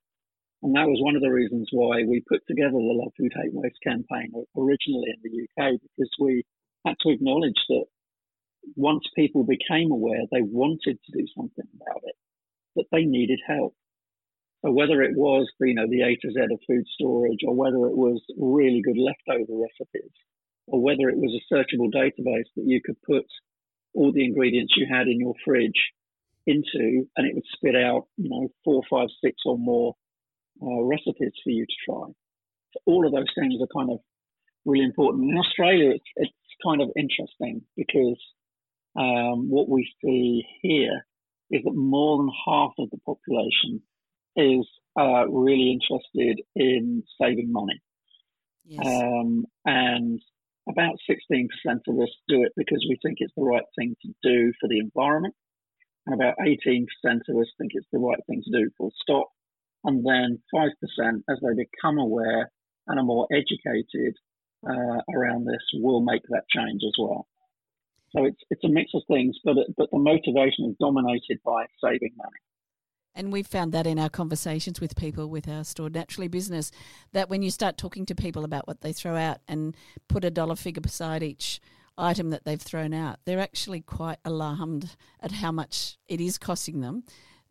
And 0.61 0.75
that 0.75 0.91
was 0.91 0.99
one 0.99 1.15
of 1.15 1.21
the 1.21 1.31
reasons 1.31 1.69
why 1.71 2.03
we 2.03 2.19
put 2.27 2.43
together 2.45 2.75
the 2.75 2.99
Love 2.99 3.13
Food 3.17 3.31
Hate 3.31 3.53
Waste 3.53 3.79
campaign 3.81 4.35
originally 4.57 5.07
in 5.15 5.23
the 5.23 5.47
UK, 5.47 5.79
because 5.79 6.11
we 6.19 6.43
had 6.85 6.95
to 6.99 7.15
acknowledge 7.15 7.63
that 7.69 7.85
once 8.75 9.07
people 9.15 9.45
became 9.47 9.91
aware, 9.91 10.27
they 10.31 10.43
wanted 10.43 10.99
to 10.99 11.11
do 11.15 11.25
something 11.31 11.67
about 11.79 12.03
it, 12.03 12.15
but 12.75 12.85
they 12.91 13.05
needed 13.05 13.39
help. 13.47 13.73
So 14.65 14.71
whether 14.71 15.01
it 15.01 15.15
was, 15.15 15.47
you 15.61 15.75
know, 15.75 15.87
the 15.87 16.01
A 16.01 16.17
to 16.19 16.31
Z 16.31 16.39
of 16.51 16.59
food 16.67 16.83
storage, 16.91 17.39
or 17.47 17.55
whether 17.55 17.87
it 17.87 17.95
was 17.95 18.21
really 18.37 18.81
good 18.83 18.99
leftover 18.99 19.55
recipes, 19.55 20.11
or 20.67 20.81
whether 20.83 21.07
it 21.07 21.15
was 21.15 21.31
a 21.31 21.47
searchable 21.47 21.87
database 21.87 22.51
that 22.57 22.67
you 22.67 22.81
could 22.83 23.01
put 23.07 23.23
all 23.99 24.13
the 24.13 24.23
ingredients 24.23 24.73
you 24.77 24.87
had 24.89 25.07
in 25.07 25.19
your 25.19 25.33
fridge 25.43 25.91
into, 26.47 27.05
and 27.17 27.27
it 27.27 27.35
would 27.35 27.43
spit 27.53 27.75
out, 27.75 28.07
you 28.15 28.29
know, 28.29 28.47
four, 28.63 28.81
five, 28.89 29.09
six, 29.23 29.35
or 29.45 29.57
more 29.57 29.93
uh, 30.63 30.81
recipes 30.83 31.33
for 31.43 31.49
you 31.49 31.65
to 31.65 31.73
try. 31.85 32.05
So 32.71 32.79
all 32.85 33.05
of 33.05 33.11
those 33.11 33.27
things 33.37 33.55
are 33.61 33.67
kind 33.77 33.91
of 33.91 33.99
really 34.65 34.85
important. 34.85 35.29
In 35.29 35.37
Australia, 35.37 35.91
it's, 35.91 36.11
it's 36.15 36.31
kind 36.65 36.81
of 36.81 36.89
interesting 36.95 37.61
because 37.75 38.21
um, 38.95 39.49
what 39.49 39.67
we 39.67 39.91
see 40.01 40.43
here 40.61 41.05
is 41.51 41.61
that 41.65 41.75
more 41.75 42.17
than 42.19 42.29
half 42.47 42.71
of 42.79 42.89
the 42.91 42.99
population 43.05 43.81
is 44.37 44.65
uh, 44.97 45.27
really 45.27 45.77
interested 45.77 46.41
in 46.55 47.03
saving 47.21 47.51
money. 47.51 47.81
Yes. 48.65 48.85
Um, 48.85 49.45
and 49.65 50.21
about 50.69 50.95
16% 51.09 51.47
of 51.87 51.99
us 51.99 52.09
do 52.27 52.43
it 52.43 52.53
because 52.55 52.85
we 52.87 52.97
think 53.01 53.17
it's 53.19 53.33
the 53.35 53.43
right 53.43 53.65
thing 53.77 53.95
to 54.01 54.09
do 54.23 54.53
for 54.59 54.67
the 54.69 54.79
environment. 54.79 55.35
And 56.05 56.15
about 56.15 56.35
18% 56.39 56.85
of 57.05 57.37
us 57.37 57.47
think 57.57 57.71
it's 57.73 57.87
the 57.91 57.99
right 57.99 58.19
thing 58.27 58.41
to 58.43 58.51
do 58.51 58.69
for 58.77 58.89
stop. 59.01 59.27
And 59.83 60.05
then 60.05 60.39
5% 60.53 60.69
as 61.29 61.37
they 61.41 61.63
become 61.63 61.97
aware 61.97 62.51
and 62.87 62.99
are 62.99 63.03
more 63.03 63.27
educated 63.31 64.15
uh, 64.67 65.01
around 65.15 65.45
this 65.45 65.63
will 65.73 66.01
make 66.01 66.23
that 66.29 66.43
change 66.49 66.81
as 66.85 66.93
well. 66.99 67.27
So 68.15 68.25
it's 68.25 68.41
it's 68.49 68.63
a 68.63 68.69
mix 68.69 68.91
of 68.95 69.03
things, 69.07 69.37
but 69.43 69.55
but 69.77 69.89
the 69.91 69.99
motivation 69.99 70.65
is 70.65 70.75
dominated 70.79 71.39
by 71.45 71.65
saving 71.83 72.13
money. 72.17 72.41
And 73.15 73.33
we've 73.33 73.47
found 73.47 73.71
that 73.73 73.87
in 73.87 73.99
our 73.99 74.09
conversations 74.09 74.79
with 74.79 74.95
people 74.95 75.27
with 75.27 75.47
our 75.47 75.63
Stored 75.63 75.93
Naturally 75.93 76.27
business, 76.27 76.71
that 77.11 77.29
when 77.29 77.41
you 77.41 77.51
start 77.51 77.77
talking 77.77 78.05
to 78.05 78.15
people 78.15 78.45
about 78.45 78.67
what 78.67 78.81
they 78.81 78.93
throw 78.93 79.15
out 79.15 79.39
and 79.47 79.75
put 80.07 80.23
a 80.23 80.31
dollar 80.31 80.55
figure 80.55 80.81
beside 80.81 81.23
each 81.23 81.59
item 81.97 82.29
that 82.29 82.45
they've 82.45 82.61
thrown 82.61 82.93
out, 82.93 83.19
they're 83.25 83.39
actually 83.39 83.81
quite 83.81 84.19
alarmed 84.23 84.95
at 85.19 85.33
how 85.33 85.51
much 85.51 85.97
it 86.07 86.21
is 86.21 86.37
costing 86.37 86.81
them 86.81 87.03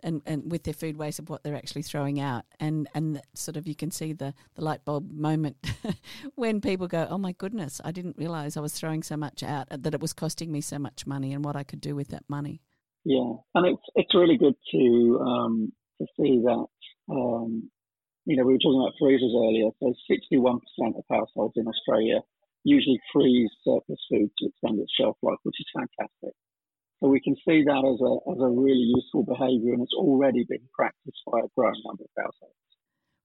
and, 0.02 0.22
and 0.26 0.50
with 0.50 0.64
their 0.64 0.74
food 0.74 0.96
waste 0.96 1.18
of 1.18 1.28
what 1.28 1.42
they're 1.42 1.56
actually 1.56 1.82
throwing 1.82 2.20
out. 2.20 2.44
And 2.60 2.88
and 2.94 3.20
sort 3.34 3.56
of 3.56 3.66
you 3.66 3.74
can 3.74 3.90
see 3.90 4.12
the, 4.12 4.34
the 4.54 4.64
light 4.64 4.84
bulb 4.84 5.10
moment 5.10 5.56
when 6.34 6.60
people 6.60 6.86
go, 6.86 7.06
Oh 7.10 7.18
my 7.18 7.32
goodness, 7.32 7.80
I 7.84 7.92
didn't 7.92 8.16
realise 8.16 8.56
I 8.56 8.60
was 8.60 8.72
throwing 8.72 9.02
so 9.02 9.16
much 9.16 9.42
out 9.42 9.66
that 9.70 9.94
it 9.94 10.00
was 10.00 10.12
costing 10.12 10.52
me 10.52 10.60
so 10.60 10.78
much 10.78 11.06
money 11.06 11.32
and 11.32 11.44
what 11.44 11.56
I 11.56 11.64
could 11.64 11.80
do 11.80 11.94
with 11.94 12.08
that 12.08 12.24
money. 12.28 12.62
Yeah. 13.08 13.40
And 13.54 13.64
it's 13.72 13.86
it's 13.96 14.14
really 14.14 14.36
good 14.36 14.54
to 14.72 14.84
um, 15.24 15.72
to 15.96 16.06
see 16.20 16.42
that 16.44 16.66
um, 17.08 17.70
you 18.28 18.36
know, 18.36 18.44
we 18.44 18.52
were 18.52 18.60
talking 18.60 18.84
about 18.84 19.00
freezers 19.00 19.32
earlier. 19.32 19.72
So 19.80 19.96
61% 20.04 20.60
of 21.00 21.04
households 21.08 21.56
in 21.56 21.66
Australia 21.66 22.20
usually 22.62 23.00
freeze 23.10 23.48
surplus 23.64 24.04
food 24.10 24.28
to 24.36 24.48
extend 24.52 24.78
its 24.80 24.92
shelf 25.00 25.16
life, 25.22 25.40
which 25.44 25.56
is 25.58 25.72
fantastic. 25.72 26.36
So 27.00 27.08
we 27.08 27.24
can 27.24 27.36
see 27.48 27.64
that 27.64 27.82
as 27.88 27.98
a, 28.04 28.12
as 28.28 28.38
a 28.44 28.52
really 28.52 28.92
useful 28.92 29.24
behaviour 29.24 29.72
and 29.72 29.80
it's 29.80 29.96
already 29.96 30.44
been 30.44 30.68
practiced 30.76 31.24
by 31.24 31.40
a 31.40 31.48
growing 31.56 31.80
number 31.86 32.04
of 32.04 32.12
households. 32.20 32.67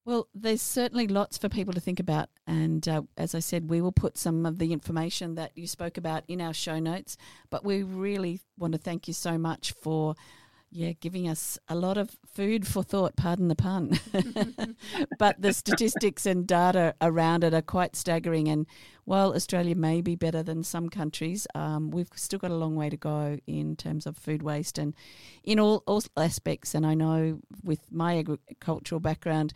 Well, 0.06 0.28
there's 0.36 0.62
certainly 0.62 1.08
lots 1.08 1.38
for 1.38 1.48
people 1.48 1.74
to 1.74 1.80
think 1.80 2.00
about. 2.00 2.30
And 2.46 2.88
uh, 2.88 3.04
as 3.18 3.34
I 3.34 3.40
said, 3.40 3.70
we 3.70 3.82
will 3.82 3.94
put 3.94 4.18
some 4.18 4.46
of 4.46 4.60
the 4.60 4.74
information 4.74 5.36
that 5.36 5.52
you 5.56 5.66
spoke 5.66 5.98
about 5.98 6.24
in 6.28 6.42
our 6.42 6.54
show 6.54 6.80
notes. 6.80 7.16
But 7.50 7.64
we 7.64 7.84
really 7.84 8.42
want 8.58 8.74
to 8.74 8.80
thank 8.80 9.08
you 9.08 9.14
so 9.14 9.38
much 9.38 9.72
for 9.72 10.16
yeah, 10.76 10.94
giving 11.00 11.30
us 11.30 11.60
a 11.70 11.76
lot 11.76 11.98
of 12.00 12.18
food 12.26 12.66
for 12.66 12.82
thought, 12.82 13.16
pardon 13.16 13.48
the 13.48 13.56
pun. 13.56 14.00
but 15.20 15.40
the 15.40 15.54
statistics 15.54 16.26
and 16.26 16.48
data 16.48 16.96
around 17.00 17.44
it 17.44 17.54
are 17.54 17.62
quite 17.62 17.96
staggering. 17.96 18.48
And 18.48 18.66
while 19.06 19.36
Australia 19.36 19.76
may 19.76 20.02
be 20.02 20.16
better 20.16 20.42
than 20.42 20.64
some 20.64 20.90
countries, 20.90 21.46
um, 21.54 21.92
we've 21.92 22.10
still 22.16 22.40
got 22.40 22.50
a 22.50 22.56
long 22.56 22.76
way 22.76 22.90
to 22.90 22.98
go 22.98 23.38
in 23.46 23.76
terms 23.76 24.08
of 24.08 24.18
food 24.18 24.42
waste 24.42 24.80
and 24.80 24.96
in 25.44 25.60
all, 25.60 25.84
all 25.86 26.02
aspects. 26.18 26.74
And 26.74 26.88
I 26.88 26.96
know 26.96 27.40
with 27.64 27.92
my 27.92 28.18
agricultural 28.18 29.00
background, 29.00 29.54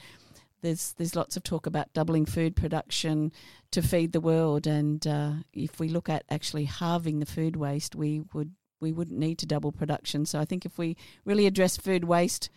there's 0.61 0.93
there's 0.93 1.15
lots 1.15 1.37
of 1.37 1.43
talk 1.43 1.65
about 1.65 1.93
doubling 1.93 2.25
food 2.25 2.55
production 2.55 3.31
to 3.71 3.81
feed 3.81 4.11
the 4.11 4.21
world, 4.21 4.67
and 4.67 5.05
uh, 5.05 5.31
if 5.53 5.79
we 5.79 5.89
look 5.89 6.09
at 6.09 6.23
actually 6.29 6.65
halving 6.65 7.19
the 7.19 7.25
food 7.25 7.55
waste, 7.55 7.95
we 7.95 8.23
would 8.33 8.53
we 8.79 8.91
wouldn't 8.91 9.19
need 9.19 9.37
to 9.39 9.45
double 9.45 9.71
production. 9.71 10.25
So 10.25 10.39
I 10.39 10.45
think 10.45 10.65
if 10.65 10.77
we 10.77 10.95
really 11.25 11.47
address 11.47 11.77
food 11.77 12.03
waste, 12.03 12.49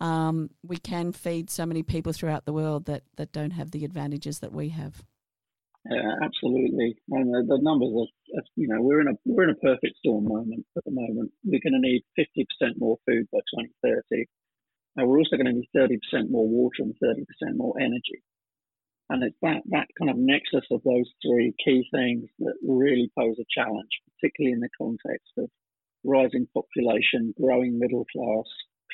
um, 0.00 0.50
we 0.62 0.76
can 0.76 1.12
feed 1.12 1.48
so 1.50 1.64
many 1.64 1.82
people 1.82 2.12
throughout 2.12 2.44
the 2.44 2.52
world 2.52 2.86
that, 2.86 3.04
that 3.16 3.32
don't 3.32 3.52
have 3.52 3.70
the 3.70 3.84
advantages 3.84 4.40
that 4.40 4.52
we 4.52 4.70
have. 4.70 5.02
Yeah, 5.90 6.12
absolutely. 6.22 6.96
And 7.08 7.34
the, 7.34 7.56
the 7.56 7.58
numbers 7.60 7.90
are, 8.36 8.42
you 8.56 8.68
know, 8.68 8.80
we're 8.80 9.00
in 9.00 9.08
a 9.08 9.18
we're 9.24 9.44
in 9.44 9.50
a 9.50 9.54
perfect 9.54 9.96
storm 9.98 10.28
moment 10.28 10.64
at 10.76 10.84
the 10.84 10.92
moment. 10.92 11.32
We're 11.44 11.60
going 11.62 11.72
to 11.72 11.80
need 11.80 12.04
50% 12.16 12.78
more 12.78 12.98
food 13.06 13.26
by 13.32 13.38
2030. 13.82 14.26
And 14.96 15.08
we're 15.08 15.18
also 15.18 15.36
going 15.36 15.46
to 15.46 15.52
need 15.52 15.68
30% 15.76 16.30
more 16.30 16.48
water 16.48 16.82
and 16.82 16.94
30% 17.02 17.24
more 17.56 17.74
energy. 17.80 18.22
And 19.08 19.22
it's 19.22 19.36
that, 19.42 19.62
that 19.70 19.88
kind 19.98 20.10
of 20.10 20.16
nexus 20.16 20.64
of 20.70 20.82
those 20.84 21.10
three 21.24 21.54
key 21.64 21.84
things 21.92 22.28
that 22.38 22.54
really 22.66 23.10
pose 23.18 23.36
a 23.38 23.44
challenge, 23.50 23.90
particularly 24.16 24.52
in 24.52 24.60
the 24.60 24.68
context 24.78 25.32
of 25.38 25.50
rising 26.04 26.46
population, 26.54 27.34
growing 27.40 27.78
middle 27.78 28.06
class, 28.12 28.46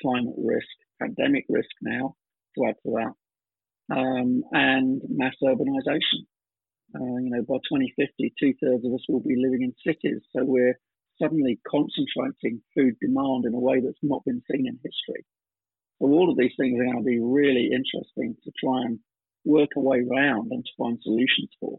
climate 0.03 0.35
risk, 0.37 0.67
pandemic 1.01 1.45
risk 1.49 1.71
now, 1.83 2.15
to 2.57 2.67
add 2.67 2.75
to 2.83 2.91
that, 2.95 3.97
um, 3.97 4.43
and 4.53 5.03
mass 5.09 5.35
urbanization. 5.43 6.27
Uh, 6.95 7.21
you 7.21 7.31
know, 7.31 7.43
by 7.43 7.57
2050, 7.69 8.33
two 8.41 8.55
thirds 8.63 8.85
of 8.85 8.93
us 8.95 9.05
will 9.09 9.21
be 9.21 9.37
living 9.37 9.63
in 9.63 9.75
cities. 9.87 10.23
So 10.35 10.43
we're 10.45 10.79
suddenly 11.21 11.61
concentrating 11.69 12.63
food 12.75 12.95
demand 13.01 13.45
in 13.45 13.55
a 13.55 13.61
way 13.61 13.81
that's 13.81 14.03
not 14.03 14.25
been 14.25 14.43
seen 14.51 14.67
in 14.67 14.79
history. 14.83 15.25
So 15.99 16.07
all 16.07 16.31
of 16.31 16.37
these 16.37 16.53
things 16.59 16.79
are 16.79 16.85
going 16.85 16.99
to 16.99 17.03
be 17.03 17.21
really 17.21 17.71
interesting 17.73 18.37
to 18.45 18.53
try 18.63 18.83
and 18.83 18.99
work 19.45 19.71
a 19.77 19.81
way 19.81 19.99
around 19.99 20.53
and 20.53 20.65
to 20.65 20.71
find 20.77 20.99
solutions 21.03 21.51
for. 21.59 21.79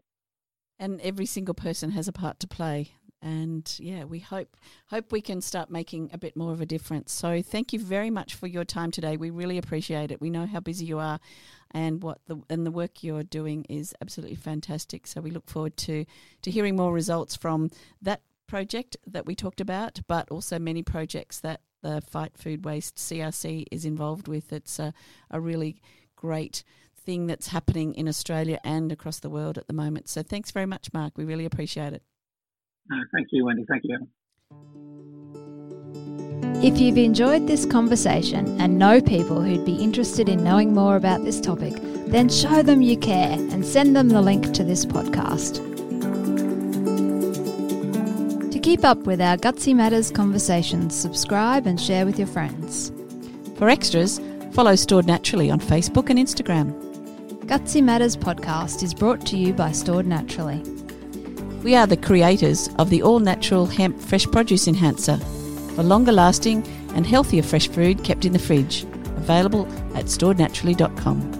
And 0.78 1.00
every 1.00 1.26
single 1.26 1.54
person 1.54 1.90
has 1.90 2.08
a 2.08 2.12
part 2.12 2.40
to 2.40 2.46
play. 2.46 2.92
And 3.22 3.70
yeah, 3.78 4.04
we 4.04 4.20
hope 4.20 4.56
hope 4.86 5.12
we 5.12 5.20
can 5.20 5.42
start 5.42 5.70
making 5.70 6.08
a 6.12 6.18
bit 6.18 6.36
more 6.36 6.52
of 6.52 6.62
a 6.62 6.66
difference. 6.66 7.12
So 7.12 7.42
thank 7.42 7.72
you 7.72 7.78
very 7.78 8.08
much 8.08 8.34
for 8.34 8.46
your 8.46 8.64
time 8.64 8.90
today. 8.90 9.18
We 9.18 9.28
really 9.28 9.58
appreciate 9.58 10.10
it. 10.10 10.22
We 10.22 10.30
know 10.30 10.46
how 10.46 10.60
busy 10.60 10.86
you 10.86 10.98
are, 10.98 11.20
and 11.70 12.02
what 12.02 12.20
the 12.28 12.40
and 12.48 12.64
the 12.64 12.70
work 12.70 13.02
you're 13.02 13.22
doing 13.22 13.66
is 13.68 13.94
absolutely 14.00 14.36
fantastic. 14.36 15.06
So 15.06 15.20
we 15.20 15.30
look 15.30 15.50
forward 15.50 15.76
to 15.78 16.06
to 16.40 16.50
hearing 16.50 16.76
more 16.76 16.94
results 16.94 17.36
from 17.36 17.68
that 18.00 18.22
project 18.46 18.96
that 19.06 19.26
we 19.26 19.34
talked 19.34 19.60
about, 19.60 20.00
but 20.08 20.30
also 20.30 20.58
many 20.58 20.82
projects 20.82 21.40
that 21.40 21.60
the 21.82 22.00
Fight 22.00 22.36
Food 22.36 22.64
Waste 22.64 22.96
CRC 22.96 23.66
is 23.70 23.84
involved 23.84 24.28
with. 24.28 24.52
It's 24.52 24.78
a, 24.78 24.92
a 25.30 25.40
really 25.40 25.80
great 26.16 26.62
thing 26.96 27.26
that's 27.26 27.48
happening 27.48 27.94
in 27.94 28.08
Australia 28.08 28.60
and 28.62 28.92
across 28.92 29.20
the 29.20 29.30
world 29.30 29.58
at 29.58 29.66
the 29.66 29.72
moment. 29.72 30.08
So 30.08 30.22
thanks 30.22 30.50
very 30.50 30.66
much, 30.66 30.92
Mark. 30.92 31.16
We 31.16 31.24
really 31.24 31.46
appreciate 31.46 31.92
it. 31.92 32.02
thank 33.12 33.28
you, 33.30 33.44
Wendy. 33.44 33.64
Thank 33.68 33.84
you. 33.84 34.06
If 36.62 36.78
you've 36.78 36.98
enjoyed 36.98 37.46
this 37.46 37.64
conversation 37.64 38.60
and 38.60 38.78
know 38.78 39.00
people 39.00 39.40
who'd 39.40 39.64
be 39.64 39.76
interested 39.76 40.28
in 40.28 40.44
knowing 40.44 40.74
more 40.74 40.96
about 40.96 41.24
this 41.24 41.40
topic, 41.40 41.74
then 42.06 42.28
show 42.28 42.62
them 42.62 42.82
you 42.82 42.98
care 42.98 43.32
and 43.32 43.64
send 43.64 43.96
them 43.96 44.10
the 44.10 44.20
link 44.20 44.52
to 44.52 44.64
this 44.64 44.84
podcast. 44.84 45.79
To 48.60 48.66
keep 48.68 48.84
up 48.84 49.06
with 49.06 49.22
our 49.22 49.38
Gutsy 49.38 49.74
Matters 49.74 50.10
conversations, 50.10 50.94
subscribe 50.94 51.66
and 51.66 51.80
share 51.80 52.04
with 52.04 52.18
your 52.18 52.26
friends. 52.28 52.92
For 53.56 53.70
extras, 53.70 54.20
follow 54.52 54.76
Stored 54.76 55.06
Naturally 55.06 55.50
on 55.50 55.58
Facebook 55.58 56.10
and 56.10 56.18
Instagram. 56.18 56.70
Gutsy 57.46 57.82
Matters 57.82 58.18
podcast 58.18 58.82
is 58.82 58.92
brought 58.92 59.24
to 59.28 59.38
you 59.38 59.54
by 59.54 59.72
Stored 59.72 60.06
Naturally. 60.06 60.62
We 61.64 61.74
are 61.74 61.86
the 61.86 61.96
creators 61.96 62.68
of 62.78 62.90
the 62.90 63.02
all 63.02 63.18
natural 63.18 63.64
hemp 63.64 63.98
fresh 63.98 64.26
produce 64.26 64.68
enhancer 64.68 65.16
for 65.74 65.82
longer 65.82 66.12
lasting 66.12 66.62
and 66.94 67.06
healthier 67.06 67.42
fresh 67.42 67.66
food 67.66 68.04
kept 68.04 68.26
in 68.26 68.34
the 68.34 68.38
fridge. 68.38 68.82
Available 69.16 69.66
at 69.96 70.04
storednaturally.com. 70.04 71.39